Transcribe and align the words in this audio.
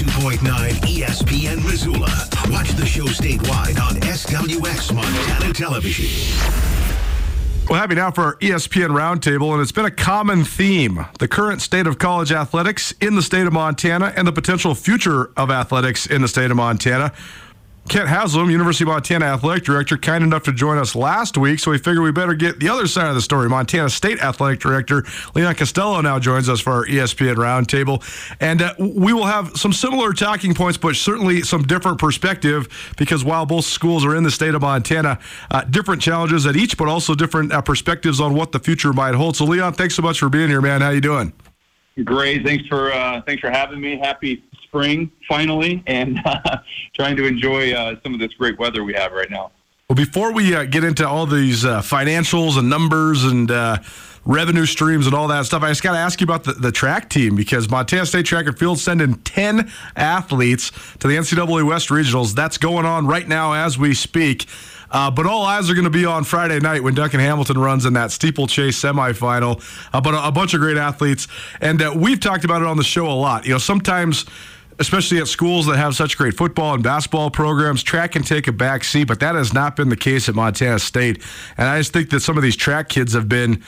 102.9 0.00 0.70
ESPN 0.96 1.62
Missoula. 1.62 2.10
Watch 2.50 2.70
the 2.70 2.86
show 2.86 3.04
statewide 3.04 3.78
on 3.78 3.96
SWX 3.96 4.94
Montana 4.94 5.52
Television. 5.52 6.06
We'll 7.68 7.78
have 7.78 7.90
now 7.96 8.10
for 8.10 8.22
our 8.22 8.36
ESPN 8.36 8.88
Roundtable, 8.88 9.52
and 9.52 9.60
it's 9.60 9.72
been 9.72 9.84
a 9.84 9.90
common 9.90 10.44
theme 10.44 11.04
the 11.18 11.28
current 11.28 11.60
state 11.60 11.86
of 11.86 11.98
college 11.98 12.32
athletics 12.32 12.94
in 13.00 13.14
the 13.14 13.22
state 13.22 13.46
of 13.46 13.52
Montana 13.52 14.12
and 14.16 14.26
the 14.26 14.32
potential 14.32 14.74
future 14.74 15.30
of 15.36 15.50
athletics 15.50 16.06
in 16.06 16.22
the 16.22 16.28
state 16.28 16.50
of 16.50 16.56
Montana. 16.56 17.12
Kent 17.88 18.08
Haslam, 18.08 18.50
University 18.50 18.84
of 18.84 18.88
Montana 18.88 19.24
Athletic 19.24 19.64
Director, 19.64 19.96
kind 19.96 20.22
enough 20.22 20.44
to 20.44 20.52
join 20.52 20.78
us 20.78 20.94
last 20.94 21.36
week, 21.36 21.58
so 21.58 21.72
we 21.72 21.78
figured 21.78 22.00
we 22.04 22.12
better 22.12 22.34
get 22.34 22.60
the 22.60 22.68
other 22.68 22.86
side 22.86 23.08
of 23.08 23.16
the 23.16 23.20
story. 23.20 23.48
Montana 23.48 23.90
State 23.90 24.22
Athletic 24.22 24.60
Director 24.60 25.04
Leon 25.34 25.56
Costello 25.56 26.00
now 26.00 26.20
joins 26.20 26.48
us 26.48 26.60
for 26.60 26.72
our 26.72 26.86
ESPN 26.86 27.34
Roundtable, 27.34 28.00
and 28.38 28.62
uh, 28.62 28.74
we 28.78 29.12
will 29.12 29.26
have 29.26 29.56
some 29.56 29.72
similar 29.72 30.12
talking 30.12 30.54
points, 30.54 30.78
but 30.78 30.94
certainly 30.94 31.42
some 31.42 31.62
different 31.62 31.98
perspective 31.98 32.68
because 32.96 33.24
while 33.24 33.44
both 33.44 33.64
schools 33.64 34.04
are 34.04 34.14
in 34.14 34.22
the 34.22 34.30
state 34.30 34.54
of 34.54 34.62
Montana, 34.62 35.18
uh, 35.50 35.64
different 35.64 36.00
challenges 36.00 36.46
at 36.46 36.54
each, 36.54 36.78
but 36.78 36.86
also 36.86 37.16
different 37.16 37.50
uh, 37.50 37.60
perspectives 37.60 38.20
on 38.20 38.34
what 38.34 38.52
the 38.52 38.60
future 38.60 38.92
might 38.92 39.16
hold. 39.16 39.36
So, 39.36 39.46
Leon, 39.46 39.72
thanks 39.72 39.96
so 39.96 40.02
much 40.02 40.20
for 40.20 40.28
being 40.28 40.48
here, 40.48 40.60
man. 40.60 40.80
How 40.80 40.90
you 40.90 41.00
doing? 41.00 41.32
Great. 42.04 42.44
Thanks 42.44 42.66
for 42.66 42.92
uh, 42.92 43.22
thanks 43.22 43.40
for 43.40 43.50
having 43.50 43.80
me. 43.80 43.98
Happy 43.98 44.44
spring 44.62 45.10
finally, 45.28 45.82
and 45.86 46.20
uh, 46.24 46.58
trying 46.94 47.16
to 47.16 47.26
enjoy 47.26 47.72
uh, 47.72 47.96
some 48.02 48.14
of 48.14 48.20
this 48.20 48.32
great 48.34 48.58
weather 48.58 48.84
we 48.84 48.94
have 48.94 49.12
right 49.12 49.30
now. 49.30 49.50
Well, 49.88 49.96
before 49.96 50.32
we 50.32 50.54
uh, 50.54 50.64
get 50.64 50.84
into 50.84 51.06
all 51.06 51.26
these 51.26 51.64
uh, 51.64 51.80
financials 51.80 52.56
and 52.56 52.70
numbers 52.70 53.24
and 53.24 53.50
uh, 53.50 53.78
revenue 54.24 54.64
streams 54.64 55.06
and 55.06 55.14
all 55.16 55.26
that 55.26 55.46
stuff, 55.46 55.64
I 55.64 55.68
just 55.70 55.82
got 55.82 55.92
to 55.92 55.98
ask 55.98 56.20
you 56.20 56.24
about 56.24 56.44
the, 56.44 56.52
the 56.52 56.70
track 56.70 57.10
team 57.10 57.34
because 57.34 57.68
Montana 57.68 58.06
State 58.06 58.26
Track 58.26 58.46
and 58.46 58.56
Field 58.56 58.78
sending 58.78 59.14
10 59.16 59.68
athletes 59.96 60.70
to 61.00 61.08
the 61.08 61.16
NCAA 61.16 61.66
West 61.66 61.88
Regionals. 61.88 62.36
That's 62.36 62.56
going 62.56 62.86
on 62.86 63.08
right 63.08 63.26
now 63.26 63.52
as 63.52 63.78
we 63.78 63.92
speak. 63.94 64.46
Uh, 64.90 65.10
but 65.10 65.26
all 65.26 65.44
eyes 65.44 65.70
are 65.70 65.74
going 65.74 65.84
to 65.84 65.90
be 65.90 66.04
on 66.04 66.24
Friday 66.24 66.58
night 66.60 66.82
when 66.82 66.94
Duncan 66.94 67.20
Hamilton 67.20 67.58
runs 67.58 67.84
in 67.86 67.92
that 67.94 68.10
steeplechase 68.10 68.80
semifinal. 68.80 69.62
Uh, 69.92 70.00
but 70.00 70.14
a, 70.14 70.28
a 70.28 70.32
bunch 70.32 70.54
of 70.54 70.60
great 70.60 70.76
athletes. 70.76 71.28
And 71.60 71.80
uh, 71.80 71.94
we've 71.96 72.20
talked 72.20 72.44
about 72.44 72.62
it 72.62 72.68
on 72.68 72.76
the 72.76 72.84
show 72.84 73.06
a 73.06 73.12
lot. 73.12 73.44
You 73.44 73.52
know, 73.52 73.58
sometimes 73.58 74.26
especially 74.80 75.18
at 75.18 75.28
schools 75.28 75.66
that 75.66 75.76
have 75.76 75.94
such 75.94 76.16
great 76.16 76.34
football 76.34 76.72
and 76.72 76.82
basketball 76.82 77.30
programs, 77.30 77.82
track 77.82 78.12
can 78.12 78.22
take 78.22 78.48
a 78.48 78.52
back 78.52 78.82
seat, 78.82 79.04
but 79.04 79.20
that 79.20 79.34
has 79.34 79.52
not 79.52 79.76
been 79.76 79.90
the 79.90 79.96
case 79.96 80.26
at 80.26 80.34
Montana 80.34 80.78
State. 80.78 81.22
And 81.58 81.68
I 81.68 81.78
just 81.78 81.92
think 81.92 82.08
that 82.10 82.20
some 82.20 82.38
of 82.38 82.42
these 82.42 82.56
track 82.56 82.88
kids 82.88 83.12
have 83.12 83.28
been 83.28 83.62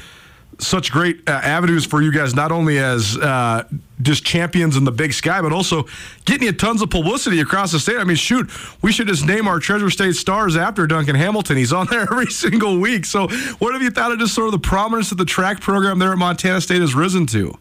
such 0.62 0.90
great 0.92 1.28
uh, 1.28 1.32
avenues 1.32 1.84
for 1.84 2.02
you 2.02 2.12
guys, 2.12 2.34
not 2.34 2.52
only 2.52 2.78
as 2.78 3.16
uh, 3.18 3.64
just 4.00 4.24
champions 4.24 4.76
in 4.76 4.84
the 4.84 4.92
big 4.92 5.12
sky, 5.12 5.42
but 5.42 5.52
also 5.52 5.86
getting 6.24 6.46
you 6.46 6.52
tons 6.52 6.82
of 6.82 6.90
publicity 6.90 7.40
across 7.40 7.72
the 7.72 7.80
state. 7.80 7.96
I 7.98 8.04
mean, 8.04 8.16
shoot, 8.16 8.50
we 8.82 8.92
should 8.92 9.08
just 9.08 9.26
name 9.26 9.48
our 9.48 9.58
Treasure 9.58 9.90
State 9.90 10.14
stars 10.14 10.56
after 10.56 10.86
Duncan 10.86 11.16
Hamilton. 11.16 11.56
He's 11.56 11.72
on 11.72 11.86
there 11.90 12.02
every 12.02 12.26
single 12.26 12.78
week. 12.78 13.04
So, 13.04 13.28
what 13.58 13.72
have 13.72 13.82
you 13.82 13.90
thought 13.90 14.12
of 14.12 14.18
just 14.18 14.34
sort 14.34 14.46
of 14.46 14.52
the 14.52 14.58
prominence 14.58 15.10
that 15.10 15.16
the 15.16 15.24
track 15.24 15.60
program 15.60 15.98
there 15.98 16.12
at 16.12 16.18
Montana 16.18 16.60
State 16.60 16.80
has 16.80 16.94
risen 16.94 17.26
to? 17.26 17.56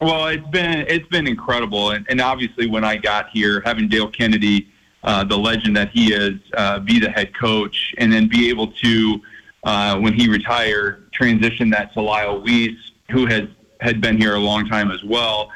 Well, 0.00 0.26
it's 0.26 0.46
been 0.48 0.84
it's 0.88 1.08
been 1.08 1.26
incredible, 1.26 1.92
and, 1.92 2.06
and 2.10 2.20
obviously 2.20 2.66
when 2.66 2.84
I 2.84 2.96
got 2.96 3.30
here, 3.30 3.62
having 3.64 3.88
Dale 3.88 4.08
Kennedy, 4.08 4.68
uh, 5.02 5.24
the 5.24 5.38
legend 5.38 5.74
that 5.76 5.90
he 5.90 6.12
is, 6.12 6.34
uh, 6.54 6.80
be 6.80 6.98
the 6.98 7.08
head 7.10 7.34
coach, 7.34 7.94
and 7.96 8.12
then 8.12 8.28
be 8.28 8.50
able 8.50 8.68
to, 8.72 9.20
uh, 9.66 9.98
when 9.98 10.14
he 10.14 10.28
retired, 10.28 11.12
transitioned 11.12 11.72
that 11.72 11.92
to 11.92 12.00
Lyle 12.00 12.40
Weese, 12.40 12.78
who 13.10 13.26
has 13.26 13.48
had 13.80 14.00
been 14.00 14.16
here 14.16 14.36
a 14.36 14.38
long 14.38 14.66
time 14.66 14.90
as 14.90 15.02
well. 15.04 15.50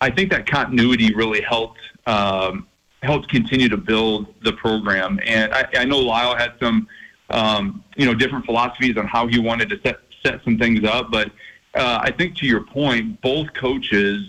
I 0.00 0.10
think 0.10 0.30
that 0.30 0.46
continuity 0.46 1.12
really 1.12 1.42
helped 1.42 1.80
um, 2.06 2.68
helped 3.02 3.28
continue 3.28 3.68
to 3.68 3.76
build 3.76 4.32
the 4.42 4.52
program, 4.52 5.18
and 5.26 5.52
I, 5.52 5.68
I 5.74 5.84
know 5.84 5.98
Lyle 5.98 6.36
had 6.36 6.52
some 6.60 6.86
um, 7.30 7.84
you 7.96 8.06
know 8.06 8.14
different 8.14 8.46
philosophies 8.46 8.96
on 8.96 9.06
how 9.08 9.26
he 9.26 9.40
wanted 9.40 9.68
to 9.70 9.80
set 9.84 9.98
set 10.24 10.42
some 10.44 10.56
things 10.56 10.84
up, 10.84 11.10
but 11.10 11.32
uh, 11.74 11.98
I 12.00 12.12
think 12.12 12.36
to 12.36 12.46
your 12.46 12.62
point, 12.62 13.20
both 13.22 13.52
coaches 13.54 14.24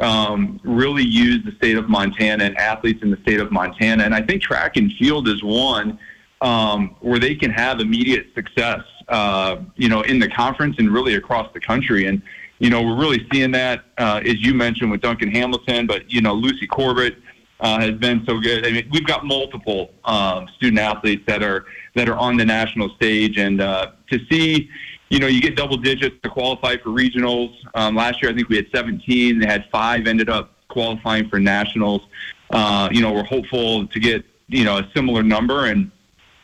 um, 0.00 0.60
really 0.64 1.04
use 1.04 1.44
the 1.44 1.52
state 1.52 1.76
of 1.76 1.88
Montana 1.88 2.42
and 2.42 2.56
athletes 2.56 3.04
in 3.04 3.10
the 3.10 3.18
state 3.18 3.38
of 3.38 3.52
Montana. 3.52 4.02
And 4.02 4.14
I 4.14 4.20
think 4.20 4.42
track 4.42 4.76
and 4.76 4.92
field 4.94 5.28
is 5.28 5.42
one 5.44 5.98
um, 6.44 6.94
where 7.00 7.18
they 7.18 7.34
can 7.34 7.50
have 7.50 7.80
immediate 7.80 8.26
success, 8.34 8.82
uh, 9.08 9.56
you 9.76 9.88
know, 9.88 10.02
in 10.02 10.18
the 10.18 10.28
conference 10.28 10.76
and 10.78 10.92
really 10.92 11.14
across 11.14 11.50
the 11.54 11.60
country. 11.60 12.06
And, 12.06 12.22
you 12.58 12.68
know, 12.68 12.82
we're 12.82 12.98
really 13.00 13.26
seeing 13.32 13.50
that, 13.52 13.84
uh, 13.96 14.20
as 14.24 14.44
you 14.44 14.52
mentioned, 14.54 14.90
with 14.90 15.00
Duncan 15.00 15.30
Hamilton, 15.30 15.86
but, 15.86 16.10
you 16.12 16.20
know, 16.20 16.34
Lucy 16.34 16.68
Corbett. 16.68 17.16
Uh, 17.60 17.80
has 17.80 17.92
been 17.92 18.22
so 18.26 18.40
good. 18.40 18.66
I 18.66 18.72
mean, 18.72 18.86
we've 18.90 19.06
got 19.06 19.24
multiple 19.24 19.92
um, 20.04 20.48
student 20.56 20.80
athletes 20.80 21.22
that 21.28 21.42
are 21.42 21.64
that 21.94 22.08
are 22.08 22.16
on 22.16 22.36
the 22.36 22.44
national 22.44 22.90
stage, 22.96 23.38
and 23.38 23.60
uh, 23.60 23.92
to 24.10 24.18
see, 24.28 24.68
you 25.08 25.20
know, 25.20 25.28
you 25.28 25.40
get 25.40 25.54
double 25.56 25.76
digits 25.76 26.16
to 26.24 26.28
qualify 26.28 26.76
for 26.76 26.90
regionals. 26.90 27.54
Um, 27.74 27.94
last 27.94 28.20
year, 28.20 28.32
I 28.32 28.34
think 28.34 28.48
we 28.48 28.56
had 28.56 28.66
17. 28.74 29.38
They 29.38 29.46
had 29.46 29.66
five 29.70 30.08
ended 30.08 30.28
up 30.28 30.50
qualifying 30.68 31.28
for 31.30 31.38
nationals. 31.38 32.02
Uh, 32.50 32.88
you 32.90 33.00
know, 33.00 33.12
we're 33.12 33.24
hopeful 33.24 33.86
to 33.86 34.00
get 34.00 34.24
you 34.48 34.64
know 34.64 34.78
a 34.78 34.90
similar 34.94 35.22
number, 35.22 35.66
and 35.66 35.90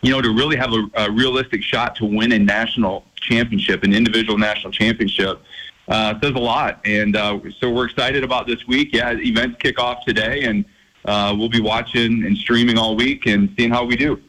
you 0.02 0.10
know, 0.10 0.20
to 0.20 0.30
really 0.30 0.56
have 0.56 0.72
a, 0.72 0.88
a 0.94 1.10
realistic 1.10 1.62
shot 1.62 1.96
to 1.96 2.04
win 2.04 2.32
a 2.32 2.38
national 2.38 3.04
championship, 3.16 3.84
an 3.84 3.92
individual 3.92 4.38
national 4.38 4.72
championship. 4.72 5.42
Uh, 5.88 6.14
says 6.20 6.30
a 6.36 6.38
lot, 6.38 6.80
and 6.84 7.16
uh, 7.16 7.36
so 7.58 7.68
we're 7.68 7.86
excited 7.86 8.22
about 8.22 8.46
this 8.46 8.64
week. 8.68 8.90
Yeah, 8.92 9.10
events 9.10 9.56
kick 9.58 9.80
off 9.80 10.04
today, 10.04 10.44
and 10.44 10.64
uh, 11.04 11.34
we'll 11.36 11.48
be 11.48 11.60
watching 11.60 12.24
and 12.24 12.36
streaming 12.36 12.78
all 12.78 12.94
week 12.94 13.26
and 13.26 13.52
seeing 13.58 13.70
how 13.70 13.84
we 13.84 13.96
do. 13.96 14.22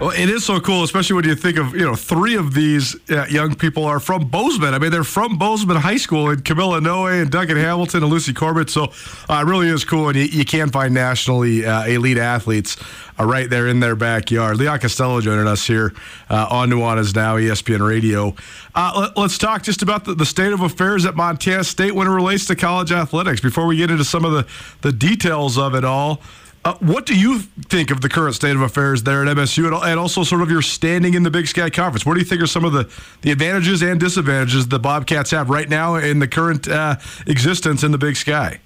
Well, 0.00 0.10
it 0.10 0.28
is 0.28 0.44
so 0.44 0.58
cool, 0.58 0.82
especially 0.82 1.14
when 1.14 1.24
you 1.24 1.36
think 1.36 1.56
of, 1.56 1.72
you 1.72 1.84
know, 1.84 1.94
three 1.94 2.34
of 2.34 2.52
these 2.52 2.96
uh, 3.08 3.26
young 3.26 3.54
people 3.54 3.84
are 3.84 4.00
from 4.00 4.26
Bozeman. 4.26 4.74
I 4.74 4.80
mean, 4.80 4.90
they're 4.90 5.04
from 5.04 5.38
Bozeman 5.38 5.76
High 5.76 5.98
School, 5.98 6.30
and 6.30 6.44
Camilla 6.44 6.80
Noe 6.80 7.06
and 7.06 7.30
Duncan 7.30 7.56
Hamilton 7.56 8.02
and 8.02 8.10
Lucy 8.10 8.32
Corbett. 8.32 8.70
So 8.70 8.86
uh, 9.30 9.44
it 9.46 9.48
really 9.48 9.68
is 9.68 9.84
cool, 9.84 10.08
and 10.08 10.16
you, 10.16 10.24
you 10.24 10.44
can 10.44 10.70
find 10.70 10.94
nationally 10.94 11.64
uh, 11.64 11.86
elite 11.86 12.18
athletes 12.18 12.76
uh, 13.20 13.24
right 13.24 13.48
there 13.48 13.68
in 13.68 13.78
their 13.78 13.94
backyard. 13.94 14.56
Leon 14.56 14.80
Costello 14.80 15.20
joining 15.20 15.46
us 15.46 15.64
here 15.64 15.94
uh, 16.28 16.48
on 16.50 16.70
Nuanez 16.70 17.14
Now, 17.14 17.36
ESPN 17.36 17.86
Radio. 17.86 18.34
Uh, 18.74 19.12
let, 19.16 19.26
us 19.26 19.38
talk 19.38 19.62
just 19.62 19.80
about 19.80 20.06
the, 20.06 20.16
the, 20.16 20.26
state 20.26 20.52
of 20.52 20.60
affairs 20.60 21.06
at 21.06 21.14
Montana 21.14 21.62
State 21.62 21.94
when 21.94 22.08
it 22.08 22.10
relates 22.10 22.46
to 22.46 22.56
college 22.56 22.90
athletics 22.90 23.40
before 23.40 23.64
we 23.66 23.76
get 23.76 23.92
into 23.92 24.04
some 24.04 24.24
of 24.24 24.32
the, 24.32 24.44
the 24.80 24.92
details 24.92 25.56
of 25.56 25.76
it 25.76 25.84
all. 25.84 26.20
Uh, 26.64 26.74
what 26.78 27.04
do 27.04 27.14
you 27.14 27.40
think 27.40 27.90
of 27.90 28.00
the 28.00 28.08
current 28.08 28.34
state 28.34 28.56
of 28.56 28.62
affairs 28.62 29.02
there 29.02 29.22
at 29.22 29.36
MSU 29.36 29.66
and 29.84 30.00
also 30.00 30.24
sort 30.24 30.40
of 30.40 30.50
your 30.50 30.62
standing 30.62 31.12
in 31.12 31.22
the 31.22 31.30
Big 31.30 31.46
Sky 31.46 31.68
Conference? 31.68 32.06
What 32.06 32.14
do 32.14 32.20
you 32.20 32.24
think 32.24 32.40
are 32.40 32.46
some 32.46 32.64
of 32.64 32.72
the, 32.72 32.90
the 33.20 33.32
advantages 33.32 33.82
and 33.82 34.00
disadvantages 34.00 34.66
the 34.68 34.78
Bobcats 34.78 35.30
have 35.32 35.50
right 35.50 35.68
now 35.68 35.96
in 35.96 36.20
the 36.20 36.28
current 36.28 36.66
uh, 36.66 36.96
existence 37.26 37.82
in 37.82 37.92
the 37.92 37.98
Big 37.98 38.16
Sky? 38.16 38.60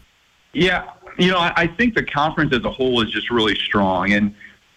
Yeah, 0.53 0.91
you 1.19 1.33
know, 1.33 1.39
I, 1.39 1.53
I 1.57 1.67
think 1.67 1.97
the 1.97 2.05
conference 2.05 2.55
as 2.55 2.65
a 2.65 2.71
whole 2.71 3.03
is 3.03 3.11
just 3.11 3.31
really 3.31 3.57
strong. 3.57 4.13
And 4.13 4.33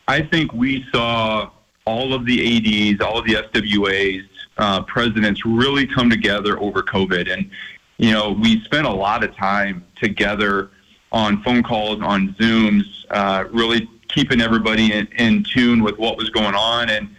I 0.07 0.23
think 0.23 0.51
we 0.53 0.83
saw 0.91 1.51
all 1.85 2.15
of 2.15 2.25
the 2.25 2.91
ADs, 2.91 3.01
all 3.01 3.19
of 3.19 3.25
the 3.25 3.35
SWAs, 3.53 4.23
uh, 4.57 4.81
presidents 4.83 5.45
really 5.45 5.85
come 5.85 6.09
together 6.09 6.59
over 6.59 6.81
COVID. 6.81 7.31
And, 7.31 7.51
you 7.97 8.11
know, 8.11 8.31
we 8.31 8.63
spent 8.63 8.87
a 8.87 8.91
lot 8.91 9.23
of 9.23 9.35
time 9.35 9.85
together 9.95 10.71
on 11.11 11.41
phone 11.43 11.63
calls, 11.63 12.01
on 12.01 12.33
Zooms, 12.39 12.85
uh, 13.09 13.45
really 13.51 13.89
keeping 14.07 14.41
everybody 14.41 14.93
in, 14.93 15.07
in 15.17 15.43
tune 15.43 15.83
with 15.83 15.97
what 15.97 16.17
was 16.17 16.29
going 16.29 16.55
on. 16.55 16.89
And, 16.89 17.09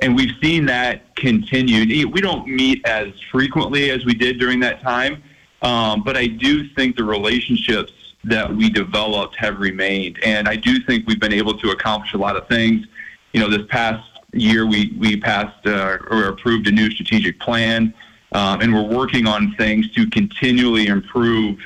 and 0.00 0.14
we've 0.14 0.34
seen 0.42 0.66
that 0.66 1.14
continue. 1.16 2.08
We 2.08 2.20
don't 2.20 2.46
meet 2.46 2.86
as 2.86 3.08
frequently 3.30 3.90
as 3.90 4.04
we 4.04 4.14
did 4.14 4.38
during 4.38 4.60
that 4.60 4.82
time, 4.82 5.22
um, 5.62 6.02
but 6.02 6.16
I 6.16 6.26
do 6.26 6.68
think 6.70 6.96
the 6.96 7.04
relationships 7.04 7.92
that 8.24 8.54
we 8.54 8.70
developed 8.70 9.36
have 9.36 9.58
remained. 9.58 10.18
And 10.24 10.48
I 10.48 10.56
do 10.56 10.80
think 10.80 11.06
we've 11.06 11.20
been 11.20 11.32
able 11.32 11.58
to 11.58 11.70
accomplish 11.70 12.14
a 12.14 12.18
lot 12.18 12.36
of 12.36 12.46
things. 12.48 12.86
You 13.32 13.40
know, 13.40 13.48
this 13.48 13.66
past 13.68 14.06
year 14.32 14.66
we, 14.66 14.94
we 14.98 15.16
passed 15.16 15.66
uh, 15.66 15.98
or 16.10 16.24
approved 16.24 16.66
a 16.68 16.70
new 16.70 16.90
strategic 16.90 17.40
plan, 17.40 17.92
um, 18.32 18.60
and 18.60 18.72
we're 18.72 18.96
working 18.96 19.26
on 19.26 19.54
things 19.56 19.90
to 19.92 20.08
continually 20.08 20.86
improve 20.86 21.58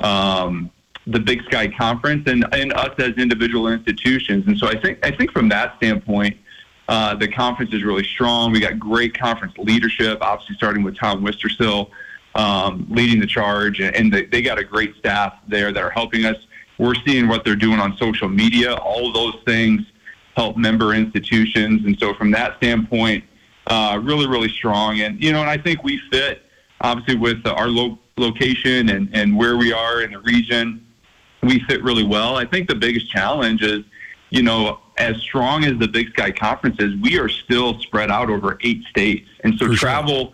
um, 0.00 0.70
the 1.06 1.20
Big 1.20 1.44
Sky 1.44 1.68
Conference 1.68 2.28
and, 2.28 2.46
and 2.52 2.72
us 2.72 2.94
as 2.98 3.12
individual 3.14 3.68
institutions. 3.68 4.46
And 4.46 4.56
so 4.58 4.68
I 4.68 4.80
think 4.80 5.04
I 5.04 5.10
think 5.10 5.32
from 5.32 5.48
that 5.50 5.76
standpoint, 5.76 6.36
uh, 6.88 7.14
the 7.14 7.28
conference 7.28 7.72
is 7.72 7.82
really 7.82 8.04
strong. 8.04 8.52
We 8.52 8.60
got 8.60 8.78
great 8.78 9.18
conference 9.18 9.54
leadership, 9.58 10.18
obviously 10.20 10.56
starting 10.56 10.82
with 10.82 10.96
Tom 10.96 11.24
Wistrcill 11.24 11.90
um, 12.34 12.86
leading 12.90 13.20
the 13.20 13.26
charge, 13.26 13.80
and 13.80 14.12
they, 14.12 14.26
they 14.26 14.42
got 14.42 14.58
a 14.58 14.64
great 14.64 14.96
staff 14.96 15.34
there 15.46 15.72
that 15.72 15.82
are 15.82 15.90
helping 15.90 16.24
us. 16.24 16.36
We're 16.78 16.94
seeing 17.06 17.28
what 17.28 17.44
they're 17.44 17.54
doing 17.54 17.78
on 17.78 17.96
social 17.96 18.28
media. 18.28 18.74
All 18.74 19.12
those 19.12 19.36
things 19.44 19.82
help 20.36 20.56
member 20.56 20.94
institutions, 20.94 21.84
and 21.84 21.98
so 21.98 22.14
from 22.14 22.30
that 22.32 22.56
standpoint, 22.56 23.24
uh, 23.68 24.00
really 24.02 24.26
really 24.26 24.48
strong. 24.48 25.00
And 25.00 25.22
you 25.22 25.32
know, 25.32 25.40
and 25.40 25.50
I 25.50 25.56
think 25.56 25.84
we 25.84 26.00
fit 26.10 26.42
obviously 26.80 27.16
with 27.16 27.46
our 27.46 27.68
lo- 27.68 27.98
location 28.16 28.88
and 28.88 29.08
and 29.14 29.36
where 29.36 29.56
we 29.56 29.72
are 29.72 30.02
in 30.02 30.10
the 30.12 30.18
region 30.20 30.83
we 31.44 31.60
fit 31.60 31.82
really 31.82 32.04
well. 32.04 32.36
I 32.36 32.44
think 32.44 32.68
the 32.68 32.74
biggest 32.74 33.10
challenge 33.10 33.62
is, 33.62 33.84
you 34.30 34.42
know, 34.42 34.80
as 34.96 35.16
strong 35.18 35.64
as 35.64 35.78
the 35.78 35.88
Big 35.88 36.10
Sky 36.10 36.30
Conference 36.30 36.76
is, 36.78 36.94
we 36.96 37.18
are 37.18 37.28
still 37.28 37.78
spread 37.80 38.10
out 38.10 38.30
over 38.30 38.58
eight 38.62 38.84
states, 38.84 39.28
and 39.42 39.58
so 39.58 39.68
For 39.68 39.74
travel. 39.74 40.26
Sure. 40.26 40.32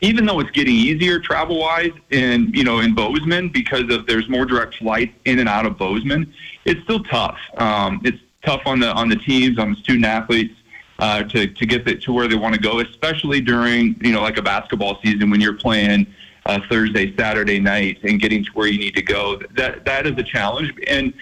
Even 0.00 0.26
though 0.26 0.38
it's 0.38 0.50
getting 0.52 0.74
easier 0.74 1.18
travel 1.18 1.58
wise 1.58 1.90
in 2.10 2.52
you 2.54 2.62
know 2.62 2.78
in 2.78 2.94
Bozeman 2.94 3.48
because 3.48 3.90
of 3.90 4.06
there's 4.06 4.28
more 4.28 4.44
direct 4.44 4.76
flights 4.76 5.12
in 5.24 5.40
and 5.40 5.48
out 5.48 5.66
of 5.66 5.76
Bozeman, 5.76 6.32
it's 6.64 6.80
still 6.84 7.02
tough. 7.02 7.36
Um, 7.56 8.00
it's 8.04 8.18
tough 8.44 8.62
on 8.64 8.78
the 8.78 8.92
on 8.92 9.08
the 9.08 9.16
teams, 9.16 9.58
on 9.58 9.70
the 9.70 9.76
student 9.76 10.04
athletes. 10.04 10.54
Uh, 11.00 11.22
to 11.22 11.46
to 11.46 11.64
get 11.64 11.84
the, 11.84 11.94
to 11.94 12.12
where 12.12 12.26
they 12.26 12.34
want 12.34 12.52
to 12.54 12.60
go, 12.60 12.80
especially 12.80 13.40
during 13.40 13.96
you 14.00 14.12
know 14.12 14.20
like 14.20 14.36
a 14.36 14.42
basketball 14.42 14.98
season 15.02 15.30
when 15.30 15.40
you're 15.40 15.54
playing 15.54 16.04
uh, 16.48 16.58
Thursday, 16.68 17.14
Saturday 17.16 17.60
night, 17.60 17.98
and 18.02 18.20
getting 18.20 18.44
to 18.44 18.50
where 18.52 18.66
you 18.66 18.78
need 18.78 18.96
to 18.96 19.02
go. 19.02 19.40
That 19.54 19.84
that 19.84 20.06
is 20.06 20.16
a 20.18 20.22
challenge. 20.22 20.72
And 20.86 21.12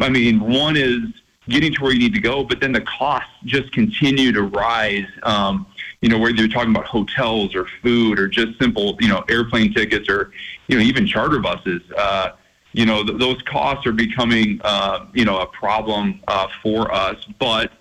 I 0.00 0.08
mean, 0.08 0.40
one 0.40 0.76
is 0.76 1.00
getting 1.48 1.72
to 1.74 1.82
where 1.82 1.92
you 1.92 1.98
need 1.98 2.14
to 2.14 2.20
go, 2.20 2.42
but 2.42 2.60
then 2.60 2.72
the 2.72 2.80
costs 2.82 3.30
just 3.44 3.72
continue 3.72 4.32
to 4.32 4.42
rise. 4.42 5.06
Um, 5.22 5.66
you 6.00 6.08
know, 6.08 6.18
whether 6.18 6.34
you're 6.34 6.48
talking 6.48 6.70
about 6.70 6.86
hotels 6.86 7.54
or 7.54 7.66
food 7.82 8.18
or 8.18 8.28
just 8.28 8.58
simple, 8.58 8.96
you 9.00 9.08
know, 9.08 9.24
airplane 9.28 9.74
tickets 9.74 10.08
or, 10.08 10.32
you 10.68 10.78
know, 10.78 10.82
even 10.82 11.06
charter 11.06 11.38
buses. 11.38 11.82
Uh, 11.96 12.30
you 12.72 12.86
know, 12.86 13.04
th- 13.04 13.18
those 13.18 13.42
costs 13.42 13.86
are 13.86 13.92
becoming, 13.92 14.60
uh, 14.62 15.06
you 15.12 15.24
know, 15.24 15.40
a 15.40 15.46
problem 15.46 16.20
uh, 16.28 16.46
for 16.62 16.92
us. 16.94 17.16
But, 17.38 17.72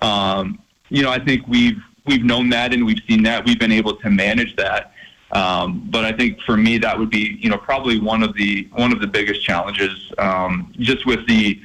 um, 0.00 0.62
you 0.88 1.02
know, 1.02 1.10
I 1.10 1.18
think 1.18 1.46
we've 1.48 1.82
we've 2.06 2.24
known 2.24 2.48
that 2.50 2.72
and 2.72 2.86
we've 2.86 3.02
seen 3.08 3.22
that. 3.24 3.44
We've 3.44 3.58
been 3.58 3.72
able 3.72 3.96
to 3.96 4.08
manage 4.08 4.54
that. 4.56 4.92
Um, 5.36 5.86
but 5.90 6.04
I 6.04 6.12
think 6.12 6.40
for 6.42 6.56
me 6.56 6.78
that 6.78 6.98
would 6.98 7.10
be 7.10 7.38
you 7.40 7.50
know 7.50 7.58
probably 7.58 8.00
one 8.00 8.22
of 8.22 8.34
the 8.34 8.68
one 8.72 8.90
of 8.90 9.00
the 9.00 9.06
biggest 9.06 9.42
challenges 9.42 10.12
um, 10.16 10.72
just 10.78 11.04
with 11.04 11.26
the 11.26 11.60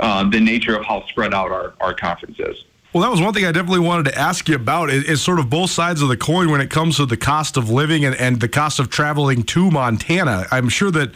uh, 0.00 0.28
the 0.30 0.40
nature 0.40 0.74
of 0.74 0.84
how 0.84 1.04
spread 1.08 1.34
out 1.34 1.52
our, 1.52 1.74
our 1.80 1.94
conference 1.94 2.38
is. 2.38 2.64
Well, 2.92 3.02
that 3.02 3.10
was 3.10 3.20
one 3.20 3.34
thing 3.34 3.44
I 3.44 3.52
definitely 3.52 3.80
wanted 3.80 4.12
to 4.12 4.18
ask 4.18 4.48
you 4.48 4.54
about. 4.54 4.88
Is, 4.88 5.20
sort 5.20 5.40
of 5.40 5.50
both 5.50 5.70
sides 5.70 6.00
of 6.00 6.08
the 6.08 6.16
coin 6.16 6.50
when 6.50 6.60
it 6.60 6.70
comes 6.70 6.96
to 6.96 7.06
the 7.06 7.16
cost 7.16 7.56
of 7.56 7.68
living 7.68 8.04
and, 8.04 8.14
and 8.16 8.40
the 8.40 8.48
cost 8.48 8.78
of 8.78 8.88
traveling 8.88 9.42
to 9.42 9.70
Montana. 9.70 10.46
I'm 10.50 10.68
sure 10.68 10.92
that 10.92 11.10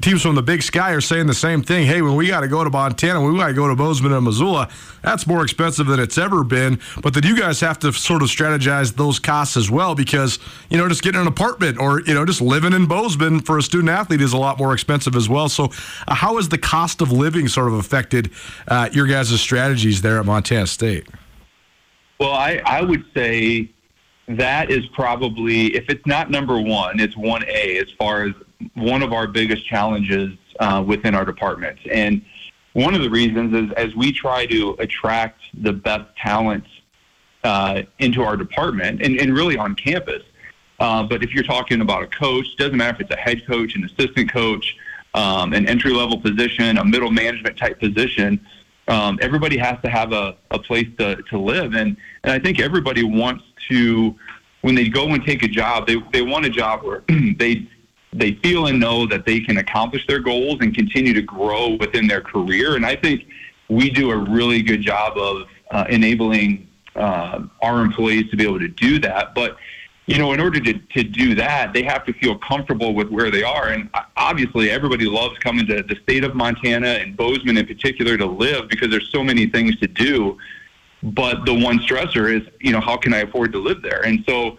teams 0.00 0.22
from 0.22 0.34
the 0.34 0.42
Big 0.42 0.62
Sky 0.62 0.92
are 0.92 1.00
saying 1.00 1.26
the 1.26 1.34
same 1.34 1.62
thing. 1.62 1.86
Hey, 1.86 2.02
when 2.02 2.14
we 2.14 2.28
got 2.28 2.40
to 2.40 2.48
go 2.48 2.64
to 2.64 2.70
Montana, 2.70 3.20
we 3.20 3.36
got 3.36 3.48
to 3.48 3.54
go 3.54 3.68
to 3.68 3.76
Bozeman 3.76 4.12
and 4.12 4.24
Missoula. 4.24 4.68
That's 5.02 5.26
more 5.26 5.42
expensive 5.42 5.86
than 5.86 6.00
it's 6.00 6.18
ever 6.18 6.44
been. 6.44 6.80
But 7.02 7.14
then 7.14 7.24
you 7.24 7.36
guys 7.36 7.60
have 7.60 7.78
to 7.80 7.92
sort 7.92 8.22
of 8.22 8.28
strategize 8.28 8.94
those 8.94 9.18
costs 9.18 9.56
as 9.56 9.70
well 9.70 9.94
because 9.94 10.38
you 10.70 10.78
know 10.78 10.88
just 10.88 11.02
getting 11.02 11.20
an 11.20 11.26
apartment 11.26 11.78
or 11.78 12.00
you 12.02 12.14
know 12.14 12.24
just 12.24 12.40
living 12.40 12.72
in 12.72 12.86
Bozeman 12.86 13.40
for 13.40 13.58
a 13.58 13.62
student 13.62 13.90
athlete 13.90 14.20
is 14.20 14.32
a 14.32 14.38
lot 14.38 14.58
more 14.58 14.72
expensive 14.72 15.16
as 15.16 15.28
well. 15.28 15.48
So, 15.48 15.70
uh, 16.06 16.14
how 16.14 16.36
has 16.36 16.48
the 16.48 16.58
cost 16.58 17.00
of 17.00 17.12
living 17.12 17.48
sort 17.48 17.68
of 17.68 17.74
affected 17.74 18.30
uh, 18.68 18.88
your 18.92 19.06
guys' 19.06 19.40
strategies 19.40 20.02
there 20.02 20.18
at 20.18 20.26
Montana 20.26 20.66
State? 20.66 21.06
Well, 22.18 22.32
I, 22.32 22.62
I 22.64 22.82
would 22.82 23.04
say 23.14 23.70
that 24.28 24.70
is 24.70 24.86
probably 24.94 25.74
if 25.74 25.88
it's 25.88 26.06
not 26.06 26.30
number 26.30 26.60
one, 26.60 27.00
it's 27.00 27.16
one 27.16 27.44
A 27.48 27.78
as 27.78 27.90
far 27.98 28.24
as 28.24 28.32
one 28.74 29.02
of 29.02 29.12
our 29.12 29.26
biggest 29.26 29.66
challenges 29.66 30.36
uh, 30.60 30.82
within 30.86 31.14
our 31.14 31.24
department. 31.24 31.78
And 31.90 32.22
one 32.72 32.94
of 32.94 33.02
the 33.02 33.10
reasons 33.10 33.54
is 33.54 33.72
as 33.76 33.94
we 33.94 34.12
try 34.12 34.46
to 34.46 34.76
attract 34.78 35.40
the 35.54 35.72
best 35.72 36.04
talent 36.16 36.64
uh, 37.44 37.82
into 37.98 38.22
our 38.22 38.36
department 38.36 39.02
and, 39.02 39.18
and 39.18 39.34
really 39.34 39.56
on 39.56 39.74
campus. 39.74 40.22
Uh, 40.80 41.02
but 41.02 41.22
if 41.22 41.34
you're 41.34 41.44
talking 41.44 41.80
about 41.80 42.02
a 42.02 42.06
coach, 42.06 42.46
doesn't 42.56 42.76
matter 42.76 42.96
if 42.96 43.00
it's 43.02 43.10
a 43.10 43.16
head 43.16 43.46
coach, 43.46 43.76
an 43.76 43.84
assistant 43.84 44.32
coach, 44.32 44.76
um, 45.14 45.52
an 45.52 45.68
entry 45.68 45.92
level 45.92 46.18
position, 46.20 46.78
a 46.78 46.84
middle 46.84 47.10
management 47.10 47.56
type 47.56 47.78
position, 47.78 48.44
um, 48.88 49.18
everybody 49.22 49.56
has 49.58 49.78
to 49.82 49.88
have 49.88 50.12
a, 50.12 50.36
a 50.50 50.58
place 50.58 50.88
to, 50.98 51.16
to 51.22 51.38
live. 51.38 51.74
And, 51.74 51.96
and 52.24 52.32
I 52.32 52.38
think 52.38 52.58
everybody 52.58 53.04
wants 53.04 53.44
to, 53.68 54.16
when 54.62 54.74
they 54.74 54.88
go 54.88 55.08
and 55.08 55.24
take 55.24 55.42
a 55.42 55.48
job, 55.48 55.86
they, 55.86 55.96
they 56.12 56.22
want 56.22 56.46
a 56.46 56.50
job 56.50 56.82
where 56.82 57.04
they 57.36 57.68
they 58.12 58.34
feel 58.42 58.66
and 58.66 58.78
know 58.78 59.06
that 59.06 59.24
they 59.24 59.40
can 59.40 59.58
accomplish 59.58 60.06
their 60.06 60.20
goals 60.20 60.58
and 60.60 60.74
continue 60.74 61.14
to 61.14 61.22
grow 61.22 61.76
within 61.76 62.06
their 62.06 62.20
career. 62.20 62.76
And 62.76 62.84
I 62.84 62.96
think 62.96 63.26
we 63.68 63.90
do 63.90 64.10
a 64.10 64.16
really 64.16 64.62
good 64.62 64.82
job 64.82 65.16
of 65.16 65.48
uh, 65.70 65.84
enabling 65.88 66.68
uh, 66.94 67.44
our 67.62 67.80
employees 67.82 68.30
to 68.30 68.36
be 68.36 68.44
able 68.44 68.58
to 68.58 68.68
do 68.68 68.98
that. 69.00 69.34
But 69.34 69.56
you 70.06 70.18
know, 70.18 70.32
in 70.32 70.40
order 70.40 70.58
to, 70.58 70.72
to 70.74 71.04
do 71.04 71.34
that, 71.36 71.72
they 71.72 71.82
have 71.84 72.04
to 72.06 72.12
feel 72.12 72.36
comfortable 72.38 72.92
with 72.92 73.08
where 73.08 73.30
they 73.30 73.44
are. 73.44 73.68
And 73.68 73.88
obviously, 74.16 74.68
everybody 74.68 75.06
loves 75.06 75.38
coming 75.38 75.64
to 75.68 75.82
the 75.82 75.96
state 76.02 76.24
of 76.24 76.34
Montana 76.34 76.88
and 76.88 77.16
Bozeman 77.16 77.56
in 77.56 77.66
particular 77.66 78.16
to 78.16 78.26
live 78.26 78.68
because 78.68 78.90
there's 78.90 79.10
so 79.10 79.22
many 79.22 79.46
things 79.46 79.78
to 79.78 79.86
do. 79.86 80.36
But 81.04 81.46
the 81.46 81.54
one 81.54 81.78
stressor 81.78 82.32
is, 82.32 82.46
you 82.60 82.72
know, 82.72 82.80
how 82.80 82.96
can 82.96 83.14
I 83.14 83.18
afford 83.18 83.52
to 83.52 83.58
live 83.58 83.80
there? 83.80 84.04
And 84.04 84.24
so, 84.28 84.58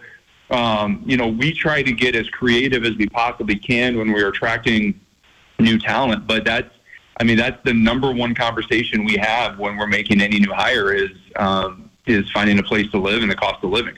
um, 0.50 1.02
you 1.06 1.16
know, 1.16 1.28
we 1.28 1.52
try 1.52 1.82
to 1.82 1.92
get 1.92 2.14
as 2.14 2.28
creative 2.28 2.84
as 2.84 2.96
we 2.96 3.06
possibly 3.06 3.56
can 3.56 3.96
when 3.96 4.12
we're 4.12 4.28
attracting 4.28 5.00
new 5.58 5.78
talent. 5.78 6.26
But 6.26 6.44
that's, 6.44 6.70
I 7.20 7.24
mean, 7.24 7.36
that's 7.36 7.62
the 7.64 7.72
number 7.72 8.12
one 8.12 8.34
conversation 8.34 9.04
we 9.04 9.16
have 9.16 9.58
when 9.58 9.76
we're 9.76 9.86
making 9.86 10.20
any 10.20 10.38
new 10.38 10.52
hire 10.52 10.92
is 10.92 11.10
um, 11.36 11.90
is 12.06 12.30
finding 12.32 12.58
a 12.58 12.62
place 12.62 12.90
to 12.90 12.98
live 12.98 13.22
and 13.22 13.30
the 13.30 13.36
cost 13.36 13.64
of 13.64 13.70
living. 13.70 13.96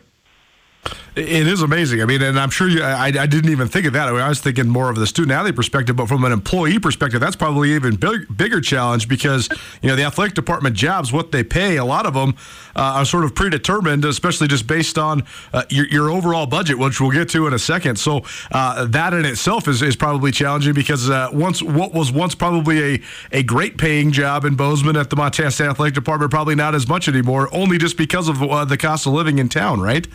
It 1.16 1.46
is 1.46 1.62
amazing. 1.62 2.02
I 2.02 2.04
mean, 2.04 2.20
and 2.20 2.38
I'm 2.38 2.50
sure 2.50 2.68
you, 2.68 2.82
I, 2.82 3.06
I 3.06 3.26
didn't 3.26 3.50
even 3.50 3.68
think 3.68 3.86
of 3.86 3.94
that. 3.94 4.06
I, 4.06 4.12
mean, 4.12 4.20
I 4.20 4.28
was 4.28 4.40
thinking 4.40 4.68
more 4.68 4.90
of 4.90 4.96
the 4.96 5.06
student 5.06 5.32
athlete 5.32 5.56
perspective, 5.56 5.96
but 5.96 6.08
from 6.08 6.24
an 6.24 6.32
employee 6.32 6.78
perspective, 6.78 7.20
that's 7.20 7.36
probably 7.36 7.72
even 7.72 7.96
big, 7.96 8.36
bigger 8.36 8.60
challenge 8.60 9.08
because 9.08 9.48
you 9.80 9.88
know 9.88 9.96
the 9.96 10.04
athletic 10.04 10.34
department 10.34 10.76
jobs, 10.76 11.14
what 11.14 11.32
they 11.32 11.42
pay, 11.42 11.78
a 11.78 11.86
lot 11.86 12.04
of 12.04 12.12
them 12.12 12.34
uh, 12.76 12.98
are 12.98 13.06
sort 13.06 13.24
of 13.24 13.34
predetermined, 13.34 14.04
especially 14.04 14.46
just 14.46 14.66
based 14.66 14.98
on 14.98 15.22
uh, 15.54 15.62
your, 15.70 15.86
your, 15.86 16.10
overall 16.10 16.44
budget, 16.44 16.78
which 16.78 17.00
we'll 17.00 17.10
get 17.10 17.30
to 17.30 17.46
in 17.46 17.54
a 17.54 17.58
second. 17.58 17.96
So 17.98 18.22
uh, 18.52 18.84
that 18.84 19.14
in 19.14 19.24
itself 19.24 19.68
is, 19.68 19.80
is 19.80 19.96
probably 19.96 20.32
challenging 20.32 20.74
because 20.74 21.08
uh, 21.08 21.30
once 21.32 21.62
what 21.62 21.94
was 21.94 22.12
once 22.12 22.34
probably 22.34 22.96
a 22.96 23.02
a 23.32 23.42
great 23.42 23.78
paying 23.78 24.12
job 24.12 24.44
in 24.44 24.54
Bozeman 24.54 24.96
at 24.96 25.08
the 25.08 25.16
Montana 25.16 25.50
State 25.50 25.68
Athletic 25.68 25.94
Department, 25.94 26.30
probably 26.30 26.54
not 26.54 26.74
as 26.74 26.86
much 26.86 27.08
anymore, 27.08 27.48
only 27.52 27.78
just 27.78 27.96
because 27.96 28.28
of 28.28 28.42
uh, 28.42 28.66
the 28.66 28.76
cost 28.76 29.06
of 29.06 29.14
living 29.14 29.38
in 29.38 29.48
town, 29.48 29.80
right? 29.80 30.06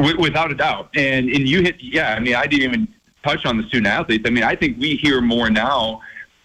Without 0.00 0.50
a 0.50 0.54
doubt. 0.54 0.90
And 0.94 1.28
and 1.28 1.48
you 1.48 1.62
hit 1.62 1.76
yeah, 1.80 2.14
I 2.14 2.20
mean 2.20 2.34
I 2.34 2.46
didn't 2.46 2.64
even 2.64 2.88
touch 3.24 3.44
on 3.44 3.56
the 3.56 3.62
student 3.64 3.86
athletes. 3.86 4.24
I 4.26 4.30
mean, 4.30 4.44
I 4.44 4.54
think 4.54 4.78
we 4.78 4.96
hear 4.96 5.20
more 5.20 5.50
now, 5.50 6.00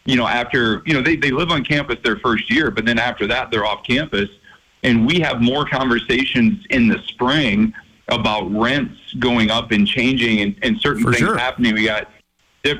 you 0.06 0.16
know, 0.16 0.28
after 0.28 0.82
you 0.86 0.94
know, 0.94 1.02
they, 1.02 1.16
they 1.16 1.32
live 1.32 1.52
on 1.52 1.64
campus 1.64 1.98
their 2.04 2.18
first 2.18 2.50
year, 2.52 2.70
but 2.72 2.86
then 2.86 3.00
after 3.00 3.28
that 3.28 3.52
they're 3.52 3.66
off 3.66 3.84
campus. 3.84 4.30
And 4.84 5.06
we 5.08 5.20
have 5.22 5.42
more 5.42 5.66
conversations 5.66 6.64
in 6.70 6.88
the 6.88 7.00
spring 7.08 7.74
about 8.10 8.52
rents 8.52 9.14
going 9.18 9.50
up 9.50 9.72
and 9.72 9.88
changing 9.88 10.42
and, 10.42 10.56
and 10.62 10.80
certain 10.80 11.02
For 11.02 11.12
things 11.12 11.26
sure. 11.26 11.38
happening. 11.38 11.74
We 11.74 11.86
got 11.86 12.10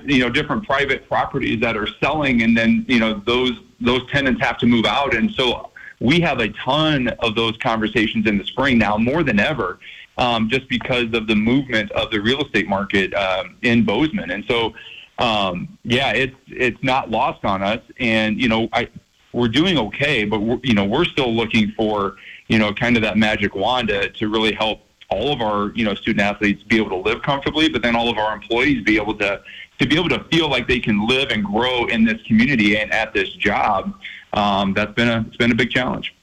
you 0.06 0.20
know 0.20 0.30
different 0.30 0.66
private 0.66 1.08
properties 1.08 1.60
that 1.62 1.78
are 1.78 1.88
selling 2.00 2.42
and 2.42 2.58
then 2.58 2.86
you 2.88 3.00
know 3.00 3.22
those 3.26 3.52
those 3.80 4.02
tenants 4.12 4.42
have 4.42 4.58
to 4.58 4.66
move 4.66 4.86
out 4.86 5.14
and 5.14 5.32
so 5.32 5.70
we 6.00 6.20
have 6.20 6.40
a 6.40 6.50
ton 6.50 7.08
of 7.20 7.36
those 7.36 7.56
conversations 7.58 8.26
in 8.26 8.38
the 8.38 8.44
spring 8.44 8.78
now 8.78 8.98
more 8.98 9.24
than 9.24 9.40
ever 9.40 9.80
um, 10.18 10.50
just 10.50 10.68
because 10.70 11.14
of 11.14 11.28
the 11.28 11.36
movement 11.36 11.92
of 11.92 12.12
the 12.12 12.20
real 12.20 12.42
estate 12.44 12.68
market 12.68 13.14
um, 13.14 13.56
in 13.62 13.84
Bozeman. 13.84 14.32
And 14.32 14.44
so, 14.48 14.74
um, 15.20 15.78
yeah, 15.84 16.12
it's 16.12 16.36
it's 16.48 16.82
not 16.84 17.10
lost 17.10 17.46
on 17.46 17.62
us. 17.64 17.82
And 18.00 18.42
you 18.42 18.50
know, 18.50 18.70
I 18.74 18.90
we're 19.34 19.50
doing 19.50 19.78
okay, 19.78 20.24
but 20.24 20.42
we're, 20.42 20.60
you 20.64 20.74
know, 20.74 20.86
we're 20.86 21.06
still 21.06 21.34
looking 21.34 21.72
for 21.76 22.16
you 22.48 22.60
know 22.60 22.74
kind 22.74 22.96
of 22.96 23.02
that 23.04 23.18
magic 23.18 23.56
wand 23.56 23.90
to, 23.90 24.10
to 24.10 24.30
really 24.30 24.54
help 24.54 24.82
all 25.10 25.32
of 25.32 25.42
our 25.42 25.72
you 25.76 25.86
know 25.86 25.94
student 25.96 26.22
athletes 26.22 26.64
be 26.64 26.78
able 26.78 26.90
to 26.90 27.10
live 27.10 27.22
comfortably, 27.22 27.70
but 27.70 27.82
then 27.82 27.96
all 27.96 28.10
of 28.10 28.18
our 28.18 28.34
employees 28.34 28.84
be 28.84 28.98
able 28.98 29.18
to 29.18 29.42
to 29.80 29.86
be 29.86 29.98
able 29.98 30.10
to 30.10 30.24
feel 30.26 30.50
like 30.50 30.68
they 30.68 30.80
can 30.80 31.06
live 31.08 31.30
and 31.30 31.44
grow 31.44 31.86
in 31.88 32.06
this 32.06 32.22
community 32.24 32.78
and 32.78 32.92
at 32.94 33.14
this 33.14 33.30
job. 33.34 33.94
Um, 34.34 34.74
that's 34.74 34.94
been 34.94 35.10
a 35.10 35.26
it's 35.28 35.38
been 35.38 35.52
a 35.52 35.56
big 35.56 35.70
challenge. 35.70 36.14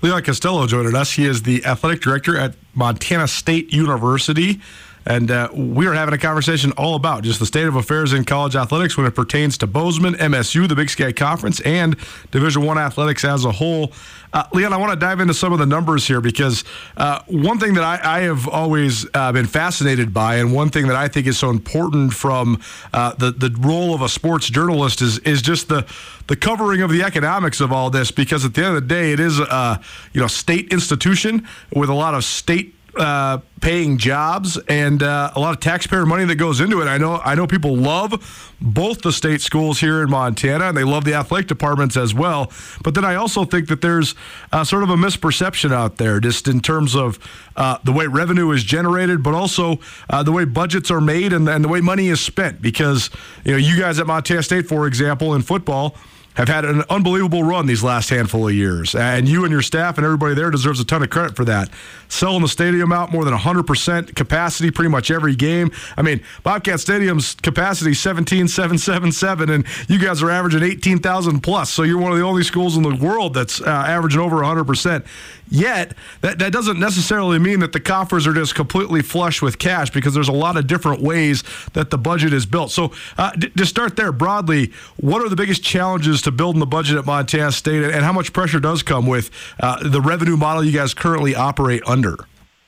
Leon 0.00 0.22
Costello 0.22 0.66
joined 0.66 0.94
us. 0.94 1.12
He 1.12 1.26
is 1.26 1.42
the 1.42 1.64
athletic 1.64 2.00
director 2.00 2.36
at 2.38 2.54
Montana 2.74 3.26
State 3.26 3.72
University. 3.72 4.60
And 5.08 5.30
uh, 5.30 5.48
we 5.54 5.86
are 5.86 5.94
having 5.94 6.12
a 6.12 6.18
conversation 6.18 6.70
all 6.72 6.94
about 6.94 7.24
just 7.24 7.40
the 7.40 7.46
state 7.46 7.66
of 7.66 7.76
affairs 7.76 8.12
in 8.12 8.26
college 8.26 8.54
athletics 8.54 8.98
when 8.98 9.06
it 9.06 9.14
pertains 9.14 9.56
to 9.58 9.66
Bozeman, 9.66 10.14
MSU, 10.16 10.68
the 10.68 10.74
Big 10.74 10.90
Sky 10.90 11.12
Conference, 11.12 11.60
and 11.60 11.96
Division 12.30 12.62
One 12.62 12.76
athletics 12.76 13.24
as 13.24 13.46
a 13.46 13.52
whole. 13.52 13.94
Uh, 14.34 14.44
Leon, 14.52 14.74
I 14.74 14.76
want 14.76 14.92
to 14.92 14.98
dive 14.98 15.20
into 15.20 15.32
some 15.32 15.54
of 15.54 15.58
the 15.58 15.64
numbers 15.64 16.06
here 16.06 16.20
because 16.20 16.62
uh, 16.98 17.22
one 17.26 17.58
thing 17.58 17.72
that 17.72 17.84
I, 17.84 18.18
I 18.18 18.20
have 18.20 18.46
always 18.46 19.06
uh, 19.14 19.32
been 19.32 19.46
fascinated 19.46 20.12
by, 20.12 20.36
and 20.36 20.52
one 20.52 20.68
thing 20.68 20.88
that 20.88 20.96
I 20.96 21.08
think 21.08 21.26
is 21.26 21.38
so 21.38 21.48
important 21.48 22.12
from 22.12 22.60
uh, 22.92 23.14
the 23.14 23.30
the 23.30 23.56
role 23.60 23.94
of 23.94 24.02
a 24.02 24.10
sports 24.10 24.50
journalist 24.50 25.00
is 25.00 25.20
is 25.20 25.40
just 25.40 25.68
the 25.68 25.86
the 26.26 26.36
covering 26.36 26.82
of 26.82 26.90
the 26.90 27.02
economics 27.02 27.62
of 27.62 27.72
all 27.72 27.88
this. 27.88 28.10
Because 28.10 28.44
at 28.44 28.52
the 28.52 28.62
end 28.62 28.76
of 28.76 28.82
the 28.82 28.88
day, 28.88 29.12
it 29.12 29.20
is 29.20 29.40
a 29.40 29.80
you 30.12 30.20
know 30.20 30.26
state 30.26 30.70
institution 30.70 31.48
with 31.74 31.88
a 31.88 31.94
lot 31.94 32.12
of 32.12 32.22
state 32.24 32.74
uh, 32.98 33.38
paying 33.60 33.98
jobs 33.98 34.58
and 34.68 35.02
uh, 35.02 35.30
a 35.34 35.40
lot 35.40 35.54
of 35.54 35.60
taxpayer 35.60 36.04
money 36.04 36.24
that 36.24 36.36
goes 36.36 36.60
into 36.60 36.80
it. 36.80 36.86
I 36.86 36.98
know 36.98 37.20
I 37.24 37.34
know 37.34 37.46
people 37.46 37.76
love 37.76 38.54
both 38.60 39.02
the 39.02 39.12
state 39.12 39.40
schools 39.40 39.80
here 39.80 40.02
in 40.02 40.10
Montana 40.10 40.66
and 40.66 40.76
they 40.76 40.84
love 40.84 41.04
the 41.04 41.14
athletic 41.14 41.46
departments 41.46 41.96
as 41.96 42.14
well. 42.14 42.52
But 42.82 42.94
then 42.94 43.04
I 43.04 43.14
also 43.14 43.44
think 43.44 43.68
that 43.68 43.80
there's 43.80 44.14
uh, 44.52 44.64
sort 44.64 44.82
of 44.82 44.90
a 44.90 44.96
misperception 44.96 45.72
out 45.72 45.96
there 45.96 46.20
just 46.20 46.48
in 46.48 46.60
terms 46.60 46.94
of 46.94 47.18
uh, 47.56 47.78
the 47.84 47.92
way 47.92 48.06
revenue 48.06 48.50
is 48.50 48.64
generated, 48.64 49.22
but 49.22 49.34
also 49.34 49.78
uh, 50.10 50.22
the 50.22 50.32
way 50.32 50.44
budgets 50.44 50.90
are 50.90 51.00
made 51.00 51.32
and, 51.32 51.48
and 51.48 51.64
the 51.64 51.68
way 51.68 51.80
money 51.80 52.08
is 52.08 52.20
spent. 52.20 52.60
Because 52.60 53.10
you 53.44 53.52
know, 53.52 53.58
you 53.58 53.78
guys 53.78 53.98
at 53.98 54.06
Montana 54.06 54.42
State, 54.42 54.66
for 54.66 54.86
example, 54.86 55.34
in 55.34 55.42
football 55.42 55.96
have 56.34 56.48
had 56.48 56.64
an 56.64 56.84
unbelievable 56.88 57.42
run 57.42 57.66
these 57.66 57.82
last 57.82 58.10
handful 58.10 58.46
of 58.46 58.54
years. 58.54 58.94
And 58.94 59.28
you 59.28 59.44
and 59.44 59.50
your 59.50 59.60
staff 59.62 59.98
and 59.98 60.04
everybody 60.04 60.34
there 60.34 60.50
deserves 60.50 60.78
a 60.78 60.84
ton 60.84 61.02
of 61.02 61.10
credit 61.10 61.34
for 61.34 61.44
that. 61.46 61.68
Selling 62.08 62.42
the 62.42 62.48
stadium 62.48 62.92
out 62.92 63.10
more 63.10 63.24
than 63.24 63.34
100% 63.34 64.14
capacity 64.14 64.70
pretty 64.70 64.88
much 64.88 65.10
every 65.10 65.34
game. 65.34 65.72
I 65.96 66.02
mean, 66.02 66.22
Bobcat 66.44 66.78
Stadium's 66.78 67.34
capacity 67.34 67.92
17,777, 67.92 69.50
and 69.50 69.64
you 69.88 69.98
guys 69.98 70.22
are 70.22 70.30
averaging 70.30 70.62
18,000 70.62 71.40
plus. 71.40 71.70
So 71.70 71.82
you're 71.82 71.98
one 71.98 72.12
of 72.12 72.18
the 72.18 72.24
only 72.24 72.44
schools 72.44 72.76
in 72.76 72.84
the 72.84 72.94
world 72.94 73.34
that's 73.34 73.60
uh, 73.60 73.64
averaging 73.66 74.20
over 74.20 74.36
100%. 74.36 75.04
Yet, 75.50 75.96
that, 76.20 76.38
that 76.40 76.52
doesn't 76.52 76.78
necessarily 76.78 77.38
mean 77.38 77.60
that 77.60 77.72
the 77.72 77.80
coffers 77.80 78.26
are 78.26 78.34
just 78.34 78.54
completely 78.54 79.00
flush 79.00 79.40
with 79.40 79.58
cash 79.58 79.90
because 79.90 80.12
there's 80.12 80.28
a 80.28 80.32
lot 80.32 80.56
of 80.56 80.66
different 80.66 81.00
ways 81.00 81.42
that 81.72 81.90
the 81.90 81.98
budget 81.98 82.32
is 82.32 82.44
built. 82.44 82.70
So, 82.70 82.92
uh, 83.16 83.30
d- 83.32 83.48
to 83.50 83.64
start 83.64 83.96
there 83.96 84.12
broadly, 84.12 84.72
what 84.96 85.22
are 85.22 85.28
the 85.28 85.36
biggest 85.36 85.62
challenges 85.62 86.20
to 86.28 86.32
building 86.32 86.60
the 86.60 86.66
budget 86.66 86.98
at 86.98 87.06
Montana 87.06 87.50
State, 87.50 87.84
and 87.84 88.04
how 88.04 88.12
much 88.12 88.32
pressure 88.32 88.60
does 88.60 88.82
come 88.82 89.06
with 89.06 89.30
uh, 89.60 89.88
the 89.88 90.00
revenue 90.00 90.36
model 90.36 90.62
you 90.62 90.72
guys 90.72 90.92
currently 90.92 91.34
operate 91.34 91.82
under? 91.86 92.16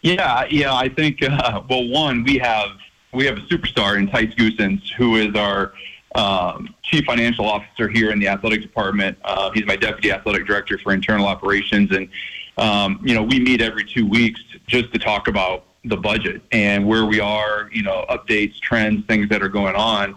Yeah, 0.03 0.47
yeah, 0.51 0.75
I 0.75 0.89
think 0.89 1.23
uh, 1.23 1.63
well, 1.69 1.87
one 1.89 2.25
we 2.25 2.39
have 2.39 2.71
we 3.13 3.27
have 3.27 3.37
a 3.37 3.43
superstar 3.43 3.99
in 3.99 4.09
Tice 4.09 4.35
Goosens, 4.35 4.91
who 4.97 5.17
is 5.17 5.35
our 5.35 5.75
um, 6.15 6.75
chief 6.83 7.05
financial 7.05 7.47
officer 7.47 7.89
here 7.89 8.11
in 8.11 8.19
the 8.19 8.29
athletic 8.29 8.63
department. 8.63 9.19
Uh, 9.25 9.51
he's 9.53 9.67
my 9.67 9.77
deputy 9.77 10.11
athletic 10.11 10.47
director 10.47 10.79
for 10.79 10.93
internal 10.93 11.27
operations, 11.27 11.91
and 11.95 12.09
um, 12.57 12.99
you 13.05 13.15
know, 13.15 13.23
we 13.23 13.39
meet 13.41 13.61
every 13.61 13.85
two 13.85 14.07
weeks 14.07 14.41
just 14.67 14.93
to 14.95 14.99
talk 14.99 15.29
about 15.29 15.65
the 15.85 15.97
budget 15.97 16.43
and 16.53 16.87
where 16.87 17.05
we 17.05 17.21
are, 17.21 17.69
you 17.73 17.83
know, 17.83 18.05
updates, 18.09 18.59
trends, 18.61 19.05
things 19.07 19.29
that 19.29 19.43
are 19.43 19.49
going 19.49 19.75
on. 19.75 20.17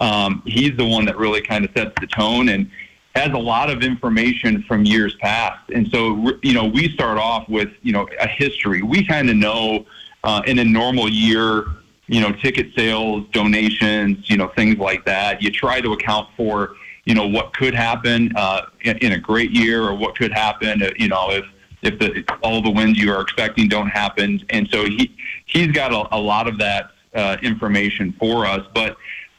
Um, 0.00 0.42
he's 0.44 0.76
the 0.76 0.84
one 0.84 1.04
that 1.06 1.16
really 1.16 1.40
kind 1.40 1.64
of 1.64 1.70
sets 1.76 1.92
the 2.00 2.06
tone 2.06 2.48
and 2.48 2.70
has 3.14 3.32
a 3.32 3.38
lot 3.38 3.70
of 3.70 3.82
information 3.82 4.62
from 4.64 4.84
years 4.84 5.14
past. 5.20 5.70
And 5.72 5.88
so, 5.88 6.32
you 6.42 6.52
know, 6.52 6.64
we 6.64 6.88
start 6.90 7.16
off 7.16 7.48
with, 7.48 7.70
you 7.82 7.92
know, 7.92 8.08
a 8.20 8.26
history. 8.26 8.82
We 8.82 9.06
kind 9.06 9.30
of 9.30 9.36
know 9.36 9.86
uh, 10.24 10.42
in 10.46 10.58
a 10.58 10.64
normal 10.64 11.08
year, 11.08 11.66
you 12.08 12.20
know, 12.20 12.32
ticket 12.32 12.74
sales, 12.74 13.26
donations, 13.30 14.28
you 14.28 14.36
know, 14.36 14.48
things 14.48 14.78
like 14.78 15.04
that. 15.04 15.42
You 15.42 15.50
try 15.50 15.80
to 15.80 15.92
account 15.92 16.28
for, 16.36 16.74
you 17.04 17.14
know, 17.14 17.26
what 17.26 17.54
could 17.54 17.74
happen 17.74 18.32
uh, 18.34 18.66
in, 18.80 18.98
in 18.98 19.12
a 19.12 19.18
great 19.18 19.52
year 19.52 19.84
or 19.84 19.94
what 19.94 20.16
could 20.16 20.32
happen, 20.32 20.82
uh, 20.82 20.90
you 20.96 21.08
know, 21.08 21.30
if 21.30 21.44
if 21.82 21.98
the, 21.98 22.24
all 22.42 22.62
the 22.62 22.70
wins 22.70 22.98
you 22.98 23.12
are 23.12 23.20
expecting 23.20 23.68
don't 23.68 23.88
happen. 23.88 24.42
And 24.50 24.68
so 24.70 24.86
he 24.86 25.14
he's 25.44 25.70
got 25.70 25.92
a, 25.92 26.16
a 26.16 26.18
lot 26.18 26.48
of 26.48 26.58
that 26.58 26.90
uh, 27.14 27.36
information 27.42 28.14
for 28.18 28.46
us. 28.46 28.66
But 28.74 28.96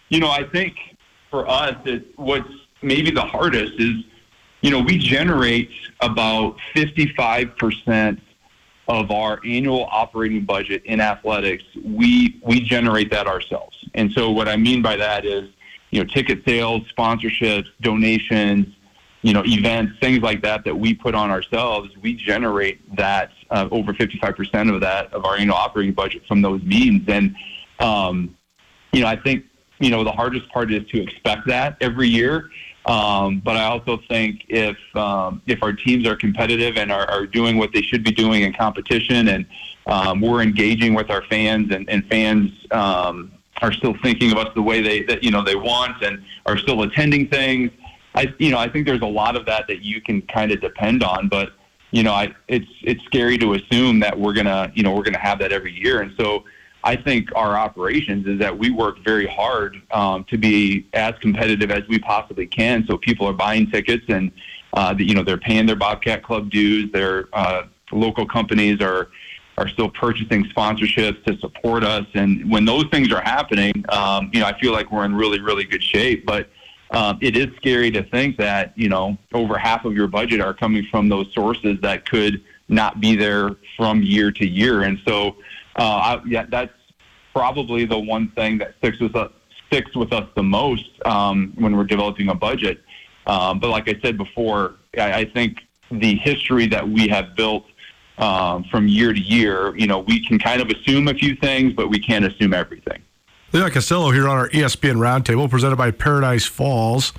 you 0.10 0.20
know, 0.20 0.30
I 0.30 0.44
think 0.44 0.76
for 1.30 1.48
us, 1.48 1.76
it, 1.86 2.06
what's 2.18 2.50
maybe 2.82 3.12
the 3.12 3.22
hardest 3.22 3.74
is, 3.80 4.04
you 4.62 4.72
know, 4.72 4.82
we 4.82 4.98
generate 4.98 5.70
about 6.02 6.58
55 6.74 7.58
percent 7.58 8.20
of 8.88 9.10
our 9.10 9.40
annual 9.44 9.88
operating 9.92 10.46
budget 10.46 10.84
in 10.86 11.02
athletics. 11.02 11.64
We 11.84 12.40
we 12.44 12.62
generate 12.62 13.12
that 13.12 13.28
ourselves. 13.28 13.78
And 13.94 14.12
so 14.12 14.32
what 14.32 14.48
I 14.48 14.56
mean 14.56 14.82
by 14.82 14.96
that 14.98 15.26
is, 15.26 15.50
you 15.92 16.04
know, 16.04 16.06
ticket 16.06 16.44
sales, 16.46 16.84
sponsorships, 16.98 17.68
donations 17.82 18.68
you 19.26 19.34
know, 19.34 19.42
events, 19.44 19.94
things 20.00 20.20
like 20.20 20.44
that 20.44 20.64
that 20.66 20.76
we 20.76 20.94
put 20.94 21.16
on 21.16 21.32
ourselves, 21.32 21.90
we 22.04 22.14
generate 22.14 22.96
that 22.96 23.32
uh, 23.50 23.68
over 23.72 23.92
55% 23.92 24.72
of 24.72 24.82
that 24.82 25.12
of 25.12 25.26
our 25.26 25.36
annual 25.36 25.56
operating 25.56 25.96
budget 25.96 26.22
from 26.28 26.44
those 26.44 26.62
means. 26.62 27.02
And, 27.08 27.36
um, 27.80 28.38
you 28.94 29.02
know, 29.02 29.08
I 29.08 29.16
think, 29.16 29.46
you 29.80 29.90
know, 29.90 30.04
the 30.04 30.12
hardest 30.12 30.48
part 30.50 30.72
is 30.72 30.88
to 30.90 31.02
expect 31.02 31.48
that 31.48 31.78
every 31.82 32.08
year. 32.08 32.50
Um, 32.86 33.42
but 33.44 33.58
I 33.58 33.66
also 33.66 34.00
think 34.08 34.46
if 34.48 34.78
um, 34.96 35.42
if 35.48 35.64
our 35.64 35.74
teams 35.74 36.08
are 36.08 36.16
competitive 36.16 36.78
and 36.78 36.92
are, 36.92 37.10
are 37.10 37.26
doing 37.26 37.58
what 37.58 37.74
they 37.74 37.82
should 37.82 38.04
be 38.04 38.12
doing 38.12 38.44
in 38.44 38.54
competition, 38.54 39.30
and 39.30 39.46
um, 39.88 40.22
we're 40.22 40.42
engaging 40.42 40.94
with 40.94 41.10
our 41.10 41.24
fans, 41.24 41.74
and, 41.74 41.90
and 41.90 42.08
fans 42.08 42.52
um, 42.72 43.32
are 43.62 43.74
still 43.74 43.96
thinking 44.04 44.32
of 44.32 44.38
us 44.38 44.50
the 44.54 44.62
way 44.62 44.82
they 44.82 45.02
that 45.04 45.24
you 45.24 45.32
know 45.32 45.44
they 45.44 45.56
want, 45.56 46.04
and 46.04 46.24
are 46.46 46.58
still 46.58 46.84
attending 46.84 47.28
things, 47.28 47.72
I 48.16 48.34
you 48.40 48.52
know 48.52 48.58
I 48.58 48.70
think 48.70 48.88
there's 48.88 49.02
a 49.02 49.06
lot 49.08 49.36
of 49.36 49.46
that 49.46 49.68
that 49.68 49.82
you 49.82 50.02
can 50.02 50.22
kind 50.24 50.52
of 50.52 50.62
depend 50.62 51.04
on, 51.04 51.28
but 51.28 51.54
you 51.92 52.04
know 52.04 52.14
I 52.14 52.34
it's 52.48 52.70
it's 52.84 53.04
scary 53.06 53.38
to 53.40 53.54
assume 53.54 54.00
that 54.00 54.18
we're 54.18 54.34
gonna 54.34 54.72
you 54.74 54.84
know 54.84 54.94
we're 54.94 55.04
gonna 55.04 55.18
have 55.18 55.40
that 55.40 55.52
every 55.52 55.74
year, 55.74 56.02
and 56.02 56.14
so 56.18 56.44
I 56.86 56.96
think 56.96 57.30
our 57.36 57.58
operations 57.58 58.28
is 58.28 58.38
that 58.40 58.56
we 58.56 58.70
work 58.70 59.04
very 59.04 59.26
hard 59.26 59.82
um, 59.92 60.24
to 60.26 60.38
be 60.38 60.88
as 60.94 61.16
competitive 61.20 61.72
as 61.72 61.82
we 61.90 61.98
possibly 61.98 62.46
can, 62.46 62.86
so 62.88 62.98
people 62.98 63.28
are 63.28 63.34
buying 63.34 63.70
tickets 63.72 64.06
and 64.08 64.32
uh, 64.74 64.94
you 64.98 65.16
know 65.16 65.24
they're 65.24 65.38
paying 65.38 65.66
their 65.66 65.76
Bobcat 65.76 66.24
Club 66.24 66.52
dues, 66.52 66.92
their 66.92 67.28
uh, 67.34 67.64
local 67.92 68.26
companies 68.26 68.82
are 68.82 69.10
are 69.58 69.68
still 69.70 69.90
purchasing 69.90 70.44
sponsorships 70.46 71.24
to 71.24 71.38
support 71.40 71.84
us. 71.84 72.06
And 72.14 72.50
when 72.52 72.66
those 72.66 72.86
things 72.92 73.12
are 73.12 73.22
happening, 73.22 73.86
um, 73.90 74.30
you 74.34 74.42
know, 74.42 74.48
I 74.48 74.60
feel 74.60 74.74
like 74.74 74.92
we're 74.92 75.06
in 75.06 75.16
really, 75.16 75.40
really 75.40 75.64
good 75.64 75.82
shape. 75.82 76.26
But 76.26 76.50
um, 76.92 77.18
it 77.22 77.38
is 77.38 77.48
scary 77.56 77.90
to 77.92 78.04
think 78.04 78.38
that 78.38 78.78
you 78.78 78.90
know 78.90 79.18
over 79.34 79.58
half 79.58 79.86
of 79.86 79.94
your 79.94 80.08
budget 80.08 80.40
are 80.40 80.54
coming 80.54 80.86
from 80.92 81.10
those 81.10 81.34
sources 81.34 81.78
that 81.82 82.08
could 82.08 82.44
not 82.68 83.00
be 83.00 83.16
there 83.16 83.56
from 83.78 84.02
year 84.02 84.32
to 84.32 84.48
year. 84.48 84.84
And 84.84 85.00
so, 85.08 85.38
uh, 85.76 85.82
I, 85.84 86.22
yeah, 86.28 86.46
that's 86.50 86.74
probably 87.34 87.86
the 87.86 88.00
one 88.00 88.30
thing 88.32 88.58
that 88.60 88.76
sticks 88.78 89.00
with 89.00 89.16
us 89.16 89.32
sticks 89.68 89.96
with 89.96 90.14
us 90.14 90.28
the 90.36 90.44
most 90.44 90.90
um, 91.06 91.54
when 91.58 91.76
we're 91.76 91.84
developing 91.84 92.30
a 92.30 92.36
budget. 92.36 92.82
Um, 93.28 93.60
but 93.60 93.70
like 93.70 93.90
I 93.90 94.00
said 94.02 94.18
before, 94.18 94.76
I, 94.98 95.14
I 95.14 95.26
think 95.26 95.60
the 95.92 96.16
history 96.16 96.68
that 96.68 96.88
we 96.88 97.08
have 97.08 97.36
built 97.36 97.66
um, 98.18 98.64
from 98.66 98.88
year 98.88 99.12
to 99.12 99.20
year, 99.20 99.76
you 99.76 99.88
know, 99.88 100.00
we 100.00 100.26
can 100.26 100.40
kind 100.40 100.62
of 100.62 100.70
assume 100.70 101.08
a 101.08 101.14
few 101.14 101.36
things, 101.36 101.74
but 101.74 101.90
we 101.90 102.00
can't 102.00 102.26
assume 102.26 102.54
everything. 102.54 103.02
Leon 103.52 103.72
Costello 103.72 104.12
here 104.12 104.28
on 104.28 104.38
our 104.38 104.50
ESPN 104.50 104.96
Roundtable, 104.96 105.50
presented 105.50 105.76
by 105.78 105.92
Paradise 105.92 106.46
Falls. 106.46 107.14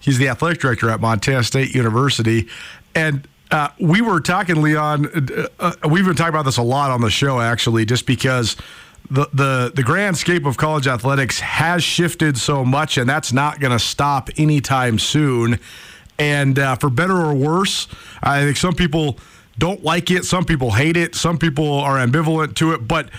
He's 0.00 0.18
the 0.18 0.28
athletic 0.28 0.60
director 0.60 0.90
at 0.90 1.00
Montana 1.00 1.42
State 1.44 1.74
University. 1.74 2.48
And 2.94 3.26
uh, 3.50 3.68
we 3.78 4.00
were 4.00 4.20
talking, 4.20 4.62
Leon, 4.62 5.06
uh, 5.06 5.46
uh, 5.60 5.88
we've 5.88 6.04
been 6.04 6.16
talking 6.16 6.34
about 6.34 6.44
this 6.44 6.56
a 6.56 6.62
lot 6.62 6.90
on 6.90 7.00
the 7.00 7.10
show, 7.10 7.40
actually, 7.40 7.84
just 7.84 8.06
because 8.06 8.56
the, 9.10 9.28
the, 9.32 9.72
the 9.74 9.82
grand 9.82 10.16
scape 10.16 10.46
of 10.46 10.56
college 10.56 10.86
athletics 10.86 11.40
has 11.40 11.84
shifted 11.84 12.38
so 12.38 12.64
much, 12.64 12.96
and 12.96 13.08
that's 13.08 13.32
not 13.32 13.60
going 13.60 13.72
to 13.72 13.78
stop 13.78 14.30
anytime 14.36 14.98
soon. 14.98 15.58
And 16.18 16.58
uh, 16.58 16.76
for 16.76 16.90
better 16.90 17.16
or 17.16 17.34
worse, 17.34 17.88
I 18.22 18.42
think 18.42 18.56
some 18.56 18.74
people 18.74 19.18
don't 19.58 19.84
like 19.84 20.10
it, 20.10 20.24
some 20.24 20.44
people 20.44 20.72
hate 20.72 20.96
it, 20.96 21.14
some 21.14 21.38
people 21.38 21.78
are 21.78 21.96
ambivalent 21.96 22.54
to 22.56 22.72
it, 22.72 22.88
but 22.88 23.10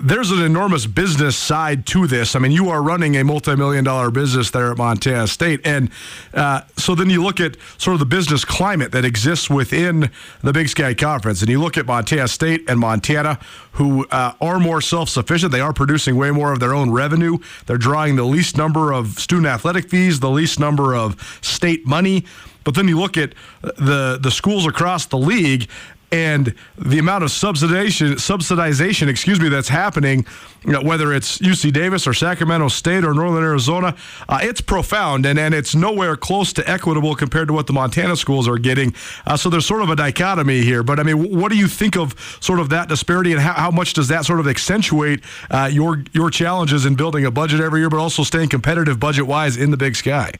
there's 0.00 0.30
an 0.30 0.42
enormous 0.42 0.86
business 0.86 1.36
side 1.36 1.84
to 1.86 2.06
this. 2.06 2.34
I 2.34 2.38
mean, 2.38 2.52
you 2.52 2.70
are 2.70 2.82
running 2.82 3.16
a 3.16 3.24
multi-million 3.24 3.84
dollar 3.84 4.10
business 4.10 4.50
there 4.50 4.70
at 4.70 4.78
Montana 4.78 5.26
State, 5.26 5.60
and 5.64 5.90
uh, 6.32 6.62
so 6.76 6.94
then 6.94 7.10
you 7.10 7.22
look 7.22 7.40
at 7.40 7.56
sort 7.76 7.94
of 7.94 8.00
the 8.00 8.06
business 8.06 8.44
climate 8.44 8.92
that 8.92 9.04
exists 9.04 9.50
within 9.50 10.10
the 10.42 10.52
Big 10.52 10.68
Sky 10.68 10.94
Conference, 10.94 11.42
and 11.42 11.50
you 11.50 11.60
look 11.60 11.76
at 11.76 11.86
Montana 11.86 12.28
State 12.28 12.68
and 12.68 12.80
Montana, 12.80 13.38
who 13.72 14.06
uh, 14.06 14.32
are 14.40 14.58
more 14.58 14.80
self-sufficient. 14.80 15.52
They 15.52 15.60
are 15.60 15.72
producing 15.74 16.16
way 16.16 16.30
more 16.30 16.52
of 16.52 16.60
their 16.60 16.74
own 16.74 16.90
revenue. 16.90 17.38
They're 17.66 17.76
drawing 17.76 18.16
the 18.16 18.24
least 18.24 18.56
number 18.56 18.92
of 18.92 19.18
student 19.18 19.46
athletic 19.46 19.90
fees, 19.90 20.20
the 20.20 20.30
least 20.30 20.58
number 20.58 20.94
of 20.94 21.38
state 21.42 21.86
money. 21.86 22.24
But 22.64 22.74
then 22.74 22.88
you 22.88 22.98
look 22.98 23.16
at 23.16 23.34
the 23.60 24.18
the 24.20 24.30
schools 24.30 24.66
across 24.66 25.06
the 25.06 25.18
league, 25.18 25.68
and 26.12 26.54
the 26.76 26.98
amount 26.98 27.24
of 27.24 27.30
subsidization, 27.30 28.12
subsidization, 28.14 29.08
excuse 29.08 29.40
me, 29.40 29.48
that's 29.48 29.68
happening, 29.68 30.26
you 30.64 30.72
know, 30.72 30.82
whether 30.82 31.12
it's 31.12 31.38
UC 31.38 31.72
Davis 31.72 32.06
or 32.06 32.12
Sacramento 32.12 32.68
State 32.68 33.02
or 33.02 33.14
Northern 33.14 33.42
Arizona, 33.42 33.96
uh, 34.28 34.38
it's 34.42 34.60
profound 34.60 35.24
and, 35.24 35.38
and 35.38 35.54
it's 35.54 35.74
nowhere 35.74 36.14
close 36.14 36.52
to 36.52 36.70
equitable 36.70 37.14
compared 37.14 37.48
to 37.48 37.54
what 37.54 37.66
the 37.66 37.72
Montana 37.72 38.14
schools 38.14 38.46
are 38.46 38.58
getting. 38.58 38.94
Uh, 39.26 39.38
so 39.38 39.48
there's 39.48 39.66
sort 39.66 39.80
of 39.80 39.88
a 39.88 39.96
dichotomy 39.96 40.60
here. 40.60 40.82
But 40.82 41.00
I 41.00 41.02
mean, 41.02 41.38
what 41.38 41.50
do 41.50 41.56
you 41.56 41.66
think 41.66 41.96
of 41.96 42.14
sort 42.40 42.60
of 42.60 42.68
that 42.68 42.90
disparity 42.90 43.32
and 43.32 43.40
how, 43.40 43.54
how 43.54 43.70
much 43.70 43.94
does 43.94 44.08
that 44.08 44.26
sort 44.26 44.38
of 44.38 44.46
accentuate 44.46 45.20
uh, 45.50 45.70
your 45.72 46.04
your 46.12 46.30
challenges 46.30 46.84
in 46.84 46.94
building 46.94 47.24
a 47.24 47.30
budget 47.30 47.60
every 47.60 47.80
year, 47.80 47.88
but 47.88 47.98
also 47.98 48.22
staying 48.22 48.50
competitive 48.50 49.00
budget 49.00 49.26
wise 49.26 49.56
in 49.56 49.70
the 49.70 49.76
Big 49.78 49.96
Sky? 49.96 50.30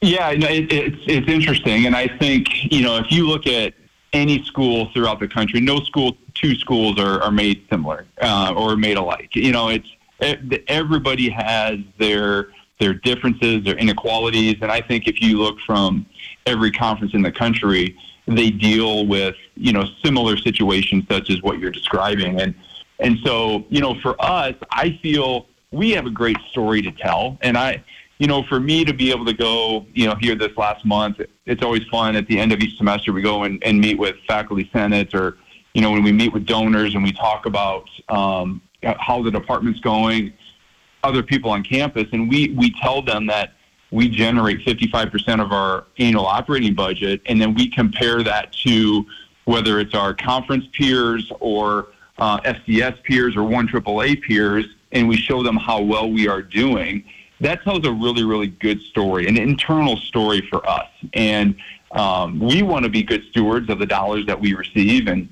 Yeah, 0.00 0.30
it, 0.30 0.72
it's 0.72 0.96
it's 1.06 1.28
interesting, 1.28 1.86
and 1.86 1.94
I 1.94 2.08
think 2.18 2.72
you 2.72 2.82
know 2.82 2.96
if 2.96 3.10
you 3.10 3.28
look 3.28 3.46
at 3.46 3.74
any 4.12 4.42
school 4.44 4.90
throughout 4.92 5.20
the 5.20 5.28
country. 5.28 5.60
No 5.60 5.80
school, 5.80 6.16
two 6.34 6.54
schools 6.54 6.98
are, 6.98 7.22
are 7.22 7.30
made 7.30 7.66
similar 7.70 8.06
uh, 8.20 8.54
or 8.56 8.76
made 8.76 8.96
alike. 8.96 9.34
You 9.34 9.52
know, 9.52 9.68
it's 9.68 9.88
it, 10.20 10.64
everybody 10.68 11.28
has 11.30 11.78
their 11.98 12.48
their 12.80 12.94
differences, 12.94 13.64
their 13.64 13.76
inequalities, 13.76 14.56
and 14.62 14.70
I 14.70 14.80
think 14.80 15.08
if 15.08 15.20
you 15.20 15.38
look 15.38 15.58
from 15.66 16.06
every 16.46 16.70
conference 16.70 17.12
in 17.12 17.22
the 17.22 17.32
country, 17.32 17.96
they 18.26 18.50
deal 18.50 19.06
with 19.06 19.34
you 19.56 19.72
know 19.72 19.84
similar 20.04 20.36
situations 20.36 21.04
such 21.10 21.30
as 21.30 21.42
what 21.42 21.58
you're 21.58 21.70
describing, 21.70 22.40
and 22.40 22.54
and 23.00 23.18
so 23.24 23.64
you 23.68 23.80
know 23.80 23.94
for 24.00 24.20
us, 24.20 24.54
I 24.70 24.98
feel 25.02 25.46
we 25.70 25.90
have 25.90 26.06
a 26.06 26.10
great 26.10 26.38
story 26.50 26.80
to 26.82 26.92
tell, 26.92 27.38
and 27.42 27.58
I 27.58 27.84
you 28.18 28.26
know, 28.26 28.42
for 28.44 28.58
me 28.58 28.84
to 28.84 28.92
be 28.92 29.10
able 29.10 29.24
to 29.24 29.32
go, 29.32 29.86
you 29.94 30.06
know, 30.06 30.16
here 30.20 30.34
this 30.34 30.56
last 30.56 30.84
month, 30.84 31.20
it's 31.48 31.62
always 31.62 31.82
fun. 31.90 32.14
At 32.14 32.26
the 32.26 32.38
end 32.38 32.52
of 32.52 32.60
each 32.60 32.76
semester, 32.76 33.12
we 33.12 33.22
go 33.22 33.44
and, 33.44 33.62
and 33.64 33.80
meet 33.80 33.98
with 33.98 34.16
faculty 34.28 34.68
senates, 34.72 35.14
or, 35.14 35.38
you 35.72 35.80
know, 35.80 35.90
when 35.90 36.02
we 36.02 36.12
meet 36.12 36.32
with 36.32 36.46
donors 36.46 36.94
and 36.94 37.02
we 37.02 37.10
talk 37.10 37.46
about 37.46 37.88
um, 38.10 38.60
how 38.82 39.22
the 39.22 39.30
department's 39.30 39.80
going, 39.80 40.32
other 41.02 41.22
people 41.22 41.50
on 41.50 41.62
campus, 41.62 42.06
and 42.12 42.28
we 42.28 42.50
we 42.50 42.70
tell 42.82 43.00
them 43.00 43.26
that 43.26 43.54
we 43.90 44.08
generate 44.08 44.58
55% 44.66 45.42
of 45.42 45.52
our 45.52 45.86
annual 45.98 46.26
operating 46.26 46.74
budget, 46.74 47.22
and 47.26 47.40
then 47.40 47.54
we 47.54 47.70
compare 47.70 48.22
that 48.22 48.52
to 48.64 49.06
whether 49.46 49.80
it's 49.80 49.94
our 49.94 50.12
conference 50.12 50.66
peers 50.72 51.32
or 51.40 51.88
uh, 52.18 52.38
peers 53.04 53.36
or 53.36 53.44
one 53.44 53.66
AAA 53.66 54.22
peers, 54.22 54.66
and 54.92 55.08
we 55.08 55.16
show 55.16 55.42
them 55.42 55.56
how 55.56 55.80
well 55.80 56.10
we 56.10 56.28
are 56.28 56.42
doing 56.42 57.04
that 57.40 57.62
tells 57.62 57.86
a 57.86 57.92
really, 57.92 58.24
really 58.24 58.48
good 58.48 58.80
story, 58.82 59.26
an 59.26 59.36
internal 59.36 59.96
story 59.96 60.46
for 60.50 60.68
us. 60.68 60.88
And 61.14 61.56
um, 61.92 62.38
we 62.40 62.62
want 62.62 62.84
to 62.84 62.90
be 62.90 63.02
good 63.02 63.24
stewards 63.30 63.70
of 63.70 63.78
the 63.78 63.86
dollars 63.86 64.26
that 64.26 64.40
we 64.40 64.54
receive. 64.54 65.06
And, 65.06 65.28